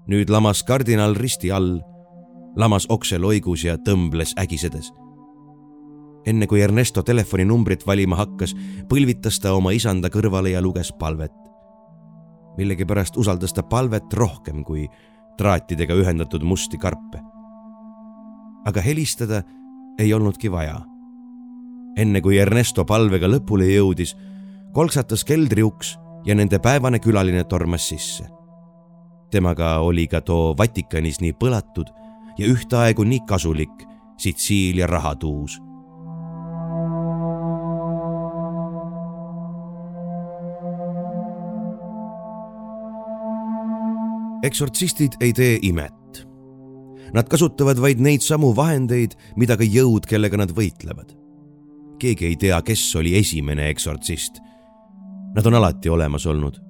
nüüd 0.06 0.30
lamas 0.30 0.62
kardinal 0.62 1.14
risti 1.14 1.50
all, 1.52 1.80
lamas 2.56 2.86
okseloigus 2.88 3.64
ja 3.64 3.76
tõmbles 3.76 4.34
ägisedes 4.38 4.92
enne 6.26 6.46
kui 6.50 6.60
Ernesto 6.60 7.02
telefoninumbrit 7.06 7.86
valima 7.86 8.18
hakkas, 8.18 8.54
põlvitas 8.90 9.38
ta 9.42 9.54
oma 9.54 9.72
isanda 9.76 10.10
kõrvale 10.12 10.52
ja 10.54 10.62
luges 10.62 10.92
palvet. 10.98 11.32
millegipärast 12.56 13.16
usaldas 13.16 13.52
ta 13.52 13.62
palvet 13.62 14.14
rohkem 14.14 14.64
kui 14.64 14.88
traatidega 15.36 15.94
ühendatud 15.94 16.42
musti 16.42 16.78
karpe. 16.78 17.20
aga 18.66 18.80
helistada 18.80 19.42
ei 19.98 20.12
olnudki 20.14 20.50
vaja. 20.50 20.80
enne 21.96 22.20
kui 22.20 22.38
Ernesto 22.38 22.84
palvega 22.84 23.26
lõpule 23.26 23.64
jõudis, 23.64 24.16
kolksatas 24.72 25.24
keldriuks 25.24 25.98
ja 26.26 26.34
nende 26.34 26.58
päevane 26.58 26.98
külaline 26.98 27.44
tormas 27.44 27.88
sisse. 27.88 28.24
temaga 29.30 29.78
oli 29.78 30.06
ka 30.06 30.20
too 30.20 30.54
Vatikanis 30.58 31.20
nii 31.20 31.32
põlatud 31.32 31.92
ja 32.38 32.46
ühtaegu 32.46 33.04
nii 33.04 33.20
kasulik 33.26 33.86
Sitsiilia 34.16 34.86
rahatuus 34.86 35.60
eksortsistid 44.46 45.18
ei 45.20 45.32
tee 45.32 45.58
imet. 45.62 46.22
Nad 47.14 47.28
kasutavad 47.30 47.80
vaid 47.80 48.00
neid 48.02 48.24
samu 48.24 48.52
vahendeid, 48.56 49.14
mida 49.38 49.56
ka 49.58 49.66
jõud, 49.66 50.06
kellega 50.08 50.38
nad 50.40 50.52
võitlevad. 50.54 51.14
keegi 51.96 52.26
ei 52.28 52.36
tea, 52.36 52.58
kes 52.60 52.82
oli 53.00 53.14
esimene 53.16 53.70
eksortsist. 53.72 54.42
Nad 55.36 55.46
on 55.46 55.54
alati 55.54 55.88
olemas 55.88 56.26
olnud. 56.26 56.60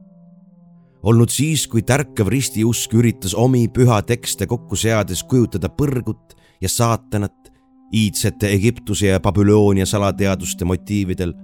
olnud 1.02 1.28
siis, 1.30 1.68
kui 1.70 1.82
tärkav 1.82 2.28
ristiusk 2.28 2.94
üritas 2.94 3.34
omi 3.34 3.68
püha 3.68 4.00
tekste 4.02 4.46
kokku 4.46 4.76
seades 4.76 5.22
kujutada 5.22 5.68
põrgut 5.68 6.34
ja 6.60 6.68
saatanat 6.68 7.52
iidsete 7.94 8.48
Egiptuse 8.48 9.06
ja 9.06 9.20
Babyloonia 9.20 9.86
salateaduste 9.86 10.64
motiividel 10.64 11.34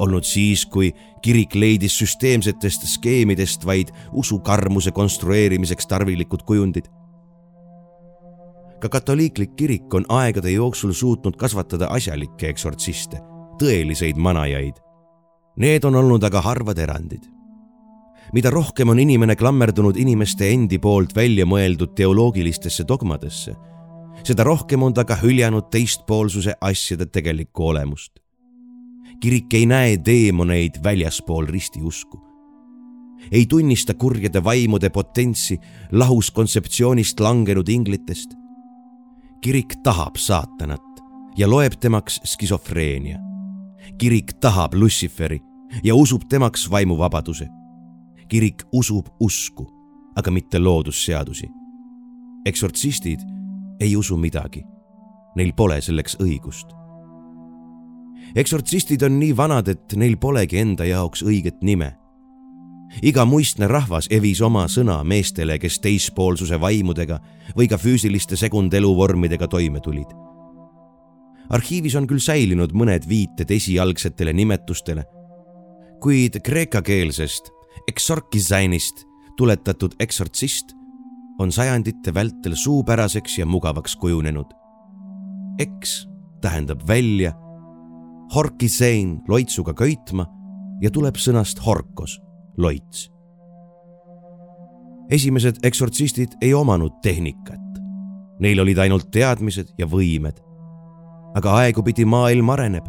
olnud 0.00 0.24
siis, 0.24 0.64
kui 0.66 0.92
kirik 1.22 1.54
leidis 1.54 1.98
süsteemsetest 2.00 2.86
skeemidest 2.94 3.66
vaid 3.66 3.92
usukarmuse 4.12 4.90
konstrueerimiseks 4.90 5.86
tarvilikud 5.86 6.42
kujundid. 6.46 6.88
ka 8.80 8.88
katoliiklik 8.88 9.56
kirik 9.56 9.94
on 9.94 10.04
aegade 10.08 10.50
jooksul 10.50 10.92
suutnud 10.92 11.36
kasvatada 11.36 11.86
asjalikke 11.86 12.48
eksortsiste, 12.48 13.20
tõeliseid 13.60 14.16
manajaid. 14.16 14.80
Need 15.56 15.84
on 15.84 15.94
olnud 15.94 16.24
aga 16.24 16.40
harvad 16.40 16.78
erandid. 16.78 17.26
mida 18.32 18.50
rohkem 18.50 18.88
on 18.88 18.98
inimene 18.98 19.34
klammerdunud 19.36 19.96
inimeste 19.96 20.46
endi 20.52 20.78
poolt 20.78 21.16
välja 21.16 21.42
mõeldud 21.46 21.96
teoloogilistesse 21.98 22.84
dogmadesse, 22.86 23.56
seda 24.22 24.44
rohkem 24.46 24.82
on 24.82 24.94
ta 24.94 25.02
ka 25.04 25.16
hüljanud 25.18 25.66
teistpoolsuse 25.70 26.54
asjade 26.60 27.06
tegelikku 27.10 27.66
olemust 27.72 28.20
kirik 29.20 29.54
ei 29.54 29.66
näe 29.66 29.96
teemoneid 29.98 30.80
väljaspool 30.84 31.46
ristiusku. 31.46 32.20
ei 33.32 33.46
tunnista 33.46 33.94
kurjade 33.94 34.44
vaimude 34.44 34.90
potentsi 34.90 35.58
lahus 35.92 36.30
kontseptsioonist 36.30 37.20
langenud 37.20 37.68
inglitest. 37.68 38.30
kirik 39.40 39.74
tahab 39.82 40.16
saatanat 40.16 41.02
ja 41.36 41.50
loeb 41.50 41.72
temaks 41.80 42.20
skisofreenia. 42.24 43.29
Kirik 43.98 44.32
tahab 44.40 44.74
Lussiferi 44.74 45.40
ja 45.84 45.94
usub 45.94 46.22
temaks 46.28 46.70
vaimuvabaduse. 46.70 47.48
kirik 48.28 48.62
usub 48.72 49.06
usku, 49.20 49.66
aga 50.16 50.30
mitte 50.30 50.58
loodusseadusi. 50.58 51.48
eksortsistid 52.46 53.20
ei 53.80 53.96
usu 53.96 54.16
midagi. 54.16 54.64
Neil 55.36 55.52
pole 55.56 55.80
selleks 55.80 56.16
õigust 56.20 56.80
eksortsistid 58.34 59.02
on 59.02 59.18
nii 59.20 59.36
vanad, 59.36 59.68
et 59.68 59.96
neil 59.96 60.16
polegi 60.20 60.60
enda 60.60 60.84
jaoks 60.84 61.22
õiget 61.22 61.62
nime. 61.62 61.96
iga 63.02 63.24
muistne 63.24 63.68
rahvas 63.70 64.08
evis 64.10 64.40
oma 64.42 64.64
sõna 64.68 65.04
meestele, 65.04 65.58
kes 65.58 65.78
teispoolsuse 65.80 66.60
vaimudega 66.60 67.20
või 67.56 67.68
ka 67.68 67.78
füüsiliste 67.78 68.36
sekundeluvormidega 68.36 69.48
toime 69.48 69.80
tulid. 69.80 70.29
Arhiivis 71.50 71.96
on 71.98 72.06
küll 72.10 72.22
säilinud 72.22 72.74
mõned 72.76 73.08
viited 73.10 73.50
esialgsetele 73.50 74.32
nimetustele, 74.32 75.04
kuid 76.00 76.40
kreekakeelsest 76.44 77.50
eksorkisainist 77.90 79.04
tuletatud 79.36 79.96
eksortsist 80.00 80.74
on 81.40 81.52
sajandite 81.52 82.14
vältel 82.14 82.54
suupäraseks 82.54 83.38
ja 83.38 83.46
mugavaks 83.46 83.96
kujunenud. 83.96 84.46
eks 85.58 86.08
tähendab 86.40 86.88
välja 86.88 87.32
horkisein 88.34 89.20
loitsuga 89.28 89.74
köitma 89.74 90.26
ja 90.80 90.90
tuleb 90.90 91.16
sõnast 91.16 91.60
horkos, 91.66 92.20
loits. 92.58 93.10
esimesed 95.10 95.58
eksortsistid 95.62 96.36
ei 96.42 96.54
omanud 96.54 97.00
tehnikat. 97.02 97.60
Neil 98.40 98.60
olid 98.60 98.78
ainult 98.78 99.10
teadmised 99.10 99.74
ja 99.78 99.86
võimed. 99.86 100.38
Aga 101.34 101.56
aegupidi 101.64 102.04
maailm 102.04 102.50
areneb. 102.50 102.86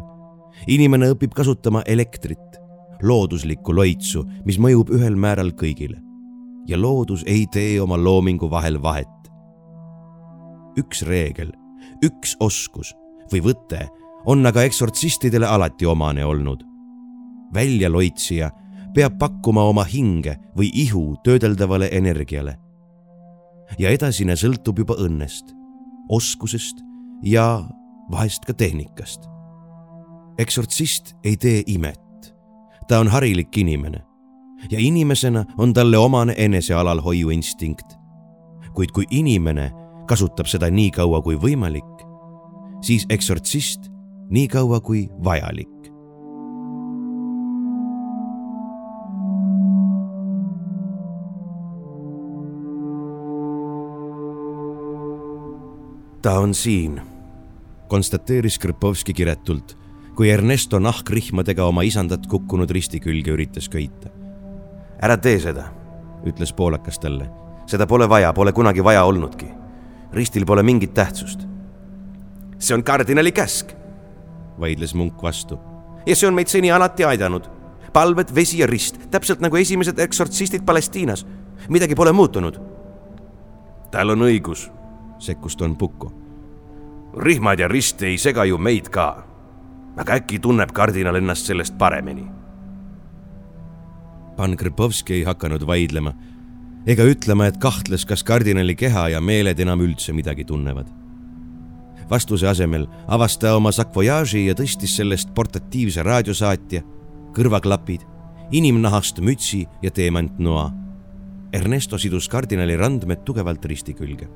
inimene 0.66 1.08
õpib 1.14 1.32
kasutama 1.34 1.82
elektrit, 1.86 2.58
looduslikku 3.02 3.74
loitsu, 3.74 4.22
mis 4.44 4.58
mõjub 4.58 4.92
ühel 4.94 5.16
määral 5.16 5.52
kõigile. 5.52 5.98
ja 6.66 6.78
loodus 6.78 7.24
ei 7.26 7.46
tee 7.46 7.80
oma 7.80 7.96
loomingu 7.96 8.50
vahel 8.50 8.82
vahet. 8.82 9.08
üks 10.78 11.02
reegel, 11.02 11.52
üks 12.04 12.36
oskus 12.40 12.94
või 13.32 13.42
võte 13.42 13.88
on 14.26 14.46
aga 14.46 14.62
eksortsistidele 14.62 15.46
alati 15.46 15.86
omane 15.86 16.24
olnud. 16.24 16.64
väljaloitsija 17.54 18.50
peab 18.94 19.18
pakkuma 19.18 19.62
oma 19.64 19.84
hinge 19.84 20.36
või 20.56 20.70
ihu 20.74 21.16
töödeldavale 21.24 21.88
energiale. 21.92 22.58
ja 23.78 23.90
edasine 23.90 24.36
sõltub 24.36 24.78
juba 24.78 24.94
õnnest, 24.94 25.54
oskusest 26.08 26.82
ja 27.22 27.64
vahest 28.10 28.44
ka 28.44 28.54
tehnikast. 28.54 29.28
eksortsist 30.38 31.14
ei 31.24 31.36
tee 31.36 31.62
imet, 31.66 32.34
ta 32.88 33.00
on 33.00 33.08
harilik 33.08 33.56
inimene 33.56 34.02
ja 34.70 34.78
inimesena 34.78 35.44
on 35.58 35.72
talle 35.72 35.98
omane 35.98 36.34
enesealalhoiu 36.36 37.30
instinkt. 37.30 37.98
kuid 38.74 38.90
kui 38.90 39.04
inimene 39.10 39.70
kasutab 40.06 40.46
seda 40.46 40.70
nii 40.70 40.90
kaua 40.90 41.20
kui 41.22 41.36
võimalik, 41.36 42.06
siis 42.80 43.06
eksortsist 43.10 43.90
nii 44.30 44.48
kaua 44.48 44.80
kui 44.80 45.08
vajalik. 45.24 45.68
ta 56.22 56.38
on 56.38 56.54
siin, 56.54 57.00
konstateeris 57.92 58.58
Krpovski 58.58 59.12
kiretult, 59.12 59.74
kui 60.16 60.30
Ernesto 60.32 60.78
nahkrihmadega 60.80 61.66
oma 61.68 61.82
isandat 61.84 62.24
kukkunud 62.30 62.70
risti 62.72 63.00
külge 63.04 63.34
üritas 63.34 63.68
köita. 63.68 64.08
ära 65.02 65.16
tee 65.20 65.40
seda, 65.42 65.66
ütles 66.24 66.54
poolakas 66.56 66.98
talle. 66.98 67.28
seda 67.66 67.86
pole 67.86 68.08
vaja, 68.08 68.32
pole 68.32 68.52
kunagi 68.52 68.84
vaja 68.84 69.04
olnudki. 69.04 69.46
ristil 70.12 70.46
pole 70.46 70.62
mingit 70.62 70.94
tähtsust. 70.94 71.44
see 72.58 72.74
on 72.74 72.82
kardinali 72.82 73.32
käsk, 73.32 73.74
vaidles 74.60 74.94
munk 74.94 75.22
vastu. 75.22 75.60
ja 76.06 76.16
see 76.16 76.28
on 76.28 76.34
meid 76.34 76.48
seni 76.48 76.72
alati 76.72 77.04
aidanud. 77.04 77.50
palved, 77.92 78.34
vesi 78.34 78.58
ja 78.58 78.66
rist, 78.66 79.10
täpselt 79.10 79.40
nagu 79.40 79.56
esimesed 79.56 79.98
eksortsistid 79.98 80.64
Palestiinas. 80.64 81.26
midagi 81.68 81.94
pole 81.94 82.12
muutunud. 82.12 82.58
tal 83.90 84.10
on 84.10 84.28
õigus 84.30 84.70
sekkus 85.18 85.58
Don 85.58 85.76
Pucco. 85.76 86.21
Rihmad 87.16 87.60
ja 87.60 87.68
rist 87.68 88.02
ei 88.02 88.18
sega 88.18 88.44
ju 88.44 88.58
meid 88.58 88.88
ka. 88.88 89.24
aga 89.96 90.14
äkki 90.16 90.38
tunneb 90.38 90.72
kardinal 90.72 91.16
ennast 91.16 91.46
sellest 91.46 91.78
paremini? 91.78 92.26
pan 94.36 94.56
Krpovski 94.56 95.14
ei 95.14 95.24
hakanud 95.24 95.66
vaidlema 95.66 96.14
ega 96.86 97.04
ütlema, 97.06 97.46
et 97.46 97.60
kahtles, 97.62 98.04
kas 98.04 98.24
kardinali 98.26 98.74
keha 98.74 99.08
ja 99.12 99.20
meeled 99.20 99.60
enam 99.60 99.80
üldse 99.84 100.12
midagi 100.12 100.44
tunnevad. 100.44 100.86
vastuse 102.10 102.48
asemel 102.48 102.86
avas 103.08 103.38
ta 103.38 103.54
oma 103.56 103.72
sakvojaaži 103.72 104.46
ja 104.46 104.54
tõstis 104.54 104.96
sellest 104.96 105.30
portatiivse 105.34 106.02
raadiosaatja, 106.02 106.82
kõrvaklapid, 107.32 108.02
inimnahast 108.50 109.20
mütsi 109.20 109.66
ja 109.82 109.90
teemantnoa. 109.90 110.70
Ernesto 111.52 111.98
sidus 111.98 112.28
kardinali 112.28 112.76
randmed 112.76 113.24
tugevalt 113.24 113.64
risti 113.64 113.94
külge 113.94 114.28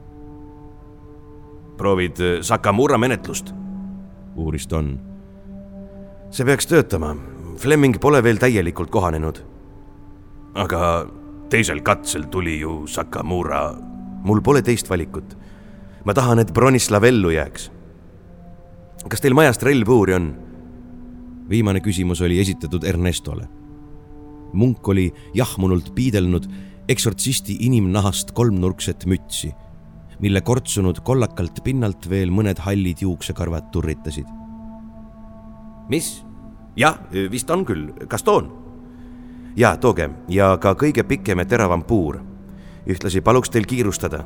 proovid 1.76 2.20
äh, 2.20 2.42
Sakamura 2.42 2.98
menetlust? 2.98 3.52
uuris 4.36 4.66
Don. 4.70 4.98
see 6.30 6.44
peaks 6.44 6.66
töötama. 6.66 7.14
Fleming 7.56 7.96
pole 8.00 8.22
veel 8.22 8.36
täielikult 8.36 8.90
kohanenud. 8.90 9.40
aga 10.54 11.06
teisel 11.50 11.80
katsel 11.80 12.26
tuli 12.30 12.58
ju 12.60 12.86
Sakamura. 12.86 13.74
mul 14.24 14.40
pole 14.40 14.62
teist 14.62 14.90
valikut. 14.90 15.36
ma 16.04 16.14
tahan, 16.14 16.38
et 16.38 16.52
Bronislav 16.52 17.04
ellu 17.04 17.30
jääks. 17.30 17.70
kas 19.08 19.20
teil 19.20 19.34
majast 19.34 19.62
relvpuuri 19.62 20.14
on? 20.14 20.34
viimane 21.48 21.80
küsimus 21.80 22.20
oli 22.20 22.40
esitatud 22.40 22.84
Ernestole. 22.84 23.48
munk 24.52 24.88
oli 24.88 25.12
jahmunult 25.34 25.94
piidelnud 25.94 26.46
eksortsisti 26.88 27.56
inimnahast 27.60 28.30
kolmnurkset 28.32 29.06
mütsi 29.06 29.52
mille 30.20 30.40
kortsunud 30.40 31.00
kollakalt 31.04 31.60
pinnalt 31.64 32.08
veel 32.10 32.32
mõned 32.32 32.60
hallid 32.64 33.02
juuksekarvad 33.04 33.70
turritasid. 33.72 34.26
mis? 35.88 36.24
jah, 36.76 36.98
vist 37.30 37.50
on 37.50 37.64
küll, 37.64 37.92
kas 38.08 38.22
toon? 38.22 38.50
ja 39.56 39.76
tooge 39.76 40.08
ja 40.28 40.56
ka 40.60 40.74
kõige 40.74 41.04
pikem 41.04 41.38
ja 41.38 41.44
teravam 41.44 41.82
puur. 41.82 42.20
ühtlasi 42.86 43.20
paluks 43.20 43.50
teil 43.50 43.64
kiirustada. 43.64 44.24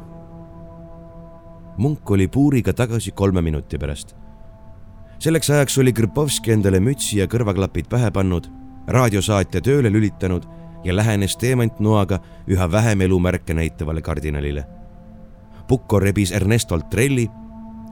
munk 1.79 2.11
oli 2.11 2.29
puuriga 2.29 2.73
tagasi 2.73 3.11
kolme 3.11 3.43
minuti 3.43 3.79
pärast. 3.79 4.15
selleks 5.19 5.51
ajaks 5.51 5.79
oli 5.79 5.93
Krpovski 5.93 6.53
endale 6.53 6.81
mütsi 6.81 7.19
ja 7.19 7.27
kõrvaklapid 7.27 7.89
pähe 7.89 8.11
pannud, 8.11 8.47
raadiosaatja 8.87 9.61
tööle 9.61 9.91
lülitanud 9.91 10.47
ja 10.85 10.97
lähenes 10.97 11.37
teemantnoaga 11.37 12.21
üha 12.49 12.73
vähem 12.73 13.01
elumärke 13.01 13.55
näitavale 13.55 14.03
kardinalile 14.03 14.80
Pucco 15.71 16.01
rebis 16.01 16.33
Ernestolt 16.33 16.89
trelli, 16.91 17.29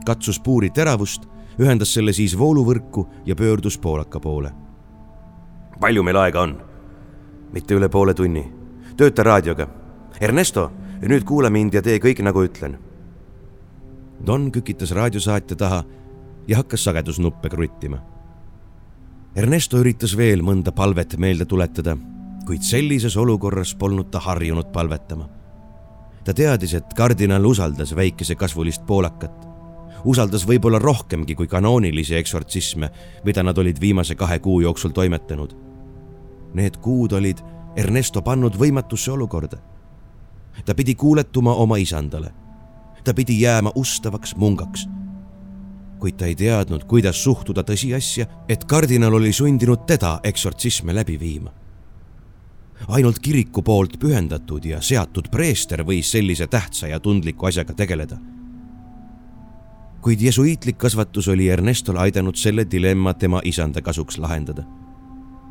katsus 0.05 0.39
puuri 0.43 0.67
teravust, 0.75 1.29
ühendas 1.63 1.93
selle 1.95 2.11
siis 2.11 2.33
vooluvõrku 2.35 3.05
ja 3.25 3.37
pöördus 3.39 3.77
poolaka 3.79 4.19
poole. 4.19 4.51
palju 5.79 6.03
meil 6.03 6.17
aega 6.17 6.41
on? 6.41 6.57
mitte 7.53 7.75
üle 7.75 7.89
poole 7.89 8.13
tunni. 8.13 8.43
tööta 8.97 9.23
raadioga. 9.23 9.67
Ernesto, 10.19 10.71
nüüd 11.07 11.23
kuula 11.23 11.49
mind 11.49 11.73
ja 11.73 11.81
tee 11.81 11.99
kõik, 12.03 12.19
nagu 12.19 12.43
ütlen. 12.43 12.77
Don 14.27 14.51
kükitas 14.51 14.91
raadiosaatja 14.91 15.55
taha 15.55 15.83
ja 16.47 16.57
hakkas 16.57 16.83
sagedusnuppe 16.83 17.49
kruttima. 17.49 18.03
Ernesto 19.35 19.79
üritas 19.79 20.17
veel 20.17 20.43
mõnda 20.43 20.75
palvet 20.75 21.15
meelde 21.17 21.45
tuletada, 21.45 21.95
kuid 22.45 22.61
sellises 22.61 23.15
olukorras 23.17 23.75
polnud 23.75 24.11
ta 24.11 24.19
harjunud 24.19 24.67
palvetama 24.73 25.38
ta 26.29 26.33
teadis, 26.33 26.75
et 26.77 26.93
kardinal 26.93 27.45
usaldas 27.45 27.95
väikesekasvulist 27.95 28.83
poolakat. 28.85 29.47
usaldas 30.05 30.45
võib-olla 30.47 30.79
rohkemgi 30.79 31.35
kui 31.35 31.47
kanoonilisi 31.47 32.15
eksortsisme, 32.15 32.89
mida 33.25 33.43
nad 33.43 33.57
olid 33.57 33.81
viimase 33.81 34.15
kahe 34.15 34.37
kuu 34.39 34.61
jooksul 34.61 34.93
toimetanud. 34.93 35.55
Need 36.53 36.77
kuud 36.77 37.11
olid 37.17 37.41
Ernesto 37.75 38.21
pannud 38.21 38.53
võimatusse 38.53 39.11
olukorda. 39.11 39.57
ta 40.65 40.75
pidi 40.75 40.95
kuuletuma 40.95 41.53
oma 41.53 41.77
isandale. 41.77 42.31
ta 43.03 43.13
pidi 43.13 43.41
jääma 43.41 43.71
ustavaks 43.75 44.35
mungaks. 44.35 44.87
kuid 45.99 46.15
ta 46.17 46.25
ei 46.25 46.35
teadnud, 46.35 46.83
kuidas 46.83 47.23
suhtuda 47.23 47.63
tõsiasja, 47.63 48.25
et 48.49 48.65
kardinal 48.65 49.13
oli 49.13 49.33
sundinud 49.33 49.85
teda 49.87 50.19
eksortsisme 50.23 50.95
läbi 50.95 51.19
viima 51.19 51.51
ainult 52.87 53.19
kiriku 53.19 53.61
poolt 53.61 53.99
pühendatud 53.99 54.65
ja 54.65 54.81
seatud 54.81 55.29
preester 55.31 55.83
võis 55.85 56.11
sellise 56.11 56.47
tähtsa 56.47 56.87
ja 56.87 56.99
tundliku 56.99 57.45
asjaga 57.45 57.73
tegeleda. 57.73 58.17
kuid 60.01 60.21
jesuiitlik 60.21 60.77
kasvatus 60.77 61.27
oli 61.27 61.49
Ernestol 61.49 61.97
aidanud 61.97 62.35
selle 62.35 62.63
dilemma 62.71 63.13
tema 63.13 63.41
isanda 63.43 63.81
kasuks 63.81 64.17
lahendada. 64.17 64.63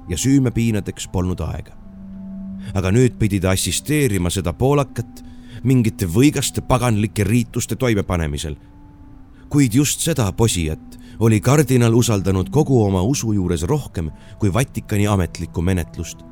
ja 0.08 0.16
süümepiinadeks 0.16 1.08
polnud 1.08 1.40
aega. 1.40 1.72
aga 2.74 2.90
nüüd 2.90 3.18
pidi 3.18 3.40
ta 3.40 3.50
assisteerima 3.50 4.30
seda 4.30 4.52
poolakat 4.52 5.24
mingite 5.64 6.06
võigaste 6.06 6.60
paganlike 6.60 7.24
riituste 7.24 7.76
toimepanemisel. 7.76 8.56
kuid 9.48 9.74
just 9.74 10.00
seda 10.00 10.32
posijat 10.32 10.98
oli 11.18 11.40
kardinal 11.40 11.94
usaldanud 11.94 12.50
kogu 12.50 12.82
oma 12.84 13.02
usu 13.02 13.32
juures 13.32 13.62
rohkem 13.62 14.10
kui 14.38 14.54
Vatikani 14.54 15.06
ametlikku 15.06 15.62
menetlust 15.62 16.27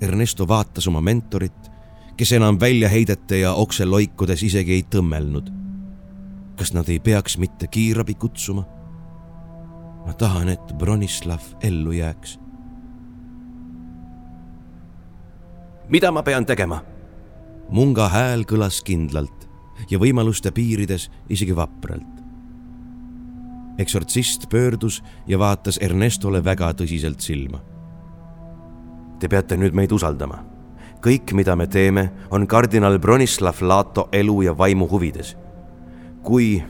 Ernesto 0.00 0.48
vaatas 0.48 0.88
oma 0.88 1.00
mentorit, 1.00 1.70
kes 2.16 2.32
enam 2.32 2.60
väljaheidete 2.60 3.38
ja 3.38 3.52
okseloikudes 3.52 4.42
isegi 4.42 4.72
ei 4.72 4.82
tõmmelnud. 4.94 5.52
kas 6.56 6.72
nad 6.72 6.88
ei 6.88 6.98
peaks 6.98 7.38
mitte 7.38 7.66
kiirabi 7.66 8.14
kutsuma? 8.14 8.64
ma 10.06 10.12
tahan, 10.12 10.48
et 10.48 10.74
Bronislav 10.78 11.40
ellu 11.62 11.92
jääks. 11.92 12.38
mida 15.88 16.12
ma 16.12 16.22
pean 16.22 16.46
tegema? 16.46 16.82
munga 17.68 18.08
hääl 18.08 18.44
kõlas 18.44 18.82
kindlalt 18.84 19.48
ja 19.90 19.98
võimaluste 19.98 20.52
piirides 20.52 21.10
isegi 21.28 21.56
vapralt. 21.56 22.20
eksortsist 23.78 24.48
pöördus 24.50 25.02
ja 25.26 25.38
vaatas 25.38 25.78
Ernestole 25.80 26.44
väga 26.44 26.72
tõsiselt 26.72 27.20
silma 27.20 27.75
Te 29.18 29.28
peate 29.28 29.56
nüüd 29.56 29.72
meid 29.72 29.92
usaldama. 29.92 30.44
kõik, 31.06 31.32
mida 31.32 31.54
me 31.56 31.66
teeme, 31.66 32.10
on 32.30 32.46
kardinal 32.46 32.98
Bronislav 32.98 33.60
Lato 33.60 34.08
elu 34.12 34.42
ja 34.42 34.58
vaimu 34.58 34.88
huvides. 34.90 35.36
kui, 36.22 36.64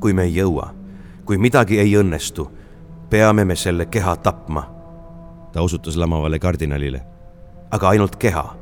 kui 0.00 0.12
me 0.12 0.22
ei 0.22 0.34
jõua, 0.34 0.74
kui 1.24 1.38
midagi 1.38 1.78
ei 1.78 1.92
õnnestu, 1.96 2.50
peame 3.10 3.44
me 3.44 3.56
selle 3.56 3.86
keha 3.86 4.16
tapma. 4.16 4.70
ta 5.52 5.62
osutas 5.62 5.96
lamavale 5.96 6.38
kardinalile. 6.38 7.02
aga 7.70 7.88
ainult 7.88 8.16
keha. 8.16 8.56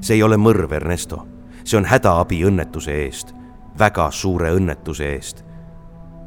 see 0.00 0.16
ei 0.16 0.22
ole 0.22 0.36
mõrv, 0.36 0.72
Ernesto. 0.72 1.26
see 1.64 1.78
on 1.78 1.84
hädaabi 1.84 2.44
õnnetuse 2.44 2.92
eest, 2.92 3.34
väga 3.78 4.10
suure 4.10 4.52
õnnetuse 4.54 5.04
eest. 5.04 5.44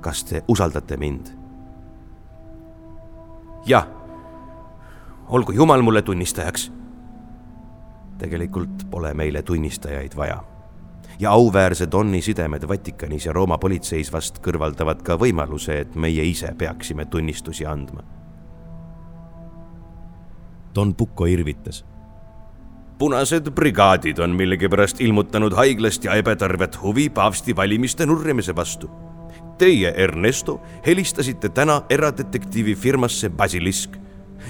kas 0.01 0.23
te 0.23 0.43
usaldate 0.47 0.97
mind? 0.97 1.27
jah 3.65 3.96
olgu 5.27 5.51
jumal 5.51 5.81
mulle 5.81 6.01
tunnistajaks. 6.01 6.71
tegelikult 8.17 8.89
pole 8.89 9.13
meile 9.13 9.41
tunnistajaid 9.41 10.15
vaja. 10.15 10.43
ja 11.19 11.31
auväärse 11.31 11.87
Donni 11.91 12.21
sidemed 12.21 12.67
Vatikanis 12.67 13.25
ja 13.25 13.33
Rooma 13.33 13.57
politseis 13.57 14.13
vast 14.13 14.39
kõrvaldavad 14.39 15.01
ka 15.03 15.17
võimaluse, 15.17 15.79
et 15.79 15.95
meie 15.95 16.23
ise 16.23 16.53
peaksime 16.57 17.05
tunnistusi 17.05 17.65
andma. 17.65 18.03
Don 20.75 20.95
Pucco 20.95 21.25
irvitas 21.25 21.85
punased 22.97 23.51
brigaadid 23.51 24.19
on 24.19 24.29
millegipärast 24.29 25.01
ilmutanud 25.01 25.53
haiglast 25.53 26.03
ja 26.03 26.15
ebetarvet 26.17 26.81
huvi 26.81 27.09
paavsti 27.09 27.55
valimiste 27.55 28.05
nurjamise 28.05 28.55
vastu. 28.55 28.89
Teie, 29.57 29.93
Ernesto, 29.97 30.61
helistasite 30.85 31.49
täna 31.49 31.81
eradetektiivi 31.89 32.75
firmasse 32.75 33.29
Basilisk 33.29 33.97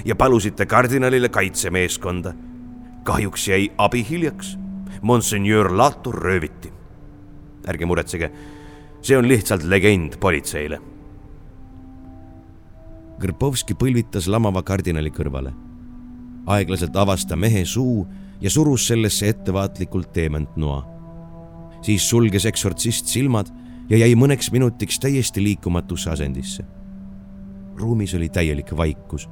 ja 0.04 0.16
palusite 0.16 0.66
kardinalile 0.66 1.28
kaitsemeeskonda. 1.28 2.34
kahjuks 3.02 3.48
jäi 3.48 3.70
abi 3.78 4.06
hiljaks. 4.10 4.58
Monseigneur 5.02 5.76
Lato 5.76 6.12
rööviti. 6.12 6.72
ärge 7.68 7.86
muretsege, 7.86 8.32
see 9.02 9.18
on 9.18 9.28
lihtsalt 9.28 9.64
legend 9.64 10.16
politseile. 10.20 10.80
Grbovski 13.18 13.74
põlvitas 13.74 14.28
lamava 14.28 14.62
kardinali 14.62 15.10
kõrvale. 15.10 15.52
aeglaselt 16.46 16.96
avas 16.96 17.26
ta 17.26 17.36
mehe 17.36 17.64
suu 17.64 18.06
ja 18.40 18.50
surus 18.50 18.86
sellesse 18.86 19.28
ettevaatlikult 19.28 20.12
teement 20.12 20.56
noa. 20.56 20.86
siis 21.82 22.08
sulges 22.08 22.44
eksortsist 22.44 23.06
silmad 23.06 23.50
ja 23.90 23.96
jäi 23.96 24.14
mõneks 24.14 24.52
minutiks 24.52 24.98
täiesti 24.98 25.42
liikumatusse 25.42 26.10
asendisse. 26.10 26.64
ruumis 27.76 28.14
oli 28.14 28.28
täielik 28.28 28.76
vaikus, 28.76 29.28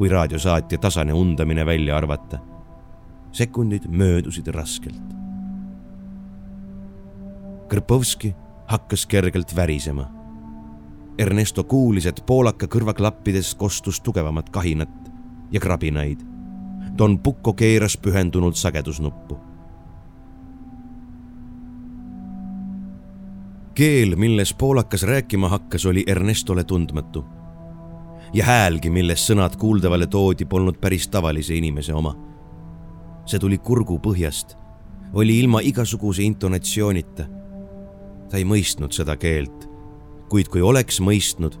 kui 0.00 0.08
raadiosaatja 0.08 0.78
tasane 0.78 1.12
undamine 1.12 1.66
välja 1.66 1.96
arvata. 1.96 2.38
sekundid 3.32 3.82
möödusid 3.88 4.46
raskelt. 4.46 5.02
Krpovski 7.68 8.34
hakkas 8.66 9.06
kergelt 9.06 9.56
värisema. 9.56 10.08
Ernesto 11.18 11.64
kuulis, 11.64 12.06
et 12.06 12.22
poolaka 12.26 12.66
kõrvaklappidest 12.66 13.58
kostus 13.58 14.00
tugevamat 14.00 14.48
kahinat 14.50 15.12
ja 15.52 15.60
krabinaid 15.60 16.24
Don 16.98 17.18
Pucco 17.18 17.52
keeras 17.52 17.96
pühendunult 17.96 18.56
sagedusnuppu. 18.56 19.38
keel, 23.74 24.16
milles 24.16 24.54
poolakas 24.54 25.02
rääkima 25.02 25.48
hakkas, 25.48 25.86
oli 25.86 26.04
Ernestole 26.06 26.64
tundmatu. 26.64 27.39
Ja 28.32 28.44
häälgi, 28.44 28.90
milles 28.90 29.24
sõnad 29.26 29.56
kuuldavale 29.58 30.06
toodi, 30.06 30.44
polnud 30.44 30.78
päris 30.80 31.08
tavalise 31.08 31.54
inimese 31.54 31.94
oma. 31.94 32.16
see 33.26 33.38
tuli 33.38 33.58
kurgu 33.58 33.98
põhjast, 34.02 34.56
oli 35.12 35.38
ilma 35.38 35.60
igasuguse 35.60 36.22
intonatsioonita. 36.22 37.26
ta 38.30 38.36
ei 38.36 38.44
mõistnud 38.44 38.92
seda 38.92 39.16
keelt, 39.16 39.68
kuid 40.28 40.48
kui 40.48 40.62
oleks 40.62 41.00
mõistnud, 41.00 41.58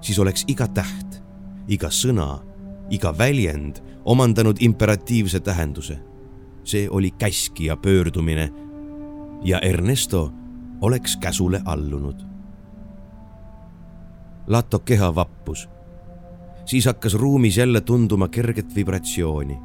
siis 0.00 0.18
oleks 0.18 0.44
iga 0.46 0.68
täht, 0.68 1.22
iga 1.68 1.88
sõna, 1.88 2.42
iga 2.90 3.12
väljend 3.18 3.82
omandanud 4.04 4.56
imperatiivse 4.60 5.40
tähenduse. 5.40 5.98
see 6.64 6.88
oli 6.90 7.10
käskija 7.10 7.76
pöördumine 7.76 8.52
ja 9.44 9.58
Ernesto 9.58 10.32
oleks 10.80 11.16
käsule 11.16 11.62
allunud. 11.64 12.22
Lato 14.46 14.78
keha 14.78 15.14
vappus. 15.14 15.68
Siis 16.68 16.86
hakkas 16.86 17.14
ruumis 17.14 17.56
jälle 17.56 17.80
tunduma 17.80 18.28
kerget 18.28 18.74
vibratsiooni. 18.74 19.58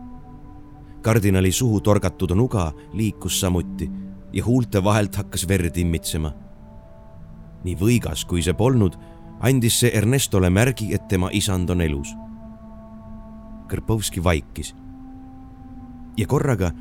kardinali 1.01 1.51
suhu 1.51 1.81
torgatud 1.81 2.31
nuga 2.31 2.71
liikus 2.93 3.39
samuti 3.39 3.91
ja 4.33 4.45
huulte 4.45 4.83
vahelt 4.83 5.15
hakkas 5.15 5.47
verd 5.47 5.77
immitsema. 5.77 6.31
nii 7.63 7.75
võigas, 7.75 8.25
kui 8.25 8.41
see 8.41 8.53
polnud, 8.53 8.95
andis 9.39 9.79
see 9.79 9.91
Ernestole 9.93 10.49
märgi, 10.49 10.93
et 10.93 11.07
tema 11.07 11.29
isand 11.31 11.69
on 11.69 11.81
elus 11.81 12.15
Krpovski 13.67 14.23
vaikis. 14.23 14.75
ja 16.17 16.27
korraga 16.27 16.71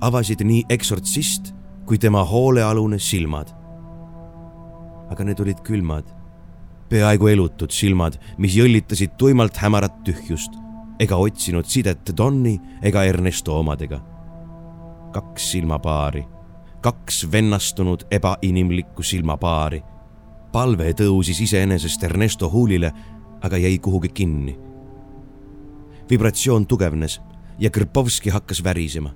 avasid 0.00 0.44
nii 0.44 0.64
eksortsist 0.68 1.54
kui 1.86 1.98
tema 1.98 2.24
hoolealune 2.24 2.98
silmad. 2.98 3.50
aga 5.10 5.24
need 5.24 5.40
olid 5.40 5.60
külmad, 5.60 6.13
peaaegu 6.94 7.26
elutud 7.32 7.72
silmad, 7.74 8.18
mis 8.38 8.54
jõllitasid 8.54 9.16
tuimalt 9.18 9.58
hämarat 9.58 10.02
tühjust 10.06 10.60
ega 11.02 11.16
otsinud 11.18 11.66
sidet 11.66 12.12
Donni 12.16 12.54
ega 12.82 13.02
Ernesto 13.04 13.58
omadega. 13.58 14.00
kaks 15.14 15.50
silmapaari, 15.52 16.24
kaks 16.82 17.26
vennastunud 17.32 18.06
ebainimlikku 18.10 19.02
silmapaari. 19.02 19.82
palve 20.52 20.92
tõusis 20.92 21.40
iseenesest 21.42 22.02
Ernesto 22.02 22.50
huulile, 22.50 22.92
aga 23.42 23.56
jäi 23.56 23.78
kuhugi 23.78 24.08
kinni 24.08 24.58
vibratsioon 26.10 26.66
tugevnes 26.66 27.20
ja 27.58 27.70
Krpovski 27.70 28.30
hakkas 28.30 28.64
värisema. 28.64 29.10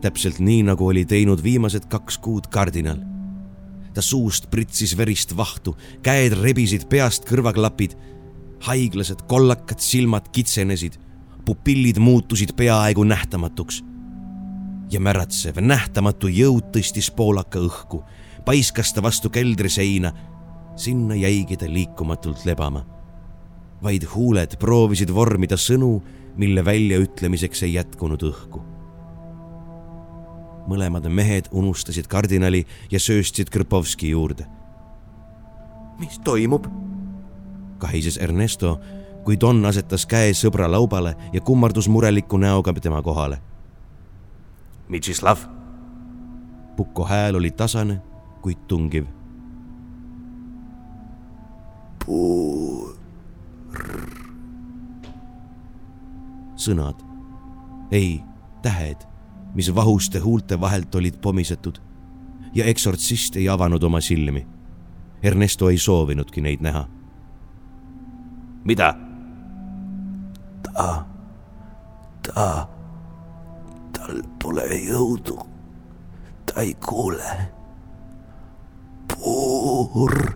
täpselt 0.00 0.38
nii, 0.38 0.62
nagu 0.62 0.86
oli 0.86 1.04
teinud 1.04 1.42
viimased 1.42 1.88
kaks 1.90 2.18
kuud 2.18 2.46
kardinal. 2.50 2.98
Ta 3.98 4.04
suust 4.04 4.46
pritsis 4.52 4.92
verist 4.94 5.32
vahtu, 5.34 5.74
käed 6.06 6.36
rebisid 6.38 6.84
peast 6.90 7.24
kõrvaklapid, 7.26 7.96
haiglased 8.68 9.24
kollakad 9.30 9.82
silmad 9.82 10.28
kitsenesid, 10.34 11.00
pupillid 11.44 11.98
muutusid 11.98 12.54
peaaegu 12.56 13.04
nähtamatuks. 13.04 13.82
ja 14.90 15.00
märatsev, 15.00 15.58
nähtamatu 15.60 16.30
jõud 16.32 16.70
tõstis 16.72 17.10
poolaka 17.12 17.58
õhku, 17.58 18.04
paiskas 18.44 18.92
ta 18.92 19.02
vastu 19.02 19.30
keldriseina. 19.30 20.12
sinna 20.76 21.14
jäigi 21.14 21.56
ta 21.56 21.66
liikumatult 21.66 22.44
lebama 22.44 22.84
vaid 23.82 24.04
huuled 24.14 24.56
proovisid 24.58 25.10
vormida 25.14 25.56
sõnu, 25.56 26.02
mille 26.38 26.64
väljaütlemiseks 26.64 27.62
ei 27.62 27.74
jätkunud 27.74 28.22
õhku. 28.22 28.62
Mõlemad 30.68 31.08
mehed 31.08 31.48
unustasid 31.52 32.06
kardinali 32.06 32.66
ja 32.90 33.00
sööstsid 33.00 33.50
Krpovski 33.50 34.10
juurde. 34.10 34.46
mis 35.98 36.18
toimub? 36.24 36.66
kahises 37.78 38.16
Ernesto, 38.16 38.80
kui 39.24 39.36
Don 39.40 39.64
asetas 39.66 40.06
käe 40.06 40.32
sõbra 40.34 40.70
laubale 40.70 41.14
ja 41.32 41.40
kummardus 41.40 41.88
mureliku 41.88 42.36
näoga 42.36 42.72
tema 42.80 43.02
kohale. 43.02 43.38
Mitšislav. 44.88 45.38
Puko 46.76 47.04
hääl 47.04 47.36
oli 47.36 47.50
tasane, 47.50 48.00
kuid 48.42 48.58
tungiv. 48.68 49.06
Sõnad, 56.58 56.98
ei, 57.94 58.22
tähed, 58.62 59.04
mis 59.54 59.74
vahuste 59.74 60.18
huulte 60.18 60.60
vahelt 60.60 60.94
olid 60.94 61.20
pomisetud 61.20 61.78
ja 62.54 62.64
eksortsist 62.64 63.36
ei 63.36 63.48
avanud 63.48 63.82
oma 63.82 64.00
silmi. 64.00 64.46
Ernesto 65.22 65.68
ei 65.68 65.78
soovinudki 65.78 66.40
neid 66.40 66.60
näha. 66.60 66.88
mida? 68.64 68.94
ta, 70.62 71.04
ta, 72.22 72.68
tal 73.92 74.22
pole 74.42 74.66
jõudu. 74.66 75.38
ta 76.46 76.60
ei 76.60 76.74
kuule. 76.74 77.36
puur. 79.14 80.32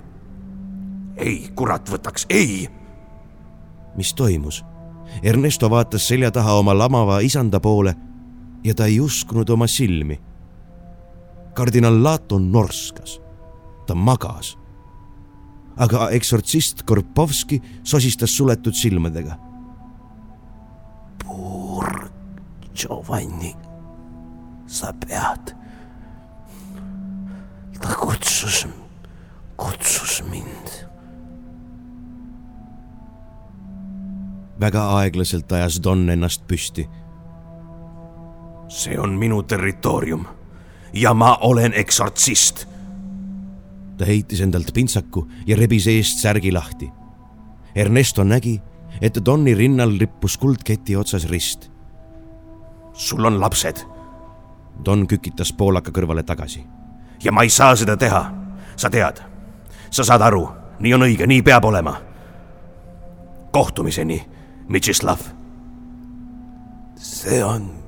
ei, 1.17 1.51
kurat 1.55 1.91
võtaks, 1.91 2.27
ei 2.31 2.69
mis 3.97 4.15
toimus. 4.15 4.65
Ernesto 5.23 5.71
vaatas 5.71 6.09
selja 6.09 6.31
taha 6.31 6.53
oma 6.53 6.79
lamava 6.79 7.19
isanda 7.21 7.61
poole 7.61 7.95
ja 8.65 8.75
ta 8.75 8.87
ei 8.87 9.01
uskunud 9.01 9.49
oma 9.51 9.67
silmi. 9.67 10.21
kardinal 11.55 12.03
Lato 12.03 12.39
norskas, 12.39 13.21
ta 13.87 13.95
magas. 13.95 14.59
aga 15.77 16.11
eksortsist 16.11 16.83
Korpovski 16.83 17.63
sosistas 17.85 18.37
suletud 18.37 18.75
silmadega. 18.75 19.39
Puur, 21.25 22.09
Giovanni, 22.75 23.57
sa 24.67 24.93
pead. 24.93 25.57
ta 27.81 27.95
kutsus, 27.95 28.67
kutsus 29.57 30.23
mind 30.31 30.93
väga 34.63 34.83
aeglaselt 34.99 35.53
ajas 35.53 35.81
Don 35.83 36.07
ennast 36.13 36.45
püsti. 36.47 36.87
See 38.73 38.99
on 38.99 39.11
minu 39.11 39.43
territoorium 39.43 40.27
ja 40.93 41.15
ma 41.15 41.37
olen 41.41 41.73
eksortsist. 41.75 42.69
ta 43.99 44.05
heitis 44.05 44.41
endalt 44.41 44.73
pintsaku 44.75 45.29
ja 45.47 45.57
rebis 45.57 45.87
eest 45.87 46.19
särgi 46.19 46.53
lahti. 46.53 46.91
Ernesto 47.75 48.25
nägi, 48.25 48.61
et 49.01 49.19
Donni 49.25 49.55
rinnal 49.55 49.99
rippus 50.01 50.39
kuldketi 50.39 50.97
otsas 50.97 51.29
rist. 51.29 51.71
sul 52.93 53.25
on 53.25 53.41
lapsed. 53.41 53.85
Don 54.85 55.07
kükitas 55.07 55.53
poolaka 55.53 55.91
kõrvale 55.91 56.23
tagasi. 56.23 56.65
ja 57.25 57.33
ma 57.33 57.43
ei 57.43 57.51
saa 57.51 57.77
seda 57.77 57.97
teha. 57.97 58.33
sa 58.77 58.91
tead, 58.91 59.21
sa 59.91 60.05
saad 60.05 60.21
aru, 60.21 60.49
nii 60.81 60.95
on 60.95 61.03
õige, 61.03 61.27
nii 61.27 61.43
peab 61.43 61.65
olema. 61.65 62.01
kohtumiseni, 63.53 64.25
Mitšislav. 64.69 65.19
see 66.97 67.45
on 67.45 67.82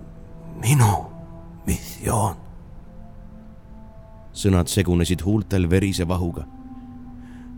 minu 0.65 1.05
missioon. 1.67 2.37
sõnad 4.35 4.67
segunesid 4.67 5.23
huultel 5.25 5.69
verise 5.71 6.09
vahuga. 6.09 6.47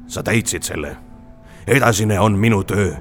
sa 0.06 0.22
täitsid 0.22 0.62
selle. 0.62 0.96
edasine 1.66 2.20
on 2.20 2.38
minu 2.38 2.64
töö. 2.64 2.96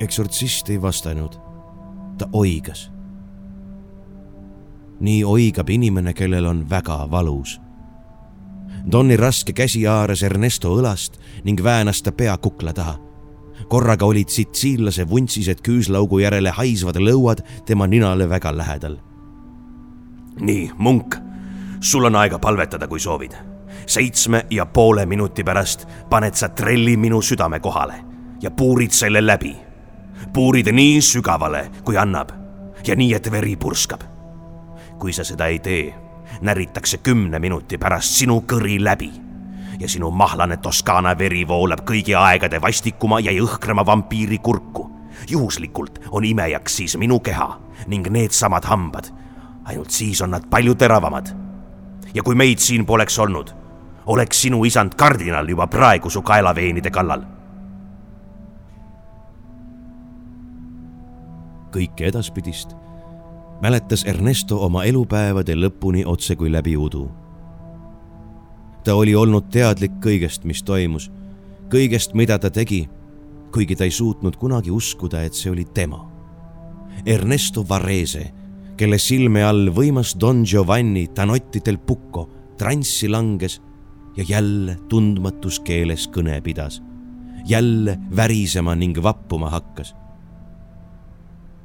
eksortsist 0.00 0.70
ei 0.70 0.82
vastanud. 0.82 1.38
ta 2.18 2.28
oigas. 2.32 2.90
nii 5.00 5.24
oigab 5.24 5.70
inimene, 5.70 6.14
kellel 6.14 6.46
on 6.46 6.70
väga 6.70 7.10
valus. 7.10 7.60
Donni 8.92 9.16
raske 9.16 9.52
käsi 9.52 9.84
haaras 9.84 10.22
Ernesto 10.22 10.74
õlast 10.74 11.18
ning 11.44 11.62
väänas 11.62 12.02
ta 12.02 12.12
pea 12.12 12.36
kukla 12.38 12.72
taha 12.72 13.05
korraga 13.68 14.06
olid 14.06 14.28
sitsiillase 14.28 15.08
vuntsised 15.08 15.60
küüslaugu 15.66 16.22
järele 16.22 16.50
haisvad 16.50 16.96
lõuad 17.02 17.42
tema 17.66 17.86
ninale 17.86 18.28
väga 18.28 18.56
lähedal 18.56 18.98
nii, 20.40 20.70
munk, 20.78 21.16
sul 21.80 22.04
on 22.04 22.16
aega 22.16 22.38
palvetada, 22.38 22.88
kui 22.88 23.00
soovid. 23.00 23.32
seitsme 23.86 24.46
ja 24.50 24.66
poole 24.66 25.06
minuti 25.06 25.44
pärast 25.44 25.86
paned 26.10 26.34
sa 26.34 26.48
trelli 26.48 26.96
minu 26.96 27.22
südame 27.22 27.60
kohale 27.60 27.94
ja 28.42 28.50
puurid 28.50 28.90
selle 28.90 29.26
läbi. 29.26 29.56
puurid 30.32 30.72
nii 30.72 31.00
sügavale, 31.00 31.70
kui 31.84 31.96
annab 31.96 32.30
ja 32.86 32.96
nii, 32.96 33.14
et 33.14 33.30
veri 33.30 33.56
purskab. 33.56 34.00
kui 34.98 35.12
sa 35.12 35.24
seda 35.24 35.46
ei 35.46 35.58
tee, 35.58 35.94
näritakse 36.40 36.98
kümne 36.98 37.38
minuti 37.38 37.78
pärast 37.78 38.08
sinu 38.08 38.44
kõri 38.46 38.84
läbi 38.84 39.25
ja 39.80 39.88
sinu 39.88 40.10
mahlane 40.10 40.56
Toskaana 40.56 41.18
veri 41.18 41.48
voolab 41.48 41.84
kõigi 41.88 42.14
aegade 42.16 42.60
vastikuma 42.62 43.20
ja 43.20 43.32
jõhkrama 43.32 43.86
vampiiri 43.86 44.38
kurku. 44.38 44.90
juhuslikult 45.28 45.98
on 46.10 46.24
imejaks 46.24 46.76
siis 46.76 46.96
minu 46.96 47.20
keha 47.20 47.58
ning 47.86 48.08
needsamad 48.08 48.64
hambad 48.64 49.12
ainult 49.66 49.90
siis 49.90 50.22
on 50.22 50.30
nad 50.30 50.42
palju 50.50 50.74
teravamad. 50.74 51.26
ja 52.14 52.22
kui 52.22 52.34
meid 52.34 52.58
siin 52.58 52.86
poleks 52.86 53.18
olnud, 53.18 53.50
oleks 54.06 54.42
sinu 54.42 54.64
isand 54.64 54.94
kardinal 54.96 55.48
juba 55.48 55.66
praegu 55.66 56.10
su 56.10 56.22
kaelaveenide 56.22 56.90
kallal. 56.90 57.22
kõike 61.76 62.06
edaspidist 62.08 62.72
mäletas 63.60 64.04
Ernesto 64.06 64.64
oma 64.64 64.84
elupäevade 64.84 65.54
lõpuni 65.54 66.06
otse 66.06 66.36
kui 66.36 66.52
läbi 66.52 66.76
udu. 66.76 67.10
Ta 68.86 68.94
oli 68.94 69.16
olnud 69.18 69.48
teadlik 69.50 69.96
kõigest, 69.98 70.44
mis 70.46 70.60
toimus, 70.62 71.08
kõigest, 71.72 72.12
mida 72.14 72.36
ta 72.38 72.52
tegi, 72.54 72.84
kuigi 73.50 73.74
ta 73.74 73.82
ei 73.82 73.90
suutnud 73.90 74.36
kunagi 74.38 74.70
uskuda, 74.70 75.24
et 75.26 75.34
see 75.34 75.50
oli 75.50 75.64
tema. 75.74 76.04
Ernesto 77.06 77.64
Varese 77.66 78.28
kelle 78.78 78.98
silme 79.02 79.42
all 79.42 79.72
võimas 79.74 80.14
Don 80.20 80.44
Giovanni 80.46 81.08
Tanotti 81.14 81.62
del 81.66 81.80
Pucco 81.82 82.28
transsi 82.60 83.08
langes 83.10 83.58
ja 84.16 84.24
jälle 84.28 84.76
tundmatus 84.88 85.58
keeles 85.60 86.06
kõne 86.08 86.38
pidas. 86.42 86.82
jälle 87.46 87.98
värisema 88.16 88.74
ning 88.74 89.02
vappuma 89.02 89.50
hakkas. 89.50 89.94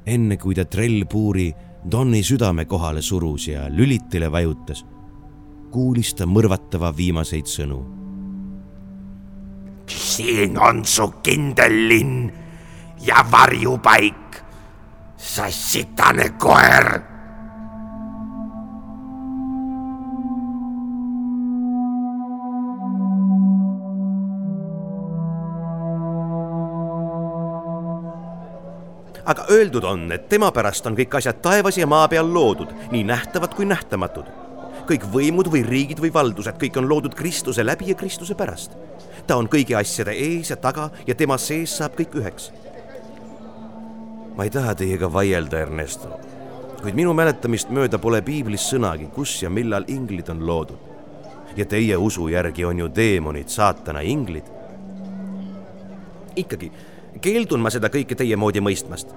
enne 0.05 0.37
kui 0.37 0.55
ta 0.55 0.65
trellpuuri 0.65 1.53
Donni 1.91 2.23
südame 2.23 2.65
kohale 2.65 3.01
surus 3.01 3.47
ja 3.47 3.69
lülitile 3.69 4.31
vajutas, 4.31 4.85
kuulis 5.71 6.13
ta 6.13 6.27
mõrvatava 6.27 6.91
viimaseid 6.95 7.47
sõnu. 7.47 7.81
siin 9.91 10.55
on 10.59 10.85
su 10.85 11.07
kindel 11.23 11.73
linn 11.87 12.31
ja 13.03 13.25
varjupaik 13.31 14.43
sa 15.17 15.49
sitane 15.51 16.29
koer. 16.39 17.01
aga 29.31 29.45
öeldud 29.53 29.83
on, 29.83 30.11
et 30.11 30.27
tema 30.29 30.49
pärast 30.51 30.85
on 30.89 30.95
kõik 30.97 31.13
asjad 31.15 31.37
taevas 31.43 31.77
ja 31.77 31.87
maa 31.87 32.07
peal 32.11 32.27
loodud, 32.33 32.73
nii 32.91 33.03
nähtavad 33.07 33.53
kui 33.55 33.65
nähtamatud. 33.69 34.50
Kõik 34.87 35.05
võimud 35.13 35.51
või 35.51 35.63
riigid 35.67 35.99
või 35.99 36.13
valdused, 36.13 36.57
kõik 36.61 36.77
on 36.77 36.89
loodud 36.89 37.15
Kristuse 37.15 37.65
läbi 37.65 37.91
ja 37.91 37.95
Kristuse 37.95 38.35
pärast. 38.35 38.77
ta 39.27 39.37
on 39.37 39.47
kõigi 39.47 39.75
asjade 39.77 40.11
ees 40.11 40.49
ja 40.49 40.55
taga 40.55 40.89
ja 41.07 41.15
tema 41.15 41.37
sees 41.37 41.77
saab 41.77 41.95
kõik 41.95 42.15
üheks 42.15 42.51
ma 44.35 44.43
ei 44.43 44.49
taha 44.49 44.75
teiega 44.75 45.09
vaielda, 45.13 45.59
Ernesto, 45.59 46.07
kuid 46.81 46.95
minu 46.97 47.13
mäletamist 47.13 47.71
mööda 47.73 47.99
pole 48.01 48.21
piiblis 48.25 48.63
sõnagi, 48.71 49.09
kus 49.13 49.35
ja 49.43 49.51
millal 49.53 49.85
inglid 49.87 50.31
on 50.33 50.45
loodud. 50.47 50.89
ja 51.55 51.65
teie 51.65 51.97
usu 51.97 52.29
järgi 52.31 52.65
on 52.65 52.79
ju 52.79 52.89
teemonid 52.89 53.49
saatana 53.49 54.01
inglid. 54.01 54.45
ikkagi, 56.35 56.71
keeldun 57.21 57.59
ma 57.59 57.69
seda 57.69 57.89
kõike 57.89 58.15
teie 58.15 58.35
moodi 58.35 58.61
mõistmast. 58.61 59.07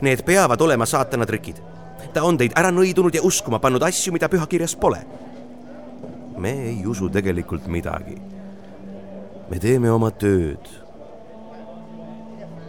Need 0.00 0.24
peavad 0.24 0.60
olema 0.60 0.86
saatana 0.86 1.26
trikid. 1.26 1.60
Ta 2.12 2.24
on 2.24 2.38
teid 2.38 2.52
ära 2.56 2.70
nõidunud 2.70 3.14
ja 3.14 3.22
uskuma 3.22 3.58
pannud 3.58 3.82
asju, 3.82 4.12
mida 4.12 4.28
pühakirjas 4.28 4.76
pole. 4.76 5.04
me 6.38 6.50
ei 6.70 6.86
usu 6.86 7.08
tegelikult 7.08 7.66
midagi. 7.66 8.16
me 9.50 9.58
teeme 9.58 9.90
oma 9.90 10.10
tööd. 10.10 10.68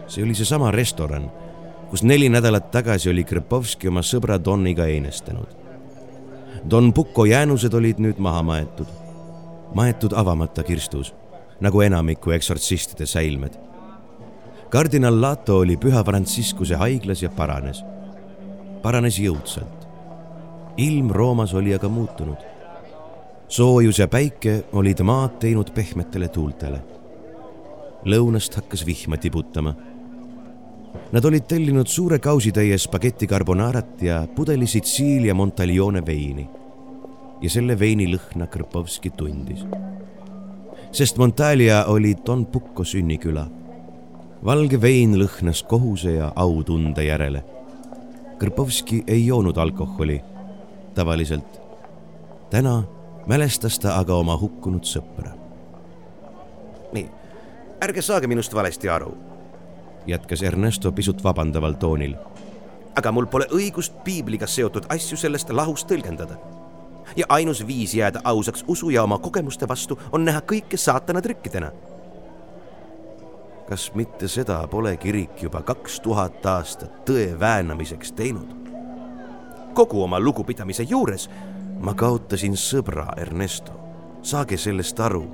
see 0.08 0.22
oli 0.22 0.34
seesama 0.34 0.70
restoran 0.70 1.30
kus 1.90 2.02
neli 2.02 2.28
nädalat 2.28 2.70
tagasi 2.70 3.10
oli 3.10 3.24
Krepovski 3.24 3.88
oma 3.88 4.02
sõbra 4.02 4.38
Doniga 4.44 4.86
einestanud. 4.90 5.48
Don 6.70 6.92
Pucco 6.92 7.24
jäänused 7.24 7.74
olid 7.74 8.00
nüüd 8.02 8.18
maha 8.18 8.42
maetud, 8.42 8.88
maetud 9.74 10.16
avamata 10.16 10.64
kirstus, 10.66 11.12
nagu 11.60 11.80
enamiku 11.80 12.34
eksortsistide 12.34 13.06
säilmed. 13.06 13.54
kardinal 14.70 15.20
Lato 15.20 15.58
oli 15.58 15.76
Püha 15.76 16.04
Franciscuse 16.04 16.74
haiglas 16.74 17.22
ja 17.22 17.30
paranes, 17.30 17.84
paranes 18.86 19.16
jõudsalt. 19.18 19.86
ilm 20.76 21.10
Roomas 21.10 21.54
oli 21.54 21.74
aga 21.74 21.88
muutunud. 21.88 22.38
soojus 23.48 23.98
ja 23.98 24.06
päike 24.08 24.64
olid 24.72 25.00
maad 25.02 25.40
teinud 25.42 25.72
pehmetele 25.74 26.28
tuultele. 26.28 26.78
lõunast 28.04 28.54
hakkas 28.54 28.86
vihma 28.86 29.16
tibutama 29.16 29.74
Nad 31.12 31.24
olid 31.24 31.44
tellinud 31.48 31.86
suure 31.86 32.18
kausitäie 32.18 32.78
spagetti 32.78 33.26
carbonarat 33.26 34.02
ja 34.02 34.26
pudeli 34.36 34.66
Sitsiilia 34.66 35.34
Montaglione 35.34 36.06
veini. 36.06 36.48
ja 37.40 37.50
selle 37.50 37.78
veini 37.78 38.06
lõhna 38.06 38.46
Krpovski 38.46 39.10
tundis. 39.10 39.66
sest 40.92 41.18
Montaglia 41.18 41.84
oli 41.84 42.14
Don 42.26 42.46
Pucco 42.46 42.84
sünniküla. 42.84 43.46
valge 44.44 44.80
vein 44.80 45.18
lõhnas 45.18 45.66
kohuse 45.66 46.12
ja 46.12 46.32
autunde 46.36 47.04
järele. 47.04 47.55
Krpovski 48.38 49.04
ei 49.06 49.26
joonud 49.26 49.56
alkoholi 49.56 50.22
tavaliselt. 50.94 51.60
täna 52.50 52.82
mälestas 53.26 53.78
ta 53.78 53.98
aga 53.98 54.14
oma 54.14 54.36
hukkunud 54.38 54.84
sõpra. 54.84 55.32
nii, 56.92 57.08
ärge 57.82 58.02
saage 58.02 58.26
minust 58.26 58.54
valesti 58.54 58.88
aru 58.88 59.16
jätkas 60.06 60.42
Ernesto 60.42 60.92
pisut 60.92 61.24
vabandaval 61.24 61.72
toonil. 61.72 62.14
aga 62.96 63.12
mul 63.12 63.26
pole 63.26 63.46
õigust 63.52 63.92
piibliga 64.04 64.46
seotud 64.46 64.86
asju 64.88 65.16
sellest 65.16 65.50
lahus 65.50 65.84
tõlgendada. 65.84 66.36
ja 67.16 67.26
ainus 67.28 67.66
viis 67.66 67.94
jääda 67.94 68.20
ausaks 68.24 68.64
usu 68.68 68.90
ja 68.90 69.02
oma 69.02 69.18
kogemuste 69.18 69.68
vastu 69.68 69.98
on 70.12 70.24
näha 70.24 70.40
kõike 70.40 70.76
saatana 70.76 71.22
trükkidena. 71.22 71.72
Kas 73.68 73.90
mitte 73.94 74.28
seda 74.28 74.60
pole 74.70 74.96
kirik 74.96 75.42
juba 75.42 75.62
kaks 75.62 76.00
tuhat 76.00 76.46
aastat 76.46 77.02
tõe 77.08 77.32
väänamiseks 77.40 78.12
teinud? 78.12 78.54
kogu 79.74 80.02
oma 80.02 80.20
lugupidamise 80.20 80.86
juures 80.88 81.28
ma 81.80 81.94
kaotasin 81.94 82.56
sõbra 82.56 83.10
Ernesto, 83.20 83.72
saage 84.22 84.56
sellest 84.56 85.00
aru. 85.00 85.26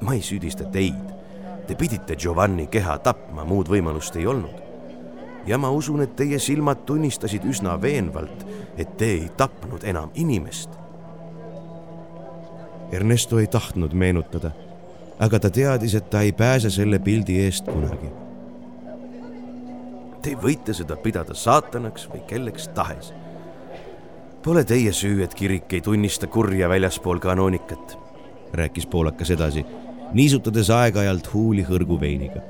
ma 0.00 0.14
ei 0.14 0.22
süüdista 0.22 0.64
teid 0.70 1.14
Te 1.66 1.74
pidite 1.74 2.16
Giovanni 2.16 2.66
keha 2.68 2.98
tapma, 3.00 3.44
muud 3.48 3.70
võimalust 3.72 4.16
ei 4.20 4.26
olnud. 4.28 4.60
ja 5.46 5.58
ma 5.60 5.68
usun, 5.70 6.00
et 6.00 6.14
teie 6.16 6.38
silmad 6.40 6.86
tunnistasid 6.88 7.44
üsna 7.44 7.74
veenvalt, 7.80 8.44
et 8.80 8.96
te 8.96 9.10
ei 9.12 9.26
tapnud 9.36 9.84
enam 9.84 10.10
inimest. 10.14 10.70
Ernesto 12.92 13.38
ei 13.38 13.46
tahtnud 13.46 13.92
meenutada, 13.92 14.54
aga 15.18 15.38
ta 15.38 15.50
teadis, 15.50 15.94
et 15.94 16.10
ta 16.10 16.22
ei 16.24 16.32
pääse 16.32 16.70
selle 16.70 16.98
pildi 16.98 17.38
eest 17.44 17.68
kunagi. 17.70 18.10
Te 20.24 20.34
võite 20.40 20.74
seda 20.74 20.96
pidada 20.96 21.36
saatanaks 21.36 22.08
või 22.10 22.24
kelleks 22.28 22.70
tahes. 22.74 23.12
Pole 24.44 24.64
teie 24.64 24.92
süü, 24.92 25.22
et 25.24 25.34
kirik 25.36 25.72
ei 25.72 25.80
tunnista 25.84 26.26
kurja 26.26 26.68
väljaspool 26.68 27.20
kanoonikat, 27.20 27.96
rääkis 28.52 28.86
poolakas 28.86 29.30
edasi, 29.30 29.64
niisutades 30.12 30.70
aeg-ajalt 30.70 31.32
huuli 31.32 31.64
hõrguveiniga. 31.64 32.42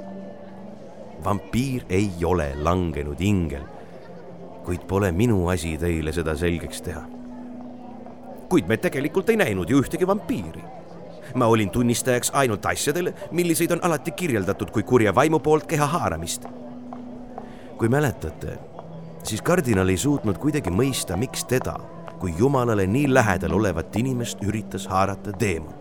vampiir 1.25 1.85
ei 1.89 2.11
ole 2.25 2.53
langenud 2.57 3.21
ingel, 3.21 3.63
kuid 4.65 4.83
pole 4.89 5.13
minu 5.13 5.49
asi 5.49 5.79
teile 5.79 6.13
seda 6.13 6.37
selgeks 6.37 6.83
teha. 6.83 7.03
kuid 8.49 8.69
me 8.69 8.77
tegelikult 8.77 9.31
ei 9.31 9.37
näinud 9.37 9.71
ju 9.71 9.81
ühtegi 9.81 10.07
vampiiri 10.07 10.63
ma 11.35 11.47
olin 11.47 11.71
tunnistajaks 11.71 12.31
ainult 12.35 12.67
asjadele, 12.67 13.15
milliseid 13.31 13.71
on 13.71 13.83
alati 13.83 14.11
kirjeldatud 14.11 14.71
kui 14.71 14.83
kurja 14.83 15.15
vaimu 15.15 15.39
poolt 15.41 15.67
keha 15.67 15.87
haaramist. 15.87 16.45
kui 17.79 17.89
mäletate, 17.89 18.59
siis 19.25 19.43
kardinal 19.43 19.89
ei 19.89 19.97
suutnud 19.97 20.39
kuidagi 20.39 20.71
mõista, 20.71 21.17
miks 21.17 21.45
teda 21.45 21.75
kui 22.25 22.35
jumalale 22.39 22.87
nii 22.87 23.15
lähedal 23.15 23.53
olevat 23.53 23.97
inimest 23.97 24.43
üritas 24.43 24.87
haarata 24.89 25.33
teemon. 25.33 25.75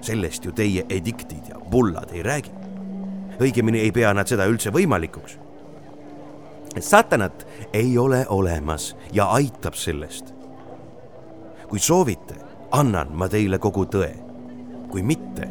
sellest 0.00 0.44
ju 0.44 0.52
teie 0.52 0.84
ediktid 0.88 1.48
ja 1.48 1.56
bullad 1.70 2.10
ei 2.12 2.22
räägi. 2.22 2.50
õigemini 3.40 3.78
ei 3.78 3.92
pea 3.92 4.12
nad 4.14 4.28
seda 4.28 4.44
üldse 4.46 4.70
võimalikuks. 4.70 5.38
satanat 6.80 7.46
ei 7.72 7.98
ole 7.98 8.26
olemas 8.28 8.96
ja 9.12 9.24
aitab 9.24 9.74
sellest. 9.74 10.34
kui 11.68 11.78
soovite, 11.78 12.34
annan 12.70 13.08
ma 13.12 13.28
teile 13.28 13.58
kogu 13.58 13.84
tõe. 13.84 14.23
Kui 14.94 15.02
mitte, 15.02 15.48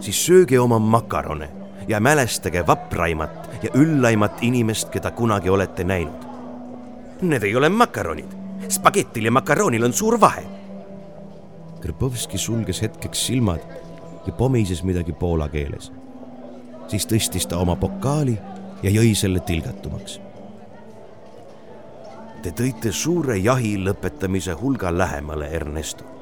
siis 0.00 0.16
sööge 0.24 0.56
oma 0.56 0.78
makarone 0.80 1.50
ja 1.88 1.98
mälestage 2.00 2.62
vapraimat 2.66 3.50
ja 3.62 3.70
üllaimat 3.76 4.40
inimest, 4.40 4.88
keda 4.88 5.10
kunagi 5.12 5.52
olete 5.52 5.84
näinud. 5.84 6.24
Need 7.20 7.44
ei 7.44 7.56
ole 7.56 7.68
makaronid. 7.68 8.32
spagetil 8.68 9.24
ja 9.24 9.30
makaronil 9.30 9.84
on 9.84 9.92
suur 9.92 10.16
vahe. 10.20 10.42
Krpovski 11.80 12.38
sulges 12.38 12.82
hetkeks 12.82 13.26
silmad 13.26 13.60
ja 14.26 14.32
pomises 14.32 14.82
midagi 14.82 15.12
poola 15.12 15.48
keeles. 15.48 15.92
siis 16.88 17.06
tõstis 17.06 17.46
ta 17.48 17.58
oma 17.58 17.76
pokaali 17.76 18.38
ja 18.82 18.90
jõi 18.90 19.14
selle 19.14 19.40
tilgatumaks. 19.40 20.20
Te 22.42 22.50
tõite 22.50 22.92
suure 22.92 23.36
jahi 23.36 23.76
lõpetamise 23.76 24.52
hulga 24.52 24.98
lähemale, 24.98 25.48
Ernesto 25.48 26.15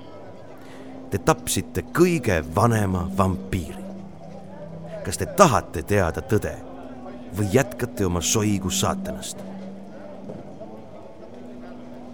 te 1.14 1.20
tapsite 1.22 1.84
kõige 1.94 2.40
vanema 2.56 3.04
vampiiri. 3.18 3.82
kas 5.04 5.18
te 5.20 5.26
tahate 5.38 5.84
teada 5.86 6.22
tõde 6.26 6.54
või 7.38 7.52
jätkate 7.52 8.06
oma 8.06 8.18
soigu 8.20 8.70
saatanast? 8.70 9.38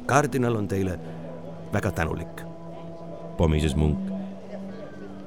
kardinal 0.06 0.60
on 0.60 0.68
teile 0.68 0.98
väga 1.72 1.94
tänulik, 1.96 2.44
pomises 3.40 3.76
munk. 3.76 4.12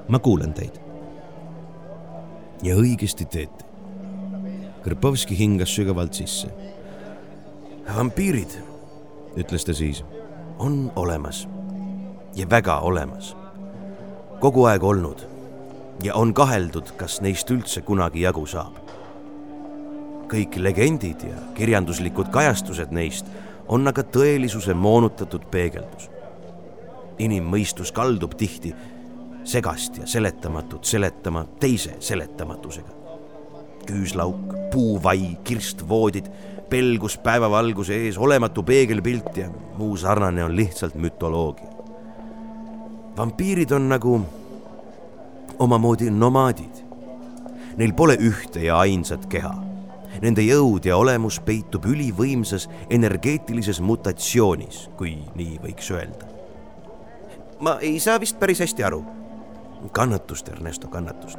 ma 0.08 0.18
kuulan 0.18 0.54
teid. 0.54 0.78
ja 2.62 2.76
õigesti 2.76 3.26
teete. 3.26 3.64
Krpovski 4.82 5.38
hingas 5.38 5.74
sügavalt 5.74 6.14
sisse. 6.14 6.48
vampiirid, 7.96 8.60
ütles 9.36 9.64
ta 9.64 9.74
siis, 9.74 10.04
on 10.58 10.92
olemas 10.96 11.48
ja 12.34 12.46
väga 12.50 12.78
olemas 12.78 13.34
kogu 14.40 14.64
aeg 14.68 14.84
olnud 14.84 15.26
ja 16.02 16.14
on 16.14 16.34
kaheldud, 16.34 16.94
kas 16.98 17.20
neist 17.22 17.50
üldse 17.50 17.82
kunagi 17.82 18.24
jagu 18.24 18.46
saab. 18.46 18.80
kõik 20.24 20.56
legendid 20.56 21.20
ja 21.22 21.36
kirjanduslikud 21.54 22.30
kajastused 22.32 22.90
neist 22.90 23.28
on 23.68 23.86
aga 23.88 24.02
tõelisuse 24.02 24.74
moonutatud 24.74 25.46
peegeldus. 25.50 26.10
inimmõistus 27.18 27.92
kaldub 27.92 28.34
tihti 28.34 28.74
segast 29.44 29.98
ja 29.98 30.06
seletamatut 30.06 30.84
seletama 30.84 31.44
teise 31.60 31.96
seletamatusega. 32.00 32.90
küüslauk, 33.86 34.70
puuvai, 34.72 35.38
kirstvoodid, 35.44 36.30
pelgus 36.70 37.18
päevavalguse 37.18 37.94
ees, 37.94 38.18
olematu 38.18 38.62
peegelpilt 38.62 39.36
ja 39.36 39.50
muu 39.78 39.96
sarnane 39.96 40.44
on 40.44 40.56
lihtsalt 40.56 40.94
mütoloogia 40.94 41.73
vampiirid 43.16 43.70
on 43.70 43.88
nagu 43.88 44.20
omamoodi 45.58 46.10
nomaadid. 46.10 46.84
Neil 47.76 47.92
pole 47.92 48.16
ühte 48.16 48.64
ja 48.64 48.78
ainsat 48.78 49.26
keha. 49.26 49.54
Nende 50.22 50.42
jõud 50.46 50.86
ja 50.86 50.96
olemus 50.96 51.40
peitub 51.42 51.86
ülivõimsas 51.90 52.68
energeetilises 52.90 53.80
mutatsioonis, 53.80 54.88
kui 54.96 55.16
nii 55.34 55.58
võiks 55.62 55.90
öelda. 55.90 56.30
ma 57.60 57.78
ei 57.80 58.00
saa 58.00 58.20
vist 58.20 58.38
päris 58.38 58.60
hästi 58.60 58.84
aru. 58.84 59.04
kannatust, 59.92 60.48
Ernesto, 60.48 60.88
kannatust. 60.88 61.38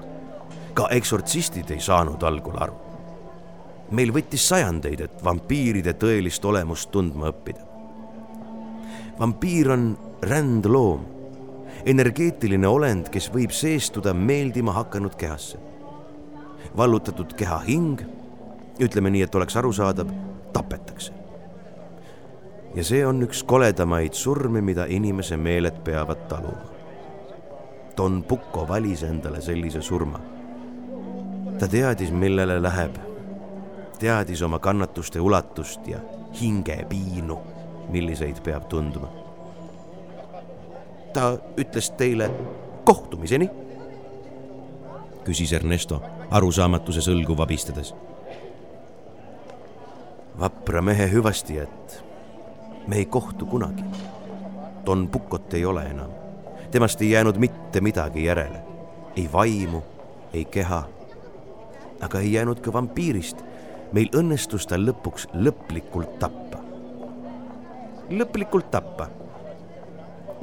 ka 0.74 0.88
eksortsistid 0.92 1.72
ei 1.72 1.80
saanud 1.80 2.24
algul 2.24 2.58
aru. 2.58 2.76
meil 3.92 4.12
võttis 4.12 4.48
sajandeid, 4.48 5.02
et 5.02 5.24
vampiiride 5.24 5.94
tõelist 5.94 6.46
olemust 6.46 6.92
tundma 6.92 7.32
õppida. 7.32 7.62
vampiir 9.20 9.72
on 9.72 9.98
rändloom 10.22 11.15
energeetiline 11.86 12.68
olend, 12.68 13.10
kes 13.14 13.30
võib 13.34 13.54
seestuda 13.54 14.14
meeldima 14.14 14.74
hakanud 14.74 15.16
kehasse. 15.16 15.60
vallutatud 16.78 17.34
keha 17.40 17.60
hing, 17.68 18.02
ütleme 18.84 19.10
nii, 19.10 19.22
et 19.24 19.36
oleks 19.36 19.56
arusaadav, 19.56 20.10
tapetakse. 20.54 21.14
ja 22.76 22.84
see 22.84 23.06
on 23.06 23.22
üks 23.24 23.44
koledamaid 23.44 24.14
surmi, 24.14 24.62
mida 24.62 24.86
inimese 24.86 25.38
meeled 25.38 25.84
peavad 25.84 26.28
taluma. 26.28 26.74
Don 27.98 28.24
Pucco 28.24 28.68
valis 28.68 29.04
endale 29.04 29.42
sellise 29.42 29.82
surma. 29.82 30.20
ta 31.60 31.68
teadis, 31.68 32.12
millele 32.12 32.62
läheb, 32.62 32.98
teadis 34.00 34.42
oma 34.42 34.60
kannatuste 34.60 35.20
ulatust 35.20 35.88
ja 35.88 36.00
hingepiinu, 36.42 37.40
milliseid 37.90 38.42
peab 38.44 38.68
tundma 38.68 39.25
ta 41.16 41.38
ütles 41.58 41.92
teile 41.96 42.28
kohtumiseni? 42.84 43.50
küsis 45.26 45.54
Ernesto 45.56 46.02
arusaamatuse 46.32 47.02
sõlgu 47.02 47.38
vabistades. 47.38 47.94
vapra 50.40 50.82
mehe 50.82 51.08
hüvasti, 51.14 51.58
et 51.64 52.04
me 52.88 53.00
ei 53.00 53.06
kohtu 53.06 53.46
kunagi. 53.46 53.84
Don 54.86 55.08
Pukot 55.08 55.54
ei 55.54 55.66
ole 55.66 55.86
enam, 55.90 56.12
temast 56.72 57.02
ei 57.02 57.12
jäänud 57.12 57.40
mitte 57.40 57.82
midagi 57.82 58.26
järele, 58.26 58.62
ei 59.16 59.30
vaimu, 59.34 59.82
ei 60.34 60.46
keha. 60.46 60.84
aga 62.02 62.20
ei 62.20 62.34
jäänud 62.34 62.60
ka 62.60 62.74
vampiirist. 62.74 63.44
meil 63.94 64.10
õnnestus 64.12 64.68
ta 64.68 64.76
lõpuks 64.76 65.30
lõplikult 65.34 66.20
tappa. 66.20 66.60
lõplikult 68.10 68.72
tappa 68.72 69.25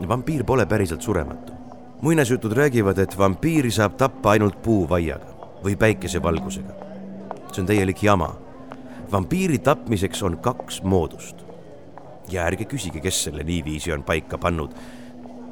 vampiir 0.09 0.45
pole 0.45 0.67
päriselt 0.67 1.03
surematu. 1.03 1.53
muinasjutud 2.03 2.53
räägivad, 2.53 2.99
et 2.99 3.19
vampiiri 3.19 3.71
saab 3.71 3.97
tappa 3.97 4.31
ainult 4.31 4.63
puuvaiaga 4.63 5.27
või 5.65 5.77
päikesevalgusega. 5.77 6.73
see 7.53 7.63
on 7.63 7.67
täielik 7.67 8.03
jama. 8.03 8.35
vampiiri 9.13 9.59
tapmiseks 9.59 10.23
on 10.23 10.39
kaks 10.39 10.83
moodust. 10.83 11.37
ja 12.29 12.45
ärge 12.47 12.65
küsige, 12.65 13.01
kes 13.01 13.25
selle 13.25 13.45
niiviisi 13.45 13.93
on 13.93 14.03
paika 14.03 14.39
pannud. 14.39 14.75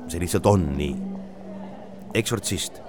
see 0.08 0.20
lihtsalt 0.20 0.46
on 0.46 0.76
nii. 0.76 0.96
eksortsist, 2.14 2.80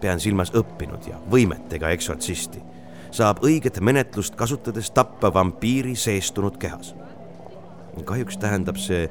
pean 0.00 0.20
silmas 0.20 0.52
õppinud 0.52 1.06
ja 1.08 1.20
võimetega 1.30 1.90
eksortsisti, 1.90 2.62
saab 3.10 3.38
õiget 3.44 3.80
menetlust 3.80 4.36
kasutades 4.36 4.90
tappa 4.90 5.34
vampiiri 5.34 5.96
seestunud 5.96 6.56
kehas. 6.56 6.94
kahjuks 8.04 8.36
tähendab 8.38 8.76
see 8.76 9.10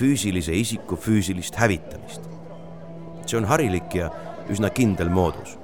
füüsilise 0.00 0.54
isiku 0.56 0.96
füüsilist 0.96 1.54
hävitamist. 1.60 2.20
see 3.26 3.38
on 3.38 3.44
harilik 3.44 3.94
ja 3.94 4.10
üsna 4.48 4.70
kindel 4.70 5.08
moodus. 5.08 5.58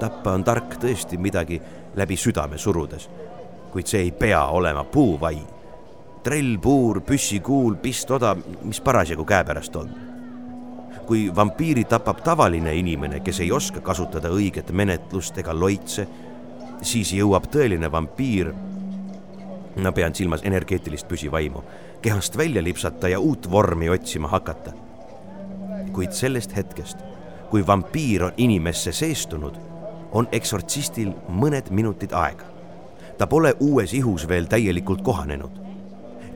tappa 0.00 0.32
on 0.32 0.44
tark 0.44 0.76
tõesti 0.80 1.18
midagi 1.18 1.60
läbi 1.96 2.16
südame 2.16 2.58
surudes, 2.58 3.08
kuid 3.72 3.86
see 3.86 4.00
ei 4.06 4.12
pea 4.12 4.44
olema 4.46 4.84
puuvai. 4.84 5.38
trell, 6.22 6.58
puur, 6.62 7.00
püssikuul, 7.00 7.76
pistoda, 7.82 8.36
mis 8.62 8.80
parasjagu 8.80 9.24
käepärast 9.24 9.76
on. 9.76 9.90
kui 11.06 11.30
vampiiri 11.36 11.84
tapab 11.84 12.22
tavaline 12.22 12.74
inimene, 12.74 13.20
kes 13.20 13.40
ei 13.40 13.52
oska 13.52 13.80
kasutada 13.80 14.28
õiget 14.28 14.70
menetlust 14.70 15.38
ega 15.38 15.54
loitse, 15.54 16.06
siis 16.82 17.12
jõuab 17.12 17.46
tõeline 17.50 17.90
vampiir 17.92 18.54
ma 19.82 19.92
pean 19.92 20.14
silmas 20.14 20.42
energeetilist 20.44 21.08
püsivaimu, 21.08 21.62
kehast 22.02 22.36
välja 22.36 22.62
lipsata 22.62 23.08
ja 23.08 23.20
uut 23.20 23.50
vormi 23.50 23.88
otsima 23.90 24.28
hakata. 24.28 24.72
kuid 25.92 26.12
sellest 26.12 26.56
hetkest, 26.56 26.98
kui 27.50 27.66
vampiir 27.66 28.24
on 28.24 28.32
inimesse 28.36 28.92
seestunud, 28.92 29.54
on 30.12 30.28
eksortsistil 30.32 31.12
mõned 31.28 31.70
minutid 31.70 32.12
aega. 32.12 32.44
ta 33.18 33.26
pole 33.26 33.54
uues 33.60 33.94
ihus 33.94 34.28
veel 34.28 34.44
täielikult 34.44 35.02
kohanenud. 35.02 35.60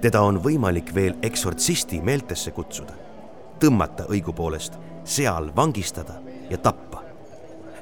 teda 0.00 0.20
on 0.20 0.42
võimalik 0.44 0.94
veel 0.94 1.14
eksortsisti 1.22 2.00
meeltesse 2.00 2.50
kutsuda, 2.50 2.92
tõmmata 3.60 4.06
õigupoolest, 4.08 4.78
seal 5.04 5.52
vangistada 5.56 6.14
ja 6.50 6.58
tappa. 6.58 7.02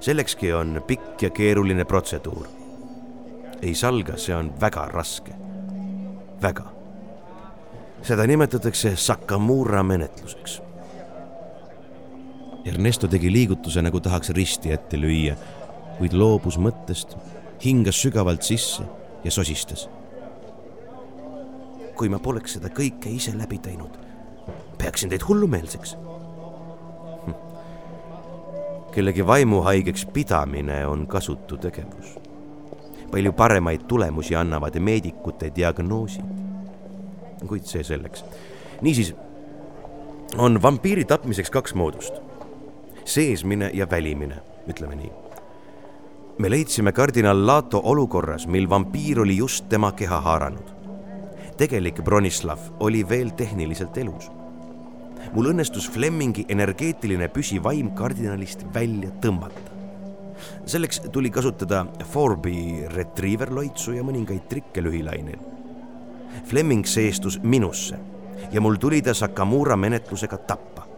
sellekski 0.00 0.52
on 0.52 0.82
pikk 0.86 1.22
ja 1.22 1.30
keeruline 1.30 1.84
protseduur. 1.84 2.46
ei 3.62 3.74
salga, 3.74 4.16
see 4.16 4.34
on 4.34 4.52
väga 4.60 4.88
raske, 4.88 5.34
väga. 6.42 6.77
Seda 8.02 8.26
nimetatakse 8.26 8.96
Sakamura 8.96 9.82
menetluseks 9.82 10.60
Ernesto 12.68 13.08
tegi 13.08 13.30
liigutuse, 13.32 13.80
nagu 13.82 14.00
tahaks 14.04 14.32
risti 14.36 14.72
ette 14.74 14.98
lüüa, 15.00 15.36
kuid 15.98 16.12
loobus 16.12 16.58
mõttest, 16.60 17.14
hingas 17.64 18.00
sügavalt 18.02 18.44
sisse 18.44 18.84
ja 19.24 19.32
sosistas. 19.32 19.88
kui 21.98 22.06
ma 22.06 22.20
poleks 22.22 22.52
seda 22.54 22.68
kõike 22.70 23.10
ise 23.10 23.32
läbi 23.34 23.56
teinud, 23.58 23.96
peaksin 24.78 25.10
teid 25.10 25.24
hullumeelseks. 25.26 25.96
Hm. 27.24 27.32
kellegi 28.94 29.26
vaimu 29.26 29.64
haigeks 29.66 30.04
pidamine 30.14 30.84
on 30.86 31.06
kasutu 31.06 31.56
tegevus. 31.56 32.14
palju 33.10 33.32
paremaid 33.32 33.88
tulemusi 33.88 34.36
annavad 34.36 34.78
meedikute 34.78 35.50
diagnoosid. 35.56 36.47
Kuid 37.46 37.66
see 37.66 37.84
selleks. 37.84 38.24
niisiis 38.80 39.14
on 40.38 40.62
vampiiri 40.62 41.04
tapmiseks 41.04 41.50
kaks 41.50 41.74
moodust 41.74 42.18
seesmine 43.08 43.70
ja 43.74 43.86
välimine, 43.90 44.36
ütleme 44.68 44.96
nii. 44.96 45.12
me 46.38 46.50
leidsime 46.50 46.92
kardinal 46.92 47.46
Lato 47.46 47.80
olukorras, 47.84 48.46
mil 48.46 48.68
vampiir 48.70 49.20
oli 49.20 49.36
just 49.36 49.68
tema 49.68 49.92
keha 49.92 50.20
haaranud. 50.20 50.74
tegelik 51.56 52.02
Bronislav 52.04 52.58
oli 52.80 53.08
veel 53.08 53.30
tehniliselt 53.30 53.96
elus. 53.98 54.30
mul 55.32 55.50
õnnestus 55.52 55.90
Flemmingi 55.90 56.44
energeetiline 56.48 57.28
püsivaim 57.28 57.90
kardinalist 57.94 58.66
välja 58.74 59.10
tõmmata. 59.24 59.72
selleks 60.66 61.00
tuli 61.12 61.30
kasutada 61.30 61.86
Forbi 62.12 62.84
retriever 62.94 63.50
loitsu 63.50 63.92
ja 63.92 64.02
mõningaid 64.02 64.48
trikke 64.48 64.82
lühilainel. 64.82 65.57
Fleming 66.44 66.84
seestus 66.86 67.40
minusse 67.42 67.98
ja 68.52 68.60
mul 68.60 68.76
tuli 68.76 69.02
ta 69.02 69.14
Sakamura 69.14 69.76
menetlusega 69.76 70.38
tappa 70.38 70.88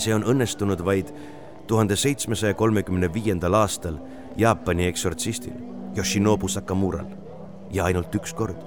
see 0.00 0.14
on 0.14 0.24
õnnestunud 0.28 0.82
vaid 0.84 1.10
tuhande 1.66 1.96
seitsmesaja 1.96 2.54
kolmekümne 2.54 3.08
viiendal 3.14 3.54
aastal 3.54 3.98
Jaapani 4.36 4.86
eksortsistil 4.86 5.54
Yoshinobu 5.96 6.48
Sakamural 6.48 7.06
ja 7.72 7.84
ainult 7.84 8.14
üks 8.14 8.34
kord. 8.36 8.58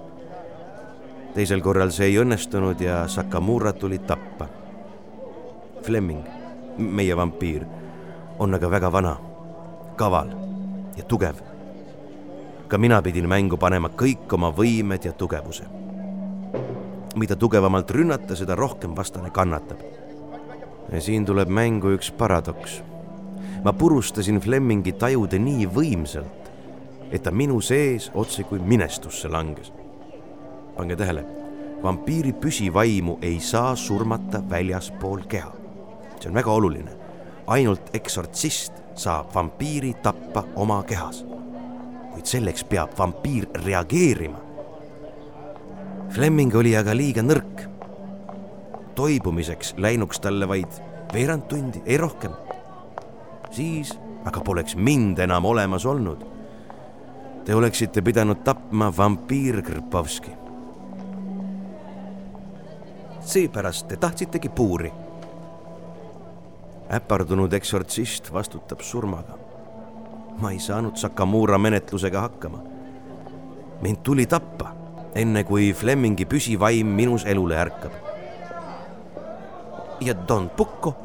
teisel 1.33 1.61
korral 1.61 1.91
see 1.93 2.09
ei 2.09 2.17
õnnestunud 2.19 2.81
ja 2.81 3.03
Sakamura 3.07 3.73
tuli 3.73 3.99
tappa. 3.99 4.47
Fleming, 5.83 6.25
meie 6.77 7.15
vampiir, 7.15 7.63
on 8.39 8.53
aga 8.53 8.71
väga 8.71 8.91
vana, 8.91 9.15
kaval 9.95 10.33
ja 10.97 11.03
tugev. 11.03 11.48
Ka 12.69 12.77
mina 12.77 13.01
pidin 13.01 13.27
mängu 13.27 13.57
panema 13.57 13.89
kõik 13.89 14.33
oma 14.33 14.51
võimed 14.53 15.05
ja 15.05 15.13
tugevuse. 15.13 15.65
mida 17.15 17.35
tugevamalt 17.35 17.91
rünnata, 17.91 18.35
seda 18.35 18.55
rohkem 18.55 18.95
vastane 18.95 19.29
kannatab 19.29 19.81
ja 20.91 21.01
siin 21.01 21.25
tuleb 21.25 21.49
mängu 21.49 21.93
üks 21.97 22.11
paradoks. 22.11 22.83
ma 23.63 23.73
purustasin 23.73 24.39
Flemmingi 24.39 24.91
tajude 24.93 25.39
nii 25.39 25.67
võimsalt, 25.67 26.49
et 27.11 27.23
ta 27.23 27.31
minu 27.31 27.61
sees 27.61 28.11
otse 28.13 28.43
kui 28.43 28.59
minestusse 28.59 29.29
langes. 29.29 29.73
pange 30.77 30.95
tähele, 30.95 31.25
vampiiri 31.83 32.33
püsivaimu 32.33 33.17
ei 33.21 33.39
saa 33.39 33.75
surmata 33.75 34.43
väljaspool 34.49 35.25
keha. 35.27 35.51
see 36.19 36.29
on 36.29 36.35
väga 36.35 36.51
oluline. 36.51 36.91
ainult 37.47 37.89
eksortsist 37.93 38.73
saab 38.95 39.35
vampiiri 39.35 39.93
tappa 39.93 40.43
oma 40.55 40.83
kehas. 40.83 41.25
Kuid 42.19 42.27
selleks 42.27 42.65
peab 42.67 42.91
vampiir 42.99 43.45
reageerima. 43.63 44.39
Fleming 46.11 46.51
oli 46.59 46.73
aga 46.75 46.91
liiga 46.91 47.23
nõrk 47.23 47.61
toibumiseks 48.97 49.77
läinuks 49.79 50.19
talle 50.19 50.47
vaid 50.49 50.81
veerand 51.13 51.47
tundi, 51.47 51.79
ei 51.85 51.97
rohkem. 51.97 52.35
siis 53.51 53.95
aga 54.25 54.41
poleks 54.41 54.75
mind 54.75 55.19
enam 55.19 55.45
olemas 55.45 55.85
olnud. 55.85 56.25
Te 57.45 57.55
oleksite 57.55 58.01
pidanud 58.01 58.43
tapma 58.43 58.91
vampiir 58.97 59.61
Krpovski. 59.61 60.31
seepärast 63.21 63.87
te 63.87 63.95
tahtsitegi 63.97 64.49
puuri. 64.49 64.91
äpardunud 66.91 67.53
eksortsist 67.53 68.33
vastutab 68.33 68.81
surmaga. 68.81 69.38
Ma 70.41 70.51
ei 70.51 70.59
saanud 70.59 70.95
Sakamura 70.95 71.57
menetlusega 71.57 72.21
hakkama. 72.21 72.63
mind 73.81 73.97
tuli 74.03 74.25
tappa, 74.25 74.75
enne 75.15 75.43
kui 75.43 75.73
Flemmingi 75.73 76.25
püsivaim 76.25 76.87
minus 76.87 77.25
elule 77.25 77.57
ärkab 77.57 78.09
ja 80.01 80.15
Don 80.27 80.49
Pucco. 80.49 80.95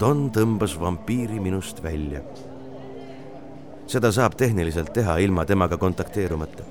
Don 0.00 0.30
tõmbas 0.32 0.76
vampiiri 0.80 1.40
minust 1.40 1.82
välja. 1.82 2.20
seda 3.90 4.12
saab 4.12 4.36
tehniliselt 4.38 4.92
teha 4.92 5.16
ilma 5.18 5.44
temaga 5.44 5.76
kontakteerumata. 5.76 6.62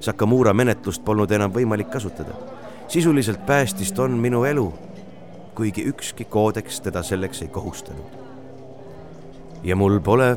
Sakamura 0.00 0.52
menetlust 0.52 1.04
polnud 1.04 1.30
enam 1.30 1.52
võimalik 1.52 1.90
kasutada. 1.90 2.32
sisuliselt 2.88 3.46
päästis 3.46 3.96
Don 3.96 4.10
minu 4.10 4.44
elu, 4.44 4.72
kuigi 5.54 5.84
ükski 5.84 6.24
koodeks 6.24 6.80
teda 6.80 7.02
selleks 7.02 7.42
ei 7.42 7.48
kohustanud. 7.48 8.06
ja 9.64 9.76
mul 9.76 10.00
pole 10.00 10.36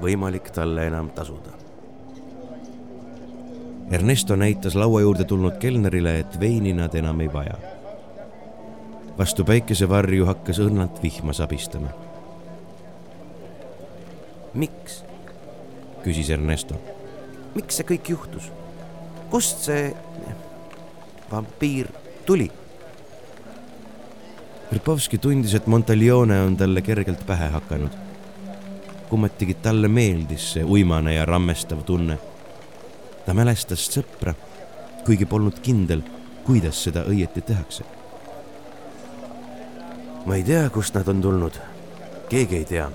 võimalik 0.00 0.50
talle 0.54 0.86
enam 0.86 1.10
tasuda. 1.14 1.54
Ernesto 3.90 4.36
näitas 4.36 4.74
laua 4.74 5.00
juurde 5.04 5.24
tulnud 5.24 5.58
kelnerile, 5.60 6.18
et 6.18 6.40
veini 6.40 6.72
nad 6.72 6.94
enam 6.94 7.20
ei 7.20 7.32
vaja 7.32 7.58
vastu 9.18 9.44
päikesevarju 9.46 10.26
hakkas 10.26 10.58
õrnalt 10.64 10.98
vihma 11.02 11.32
sabistama. 11.32 11.92
miks? 14.54 15.02
küsis 16.02 16.30
Ernesto. 16.30 16.78
miks 17.54 17.78
see 17.78 17.86
kõik 17.94 18.10
juhtus? 18.10 18.50
kust 19.30 19.66
see 19.68 19.94
vampiir 21.30 21.90
tuli? 22.26 22.50
Krpovski 24.70 25.18
tundis, 25.22 25.54
et 25.54 25.66
Montalione 25.70 26.40
on 26.42 26.56
talle 26.58 26.82
kergelt 26.82 27.20
pähe 27.26 27.46
hakanud. 27.52 28.03
Kummatigi 29.14 29.54
talle 29.62 29.88
meeldis 29.88 30.52
see 30.56 30.64
uimane 30.66 31.14
ja 31.14 31.24
rammestav 31.24 31.84
tunne. 31.86 32.18
ta 33.26 33.34
mälestas 33.34 33.86
sõpra, 33.86 34.34
kuigi 35.06 35.26
polnud 35.26 35.62
kindel, 35.62 36.02
kuidas 36.44 36.82
seda 36.82 37.06
õieti 37.06 37.40
tehakse 37.46 37.84
ma 40.24 40.34
ei 40.34 40.42
tea, 40.42 40.70
kust 40.70 40.94
nad 40.94 41.08
on 41.08 41.20
tulnud. 41.22 41.60
keegi 42.28 42.56
ei 42.56 42.64
tea. 42.64 42.90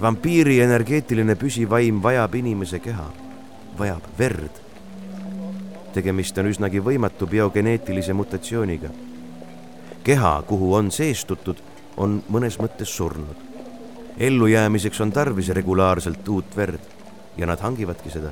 vampiiri 0.00 0.60
energeetiline 0.60 1.34
püsivaim 1.34 2.02
vajab 2.02 2.34
inimese 2.34 2.78
keha, 2.78 3.08
vajab 3.78 4.06
verd. 4.18 4.60
tegemist 5.94 6.38
on 6.38 6.52
üsnagi 6.52 6.84
võimatu 6.84 7.26
biogeneetilise 7.26 8.12
mutatsiooniga. 8.12 8.90
keha, 10.04 10.42
kuhu 10.46 10.74
on 10.74 10.90
seestutud, 10.90 11.56
on 11.96 12.22
mõnes 12.30 12.60
mõttes 12.60 12.96
surnud. 12.96 13.45
Ellujäämiseks 14.18 15.00
on 15.00 15.12
tarvis 15.12 15.48
regulaarselt 15.48 16.28
uut 16.28 16.56
verd 16.56 16.80
ja 17.36 17.46
nad 17.46 17.60
hangivadki 17.60 18.10
seda. 18.10 18.30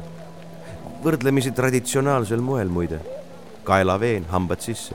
võrdlemisi 1.04 1.52
traditsionaalsel 1.52 2.40
moel 2.40 2.68
muide. 2.68 3.00
kaelaveen, 3.64 4.24
hambad 4.28 4.60
sisse 4.60 4.94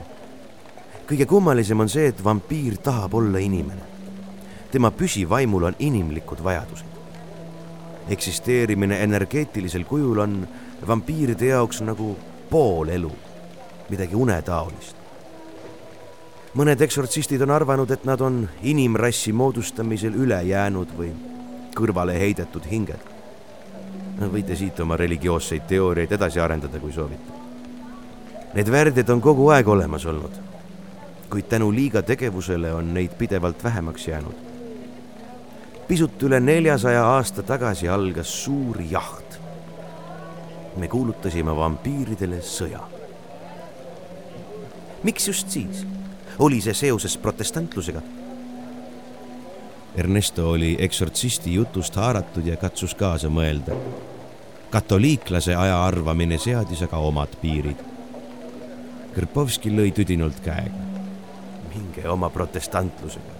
kõige 1.10 1.26
kummalisem 1.26 1.80
on 1.82 1.88
see, 1.90 2.06
et 2.12 2.22
vampiir 2.22 2.76
tahab 2.78 3.14
olla 3.18 3.42
inimene. 3.42 3.82
tema 4.70 4.90
püsivaimul 4.90 5.64
on 5.64 5.74
inimlikud 5.78 6.42
vajadused. 6.42 6.86
eksisteerimine 8.08 9.02
energeetilisel 9.02 9.84
kujul 9.84 10.18
on 10.18 10.48
vampiiride 10.86 11.46
jaoks 11.46 11.80
nagu 11.82 12.16
pool 12.50 12.88
elu, 12.88 13.12
midagi 13.90 14.14
unetaolist. 14.14 14.99
Mõned 16.54 16.80
eksortsistid 16.80 17.42
on 17.42 17.50
arvanud, 17.50 17.90
et 17.90 18.04
nad 18.04 18.20
on 18.20 18.42
inimrassi 18.62 19.32
moodustamisel 19.32 20.14
üle 20.14 20.42
jäänud 20.42 20.94
või 20.98 21.12
kõrvale 21.76 22.18
heidetud 22.18 22.66
hinged. 22.70 23.08
võite 24.20 24.56
siit 24.56 24.80
oma 24.80 24.96
religioosseid 24.96 25.62
teooriaid 25.66 26.12
edasi 26.12 26.40
arendada, 26.40 26.78
kui 26.78 26.92
soovite. 26.92 27.32
Need 28.54 28.70
värdjad 28.70 29.10
on 29.10 29.20
kogu 29.20 29.48
aeg 29.48 29.68
olemas 29.68 30.06
olnud 30.06 30.50
kuid 31.30 31.46
tänu 31.48 31.70
liiga 31.74 32.02
tegevusele 32.02 32.72
on 32.74 32.94
neid 32.94 33.10
pidevalt 33.18 33.64
vähemaks 33.64 34.08
jäänud. 34.08 34.34
pisut 35.88 36.22
üle 36.22 36.40
neljasaja 36.40 37.04
aasta 37.06 37.42
tagasi 37.42 37.88
algas 37.88 38.44
suur 38.44 38.82
jaht. 38.90 39.38
me 40.76 40.88
kuulutasime 40.88 41.56
vampiiridele 41.56 42.40
sõja. 42.40 42.80
miks 45.02 45.28
just 45.28 45.50
siis? 45.50 45.86
Oli 46.40 46.60
see 46.60 46.74
seoses 46.74 47.16
protestantlusega? 47.16 48.00
Ernesto 49.94 50.50
oli 50.50 50.76
eksortsisti 50.78 51.54
jutust 51.54 51.96
haaratud 51.96 52.46
ja 52.46 52.56
katsus 52.56 52.94
kaasa 52.94 53.28
mõelda. 53.28 53.76
katoliiklase 54.70 55.54
aja 55.54 55.84
arvamine 55.84 56.38
seadis 56.38 56.82
aga 56.82 56.96
omad 56.96 57.34
piirid. 57.42 57.76
Krpovski 59.14 59.70
lõi 59.70 59.90
tüdinult 59.92 60.40
käega. 60.40 60.88
minge 61.74 62.08
oma 62.08 62.30
protestantlusega. 62.30 63.34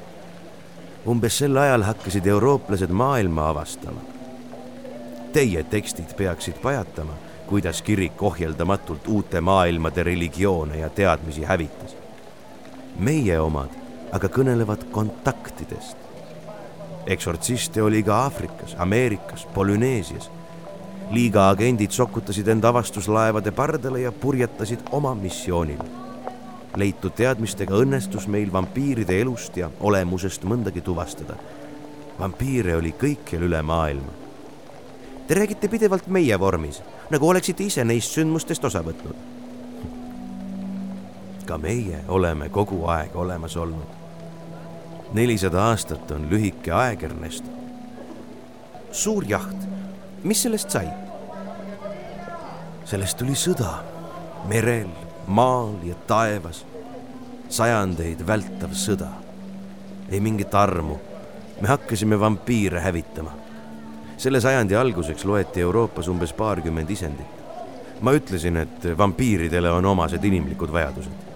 umbes 1.06 1.38
sel 1.38 1.56
ajal 1.56 1.82
hakkasid 1.82 2.26
eurooplased 2.26 2.90
maailma 2.90 3.48
avastama. 3.48 4.00
Teie 5.32 5.62
tekstid 5.62 6.16
peaksid 6.16 6.60
pajatama, 6.62 7.14
kuidas 7.46 7.82
kirik 7.82 8.22
ohjeldamatult 8.22 9.08
uute 9.08 9.40
maailmade 9.40 10.02
religioone 10.02 10.78
ja 10.78 10.88
teadmisi 10.88 11.42
hävitas. 11.44 12.00
Meie 13.00 13.40
omad 13.40 13.74
aga 14.12 14.28
kõnelevad 14.28 14.88
kontaktidest 14.92 16.10
eksortsiste 17.06 17.82
oli 17.82 18.02
ka 18.02 18.14
Aafrikas, 18.24 18.76
Ameerikas, 18.78 19.46
Polüneesias. 19.54 20.30
liiga 21.10 21.48
agendid 21.50 21.90
sokutasid 21.90 22.48
end 22.48 22.64
avastuslaevade 22.64 23.50
pardale 23.50 24.00
ja 24.00 24.12
purjetasid 24.12 24.78
oma 24.90 25.14
missioonil. 25.14 25.78
leitud 26.76 27.12
teadmistega 27.12 27.74
õnnestus 27.74 28.28
meil 28.28 28.52
vampiiride 28.52 29.20
elust 29.20 29.56
ja 29.56 29.70
olemusest 29.80 30.44
mõndagi 30.44 30.80
tuvastada. 30.80 31.34
vampiire 32.18 32.76
oli 32.76 32.92
kõikjal 32.92 33.42
üle 33.42 33.62
maailma. 33.62 34.12
Te 35.26 35.34
räägite 35.34 35.68
pidevalt 35.68 36.06
meie 36.06 36.38
vormis, 36.38 36.82
nagu 37.10 37.28
oleksite 37.28 37.64
ise 37.64 37.84
neist 37.84 38.12
sündmustest 38.12 38.64
osa 38.64 38.82
võtnud. 38.82 39.39
Ka 41.50 41.58
meie 41.58 42.04
oleme 42.08 42.48
kogu 42.54 42.84
aeg 42.86 43.16
olemas 43.18 43.56
olnud 43.58 44.00
nelisada 45.12 45.64
aastat 45.70 46.10
on 46.10 46.28
lühike 46.30 46.72
aeg, 46.72 47.02
Ernest. 47.02 47.44
suur 48.92 49.24
jaht, 49.26 49.56
mis 50.24 50.42
sellest 50.42 50.70
sai? 50.70 50.88
sellest 52.90 53.18
tuli 53.18 53.36
sõda 53.38 53.70
merel, 54.50 54.90
maal 55.26 55.78
ja 55.86 55.94
taevas. 56.06 56.64
sajandeid 57.48 58.26
vältav 58.26 58.74
sõda. 58.74 59.10
ei 60.10 60.20
mingit 60.20 60.54
armu. 60.54 60.98
me 61.60 61.68
hakkasime 61.68 62.20
vampiire 62.20 62.80
hävitama. 62.80 63.32
selle 64.16 64.40
sajandi 64.40 64.76
alguseks 64.76 65.24
loeti 65.24 65.60
Euroopas 65.60 66.08
umbes 66.08 66.32
paarkümmend 66.32 66.90
isendit. 66.90 67.42
ma 68.00 68.12
ütlesin, 68.12 68.56
et 68.56 68.98
vampiiridele 68.98 69.70
on 69.70 69.86
omased 69.86 70.24
inimlikud 70.24 70.72
vajadused 70.72 71.29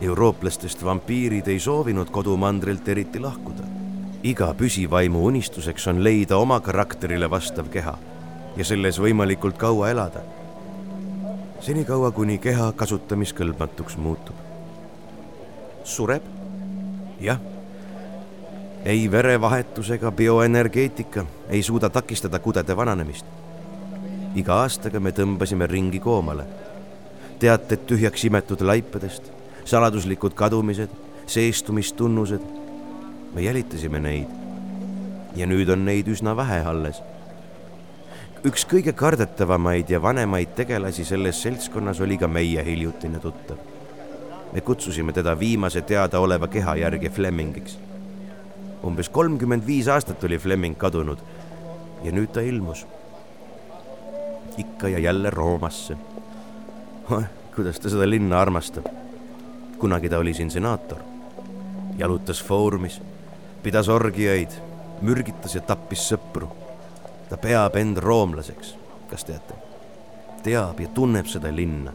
eurooplastest 0.00 0.84
vampiirid 0.84 1.48
ei 1.48 1.60
soovinud 1.60 2.10
kodumandrilt 2.10 2.88
eriti 2.88 3.20
lahkuda. 3.20 3.62
iga 4.22 4.54
püsivaimu 4.54 5.26
unistuseks 5.26 5.86
on 5.86 6.04
leida 6.04 6.36
oma 6.36 6.60
karakterile 6.60 7.30
vastav 7.30 7.68
keha 7.68 7.98
ja 8.56 8.64
selles 8.64 9.00
võimalikult 9.00 9.56
kaua 9.56 9.90
elada. 9.90 10.20
senikaua, 11.60 12.10
kuni 12.10 12.38
keha 12.38 12.72
kasutamiskõlbmatuks 12.72 13.96
muutub. 13.96 14.36
sureb? 15.84 16.22
jah. 17.20 17.40
ei 18.84 19.10
verevahetus 19.10 19.90
ega 19.90 20.12
bioenergeetika 20.12 21.24
ei 21.48 21.62
suuda 21.62 21.90
takistada 21.90 22.38
kudede 22.38 22.76
vananemist. 22.76 23.26
iga 24.34 24.60
aastaga 24.60 25.00
me 25.00 25.10
tõmbasime 25.10 25.66
ringi 25.66 26.00
koomale 26.00 26.44
teated 27.38 27.88
tühjaks 27.88 28.24
imetud 28.24 28.60
laipadest 28.60 29.35
saladuslikud 29.66 30.34
kadumised, 30.34 30.88
seestumistunnused. 31.26 32.40
me 33.34 33.42
jälitasime 33.42 34.00
neid. 34.00 34.26
ja 35.36 35.46
nüüd 35.46 35.68
on 35.68 35.84
neid 35.84 36.06
üsna 36.08 36.36
vähe 36.36 36.60
alles. 36.64 37.02
üks 38.46 38.62
kõige 38.70 38.92
kardetavamaid 38.92 39.90
ja 39.90 40.02
vanemaid 40.02 40.54
tegelasi 40.56 41.04
selles 41.04 41.42
seltskonnas 41.42 42.00
oli 42.00 42.18
ka 42.18 42.28
meie 42.28 42.64
hiljutine 42.64 43.18
tuttav. 43.18 43.56
me 44.52 44.60
kutsusime 44.60 45.12
teda 45.12 45.38
viimase 45.38 45.82
teadaoleva 45.82 46.48
keha 46.48 46.76
järgi 46.76 47.10
Flemmingiks. 47.10 47.78
umbes 48.84 49.08
kolmkümmend 49.08 49.66
viis 49.66 49.88
aastat 49.88 50.24
oli 50.24 50.38
Flemming 50.38 50.78
kadunud 50.78 51.18
ja 52.04 52.12
nüüd 52.12 52.30
ta 52.32 52.40
ilmus. 52.40 52.86
ikka 54.58 54.88
ja 54.88 54.98
jälle 54.98 55.30
Roomasse. 55.30 55.96
kuidas 57.56 57.80
ta 57.80 57.90
seda 57.90 58.10
linna 58.10 58.40
armastab 58.40 59.05
kunagi 59.78 60.08
ta 60.08 60.18
oli 60.18 60.34
siin 60.34 60.50
senaator, 60.50 60.98
jalutas 61.98 62.44
Foorumis, 62.44 63.00
pidas 63.62 63.88
orgiaid, 63.88 64.50
mürgitas 65.02 65.54
ja 65.54 65.60
tappis 65.60 66.08
sõpru. 66.12 66.48
ta 67.28 67.36
peab 67.36 67.76
end 67.76 67.98
roomlaseks, 67.98 68.74
kas 69.10 69.24
teate? 69.24 69.54
teab 70.42 70.80
ja 70.80 70.88
tunneb 70.88 71.26
seda 71.26 71.50
linna. 71.54 71.92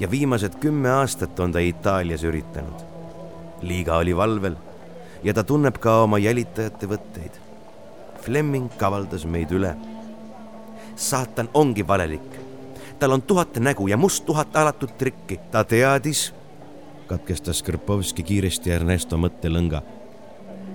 ja 0.00 0.10
viimased 0.10 0.58
kümme 0.60 0.90
aastat 0.90 1.40
on 1.40 1.52
ta 1.52 1.58
Itaalias 1.58 2.24
üritanud. 2.24 2.82
liiga 3.62 3.96
oli 3.96 4.16
valvel 4.16 4.56
ja 5.22 5.34
ta 5.34 5.44
tunneb 5.44 5.78
ka 5.78 6.02
oma 6.02 6.18
jälitajate 6.18 6.86
võtteid. 6.86 7.40
Fleming 8.20 8.70
kavaldas 8.76 9.24
meid 9.24 9.50
üle. 9.50 9.76
saatan 10.96 11.48
ongi 11.54 11.86
valelik 11.86 12.48
tal 12.98 13.12
on 13.12 13.22
tuhat 13.22 13.56
nägu 13.56 13.88
ja 13.88 13.96
must 13.96 14.26
tuhat 14.26 14.56
alatut 14.56 14.98
trikki. 14.98 15.40
ta 15.50 15.64
teadis, 15.64 16.34
katkestas 17.08 17.62
Krpovski 17.62 18.22
kiiresti 18.22 18.70
Ernesto 18.70 19.16
mõttelõnga. 19.16 19.82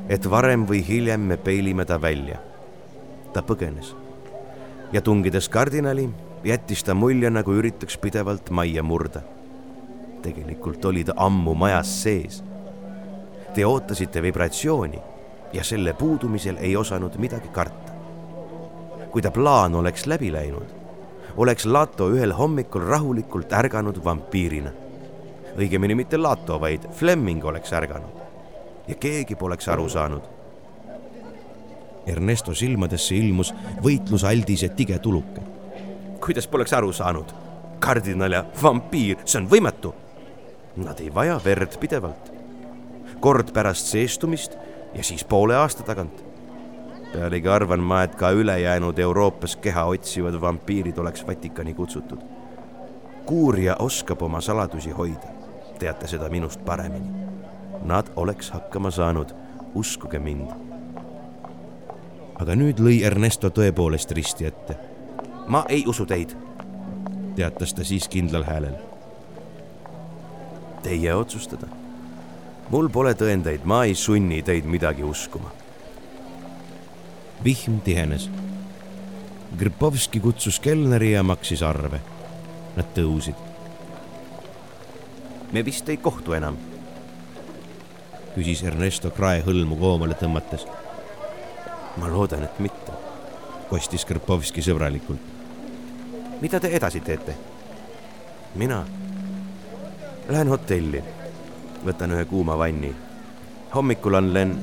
et 0.10 0.30
varem 0.30 0.65
või 0.68 0.81
hiljem 0.88 1.22
me 1.22 1.38
peilime 1.38 1.85
ta 1.85 2.01
välja. 2.01 2.39
ta 3.34 3.41
põgenes 3.41 3.95
ja 4.93 5.01
tungides 5.01 5.49
kardinali, 5.49 6.10
jättis 6.43 6.84
ta 6.84 6.93
mulje, 6.93 7.30
nagu 7.30 7.53
üritaks 7.53 7.97
pidevalt 7.97 8.49
majja 8.49 8.84
murda. 8.84 9.22
tegelikult 10.22 10.85
oli 10.85 11.03
ta 11.03 11.14
ammu 11.15 11.53
majas 11.53 12.03
sees. 12.03 12.43
Te 13.53 13.65
ootasite 13.65 14.22
vibratsiooni 14.22 15.01
ja 15.53 15.64
selle 15.64 15.93
puudumisel 15.93 16.57
ei 16.60 16.76
osanud 16.76 17.18
midagi 17.18 17.47
karta. 17.47 17.93
kui 19.11 19.22
ta 19.22 19.31
plaan 19.31 19.76
oleks 19.76 20.05
läbi 20.05 20.31
läinud, 20.31 20.69
oleks 21.38 21.65
Lato 21.65 22.10
ühel 22.10 22.34
hommikul 22.34 22.81
rahulikult 22.81 23.53
ärganud 23.53 24.03
vampiirina 24.03 24.82
õigemini 25.58 25.96
mitte 25.96 26.18
Lato, 26.18 26.60
vaid 26.62 26.90
Fleming 26.92 27.46
oleks 27.46 27.74
ärganud 27.74 28.24
ja 28.88 28.96
keegi 28.96 29.36
poleks 29.36 29.68
aru 29.68 29.90
saanud. 29.90 30.24
Ernesto 32.08 32.54
silmadesse 32.54 33.16
ilmus 33.16 33.54
võitlusaldis 33.84 34.64
ja 34.64 34.70
tige 34.70 35.00
tuluke. 35.00 35.42
kuidas 36.20 36.48
poleks 36.48 36.74
aru 36.74 36.94
saanud? 36.94 37.34
kardinal 37.80 38.32
ja 38.32 38.46
vampiir, 38.64 39.18
see 39.26 39.42
on 39.42 39.50
võimatu. 39.52 39.94
Nad 40.76 41.00
ei 41.00 41.14
vaja 41.14 41.40
verd 41.46 41.80
pidevalt. 41.80 42.32
kord 43.20 43.54
pärast 43.54 43.88
seestumist 43.88 44.58
ja 44.94 45.04
siis 45.04 45.24
poole 45.24 45.56
aasta 45.56 45.84
tagant. 45.84 46.24
pealegi 47.14 47.48
arvan 47.48 47.80
ma, 47.80 48.04
et 48.04 48.16
ka 48.16 48.32
ülejäänud 48.32 49.00
Euroopas 49.00 49.56
keha 49.56 49.86
otsivad 49.86 50.42
vampiirid 50.42 50.98
oleks 50.98 51.28
Vatikani 51.28 51.74
kutsutud. 51.74 52.20
kuuria 53.26 53.76
oskab 53.80 54.22
oma 54.22 54.42
saladusi 54.42 54.92
hoida 54.92 55.43
teate 55.80 56.08
seda 56.08 56.30
minust 56.30 56.66
paremini. 56.66 57.10
Nad 57.84 58.12
oleks 58.16 58.52
hakkama 58.52 58.91
saanud, 58.91 59.34
uskuge 59.76 60.20
mind. 60.20 60.52
aga 62.40 62.56
nüüd 62.60 62.80
lõi 62.82 63.04
Ernesto 63.06 63.50
tõepoolest 63.50 64.12
risti 64.12 64.45
ette. 64.45 64.76
ma 65.48 65.66
ei 65.70 65.84
usu 65.88 66.06
teid, 66.06 66.36
teatas 67.36 67.74
ta 67.74 67.84
siis 67.84 68.08
kindlal 68.08 68.44
häälel. 68.44 68.76
Teie 70.84 71.16
otsustada. 71.16 71.68
mul 72.70 72.90
pole 72.90 73.14
tõendeid, 73.14 73.64
ma 73.64 73.84
ei 73.84 73.95
sunni 73.95 74.41
teid 74.44 74.66
midagi 74.66 75.04
uskuma. 75.04 75.52
vihm 77.44 77.80
tihenes. 77.80 78.30
Gripovski 79.58 80.20
kutsus 80.20 80.60
kelneri 80.60 81.12
ja 81.12 81.24
maksis 81.24 81.62
arve. 81.62 82.02
Nad 82.76 82.86
tõusid 82.95 83.53
me 85.54 85.66
vist 85.66 85.90
ei 85.90 85.98
kohtu 85.98 86.34
enam. 86.34 86.58
küsis 88.34 88.64
Ernesto 88.66 89.12
krae 89.14 89.44
hõlmu 89.46 89.76
koomale 89.78 90.16
tõmmates. 90.18 90.66
ma 91.98 92.10
loodan, 92.10 92.44
et 92.44 92.60
mitte, 92.60 92.92
kostis 93.70 94.06
Krpovski 94.06 94.62
sõbralikult. 94.62 95.20
mida 96.42 96.60
te 96.60 96.68
edasi 96.68 97.00
teete? 97.00 97.36
mina 98.56 98.86
lähen 100.30 100.48
hotelli, 100.48 101.04
võtan 101.86 102.12
ühe 102.18 102.26
kuuma 102.26 102.58
vanni. 102.58 102.96
hommikul 103.76 104.14
on 104.14 104.34
len-. 104.34 104.58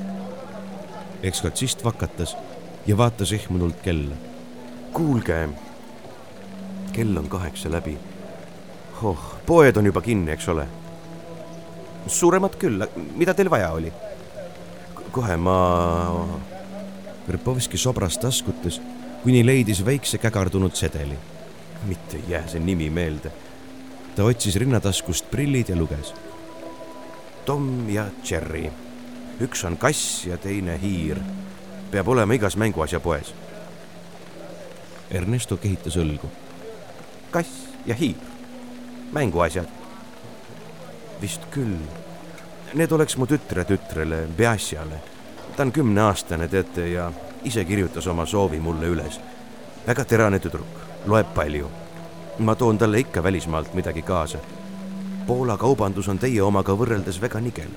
eksortsist 1.23 1.83
vakatas 1.83 2.35
ja 2.85 2.97
vaatas 2.97 3.31
ehmunult 3.31 3.81
kella. 3.81 4.15
kuulge, 4.93 5.49
kell 6.91 7.17
on 7.17 7.29
kaheksa 7.29 7.71
läbi. 7.71 7.97
oh, 9.03 9.39
poed 9.45 9.77
on 9.77 9.85
juba 9.85 10.01
kinni, 10.01 10.31
eks 10.31 10.49
ole? 10.49 10.67
Suuremad 12.07 12.55
küll, 12.59 12.87
mida 13.15 13.33
teil 13.33 13.49
vaja 13.49 13.71
oli? 13.71 13.91
kohe 15.11 15.37
ma. 15.37 16.39
Krpovski 17.27 17.77
sobras 17.77 18.17
taskutes, 18.17 18.81
kuni 19.23 19.45
leidis 19.45 19.85
väikse 19.85 20.17
kägardunud 20.17 20.75
sedeli. 20.75 21.17
mitte 21.83 22.17
ei 22.17 22.23
jää 22.27 22.47
see 22.47 22.59
nimi 22.59 22.89
meelde. 22.89 23.31
ta 24.15 24.23
otsis 24.23 24.55
rinnataskust 24.55 25.31
prillid 25.31 25.69
ja 25.69 25.75
luges. 25.75 26.13
Tom 27.45 27.89
ja 27.89 28.05
Jerry. 28.29 28.71
üks 29.41 29.65
on 29.65 29.77
kass 29.77 30.25
ja 30.25 30.37
teine 30.37 30.79
hiir. 30.81 31.19
peab 31.91 32.07
olema 32.07 32.33
igas 32.33 32.57
mänguasjapoes. 32.57 33.33
Ernesto 35.11 35.57
kehitas 35.57 35.97
õlgu. 35.97 36.27
kass 37.31 37.67
ja 37.85 37.95
hiir, 37.95 38.15
mänguasjad. 39.11 39.80
Vist 41.21 41.45
küll 41.51 41.77
Need 42.73 42.91
oleks 42.91 43.17
mu 43.17 43.25
tütre 43.27 43.65
tütrele, 43.65 44.27
Beassiale. 44.37 45.01
ta 45.55 45.63
on 45.63 45.71
kümneaastane, 45.71 46.47
teate, 46.47 46.87
ja 46.89 47.11
ise 47.43 47.65
kirjutas 47.65 48.07
oma 48.07 48.25
soovi 48.25 48.59
mulle 48.59 48.87
üles. 48.87 49.19
väga 49.87 50.05
terane 50.05 50.39
tüdruk, 50.39 50.79
loeb 51.05 51.33
palju. 51.33 51.67
ma 52.39 52.55
toon 52.55 52.77
talle 52.77 52.99
ikka 52.99 53.23
välismaalt 53.23 53.73
midagi 53.73 54.01
kaasa. 54.01 54.37
Poola 55.27 55.57
kaubandus 55.57 56.07
on 56.07 56.19
teie 56.19 56.41
omaga 56.41 56.73
võrreldes 56.73 57.21
väga 57.21 57.39
nigel. 57.39 57.69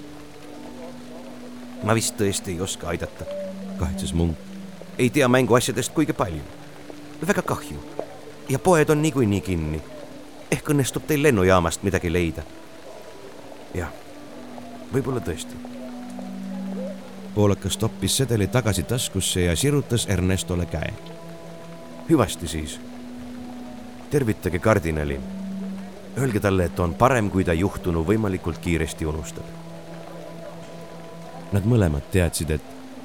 ma 1.83 1.95
vist 1.95 2.15
tõesti 2.21 2.49
ei 2.49 2.61
oska 2.61 2.89
aidata, 2.89 3.25
kahetses 3.79 4.15
munk. 4.15 4.37
ei 4.99 5.11
tea 5.11 5.29
mänguasjadest 5.29 5.93
kuigi 5.93 6.13
palju. 6.13 6.43
väga 7.27 7.43
kahju. 7.43 7.79
ja 8.49 8.59
poed 8.59 8.91
on 8.91 9.03
niikuinii 9.03 9.41
kinni. 9.41 9.83
ehk 10.51 10.71
õnnestub 10.71 11.03
teil 11.07 11.23
lennujaamast 11.23 11.83
midagi 11.83 12.13
leida. 12.13 12.43
Jah 13.75 14.05
võib-olla 14.95 15.21
tõesti. 15.21 15.57
poolakas 17.35 17.77
toppis 17.77 18.17
sedeli 18.17 18.47
tagasi 18.47 18.83
taskusse 18.83 19.41
ja 19.41 19.57
sirutas 19.57 20.07
Ernestole 20.09 20.67
käe. 20.67 20.93
hüvasti 22.11 22.49
siis. 22.49 22.81
tervitage 24.11 24.59
kardinali. 24.59 25.21
Öelge 26.19 26.41
talle, 26.41 26.65
et 26.65 26.81
on 26.81 26.95
parem, 26.95 27.31
kui 27.31 27.45
ta 27.45 27.53
juhtunu 27.53 28.05
võimalikult 28.07 28.59
kiiresti 28.59 29.07
unustab. 29.07 29.45
Nad 31.53 31.65
mõlemad 31.67 32.07
teadsid, 32.11 32.51
et 32.51 32.63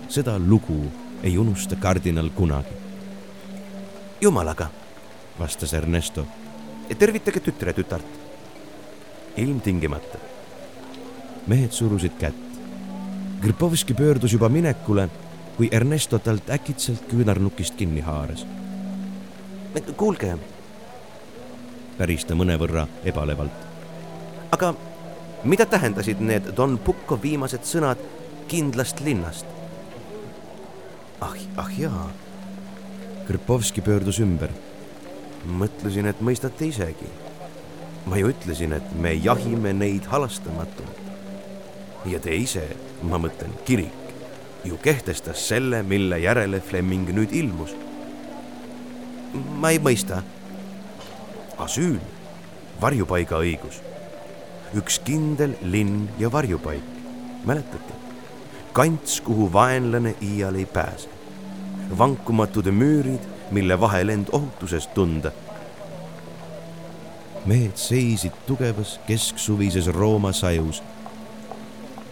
seda 0.07 0.37
lugu 0.39 0.91
ei 1.23 1.37
unusta 1.37 1.75
kardinal 1.75 2.29
kunagi. 2.29 2.75
jumalaga, 4.21 4.69
vastas 5.39 5.73
Ernesto. 5.73 6.25
tervitage 6.99 7.39
tütre 7.39 7.73
tütart. 7.73 8.19
ilmtingimata 9.37 10.28
mehed 11.47 11.71
surusid 11.71 12.11
kätt. 12.19 12.49
Gripovski 13.41 13.93
pöördus 13.93 14.33
juba 14.33 14.49
minekule, 14.49 15.09
kui 15.57 15.69
Ernesto 15.71 16.19
talt 16.19 16.49
äkitselt 16.49 17.03
küünarnukist 17.07 17.75
kinni 17.75 18.01
haaras. 18.01 18.45
kuulge, 19.97 20.37
päris 21.97 22.25
ta 22.25 22.35
mõnevõrra 22.35 22.87
ebalevalt. 23.03 23.51
aga 24.51 24.73
mida 25.43 25.65
tähendasid 25.65 26.19
need 26.19 26.51
Don 26.57 26.77
Pucco 26.77 27.19
viimased 27.21 27.63
sõnad 27.63 27.97
kindlast 28.47 28.99
linnast? 28.99 29.45
ah, 31.21 31.35
ah 31.57 31.79
jaa. 31.79 32.11
Gripovski 33.27 33.81
pöördus 33.81 34.19
ümber. 34.19 34.49
mõtlesin, 35.45 36.05
et 36.05 36.21
mõistate 36.21 36.65
isegi. 36.67 37.07
ma 38.05 38.17
ju 38.17 38.27
ütlesin, 38.27 38.73
et 38.73 38.95
me 38.95 39.13
jahime 39.13 39.73
neid 39.73 40.05
halastamatult 40.05 40.98
ja 42.05 42.19
te 42.19 42.35
ise, 42.35 42.63
ma 43.03 43.19
mõtlen, 43.19 43.51
kirik, 43.67 44.13
ju 44.63 44.77
kehtestas 44.83 45.41
selle, 45.49 45.81
mille 45.83 46.19
järele 46.19 46.61
Fleming 46.61 47.09
nüüd 47.15 47.33
ilmus. 47.35 47.75
ma 49.33 49.71
ei 49.71 49.79
mõista. 49.79 50.23
asüül, 51.57 51.99
varjupaigaõigus, 52.81 53.81
üks 54.75 54.99
kindel 55.03 55.55
linn 55.61 56.07
ja 56.19 56.31
varjupaik, 56.31 56.83
mäletate? 57.45 57.93
kants, 58.73 59.21
kuhu 59.21 59.53
vaenlane 59.53 60.15
iial 60.21 60.55
ei 60.55 60.65
pääse. 60.65 61.09
vankumatud 61.97 62.71
müürid, 62.71 63.27
mille 63.51 63.79
vahel 63.79 64.09
end 64.09 64.27
ohutuses 64.31 64.87
tunda 64.87 65.31
mehed 67.45 67.77
seisid 67.79 68.33
tugevas 68.47 68.99
kesksuvises 69.07 69.87
Rooma 69.87 70.31
sajus 70.33 70.83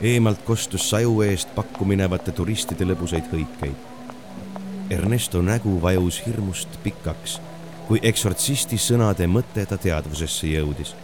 eemalt 0.02 0.42
kostus 0.46 0.90
saju 0.90 1.22
eest 1.22 1.54
pakku 1.56 1.86
minevate 1.86 2.32
turistide 2.32 2.86
lõbusaid 2.86 3.30
hõikeid. 3.32 3.78
Ernesto 4.94 5.42
nägu 5.42 5.80
vajus 5.82 6.20
hirmust 6.26 6.78
pikaks, 6.84 7.40
kui 7.88 8.00
eksortsisti 8.04 8.78
sõnade 8.78 9.28
mõte 9.28 9.66
ta 9.66 9.78
teadvusesse 9.78 10.48
jõudis. 10.48 10.96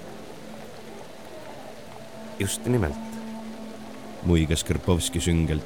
just 2.39 2.65
nimelt, 2.65 3.17
muigas 4.23 4.63
Krpovski 4.63 5.19
süngelt. 5.21 5.63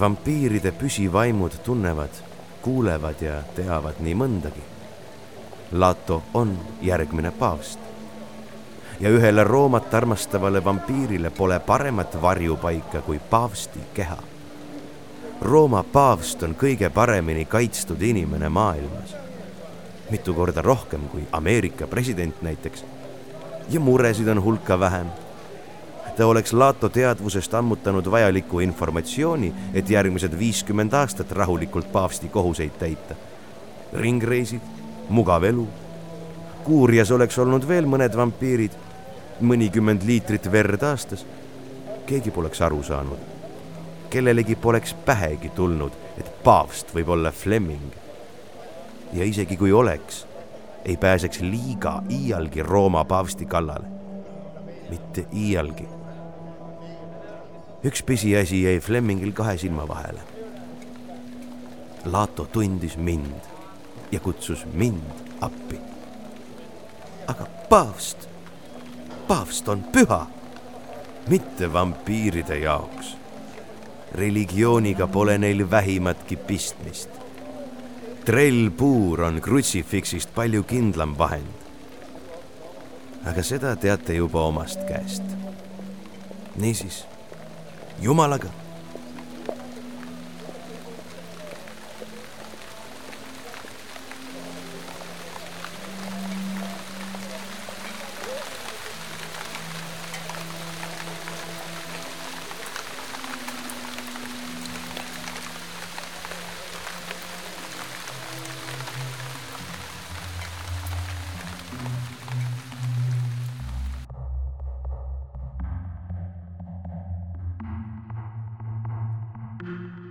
vampiiride 0.00 0.72
püsivaimud 0.72 1.52
tunnevad, 1.64 2.10
kuulevad 2.62 3.22
ja 3.22 3.42
teavad 3.54 3.94
nii 4.00 4.14
mõndagi. 4.14 4.62
Lato 5.72 6.22
on 6.34 6.58
järgmine 6.82 7.30
paavst 7.30 7.78
ja 9.00 9.10
ühele 9.10 9.44
Roomat 9.44 9.94
armastavale 9.94 10.64
vampiirile 10.64 11.30
pole 11.30 11.60
paremat 11.60 12.22
varjupaika 12.22 13.00
kui 13.00 13.18
paavsti 13.30 13.80
keha. 13.94 14.18
Rooma 15.40 15.84
paavst 15.92 16.42
on 16.42 16.56
kõige 16.58 16.90
paremini 16.90 17.44
kaitstud 17.44 18.02
inimene 18.02 18.48
maailmas. 18.48 19.16
mitu 20.10 20.34
korda 20.34 20.62
rohkem 20.62 21.00
kui 21.08 21.22
Ameerika 21.32 21.86
president 21.86 22.42
näiteks. 22.42 22.84
ja 23.70 23.80
muresid 23.80 24.28
on 24.28 24.44
hulka 24.44 24.80
vähem. 24.80 25.06
ta 26.16 26.26
oleks 26.26 26.52
Lato 26.52 26.88
teadvusest 26.88 27.54
ammutanud 27.54 28.10
vajalikku 28.10 28.60
informatsiooni, 28.60 29.54
et 29.74 29.90
järgmised 29.90 30.38
viiskümmend 30.38 30.92
aastat 30.92 31.32
rahulikult 31.32 31.92
paavsti 31.92 32.28
kohuseid 32.28 32.72
täita. 32.78 33.14
ringreisid, 33.92 34.60
mugav 35.08 35.42
elu 35.42 35.68
kuurjas 36.68 37.10
oleks 37.10 37.38
olnud 37.38 37.64
veel 37.68 37.86
mõned 37.88 38.16
vampiirid 38.16 38.74
mõnikümmend 39.40 40.02
liitrit 40.02 40.52
verd 40.52 40.82
aastas. 40.82 41.26
keegi 42.06 42.30
poleks 42.30 42.60
aru 42.62 42.82
saanud. 42.82 43.18
kellelegi 44.10 44.56
poleks 44.56 44.94
pähegi 45.04 45.48
tulnud, 45.48 45.92
et 46.18 46.42
paavst 46.44 46.94
võib 46.94 47.08
olla 47.08 47.30
Fleming. 47.30 47.92
ja 49.12 49.24
isegi 49.24 49.56
kui 49.56 49.72
oleks, 49.72 50.26
ei 50.84 50.96
pääseks 50.96 51.40
liiga 51.40 52.02
iialgi 52.10 52.62
Rooma 52.62 53.04
paavsti 53.04 53.46
kallale. 53.46 53.86
mitte 54.90 55.26
iialgi. 55.32 55.88
üks 57.84 58.02
pisiasi 58.02 58.62
jäi 58.62 58.80
Flemingil 58.80 59.32
kahe 59.32 59.58
silma 59.58 59.88
vahele. 59.88 60.20
Lato 62.04 62.44
tundis 62.44 62.96
mind 62.96 63.40
ja 64.12 64.20
kutsus 64.20 64.66
mind 64.72 65.02
appi. 65.40 65.80
aga 67.26 67.46
paavst 67.68 68.27
paavst 69.28 69.68
on 69.68 69.84
püha, 69.92 70.26
mitte 71.28 71.72
vampiiride 71.72 72.58
jaoks. 72.58 73.16
religiooniga 74.12 75.06
pole 75.06 75.38
neil 75.38 75.70
vähimatki 75.70 76.36
pistmist. 76.36 77.10
trellpuur 78.24 79.22
on 79.22 79.40
krutsifiksist 79.40 80.34
palju 80.34 80.62
kindlam 80.62 81.18
vahend. 81.18 81.58
aga 83.26 83.42
seda 83.42 83.76
teate 83.76 84.14
juba 84.14 84.40
omast 84.40 84.80
käest. 84.88 85.22
niisiis, 86.56 87.04
jumalaga 88.00 88.48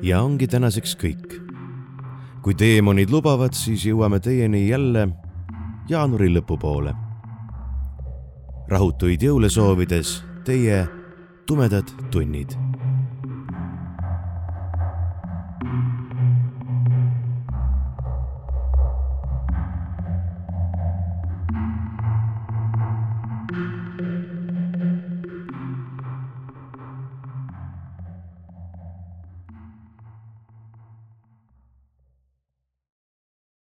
ja 0.07 0.21
ongi 0.23 0.47
tänaseks 0.47 0.95
kõik. 0.95 1.41
kui 2.41 2.55
teemonid 2.55 3.09
lubavad, 3.11 3.51
siis 3.51 3.83
jõuame 3.83 4.21
teieni 4.23 4.69
jälle 4.69 5.07
jaanuari 5.89 6.29
lõpupoole. 6.31 6.95
rahutuid 8.67 9.21
jõule 9.21 9.49
soovides 9.49 10.23
teie 10.45 10.87
tumedad 11.47 11.91
tunnid 12.11 12.66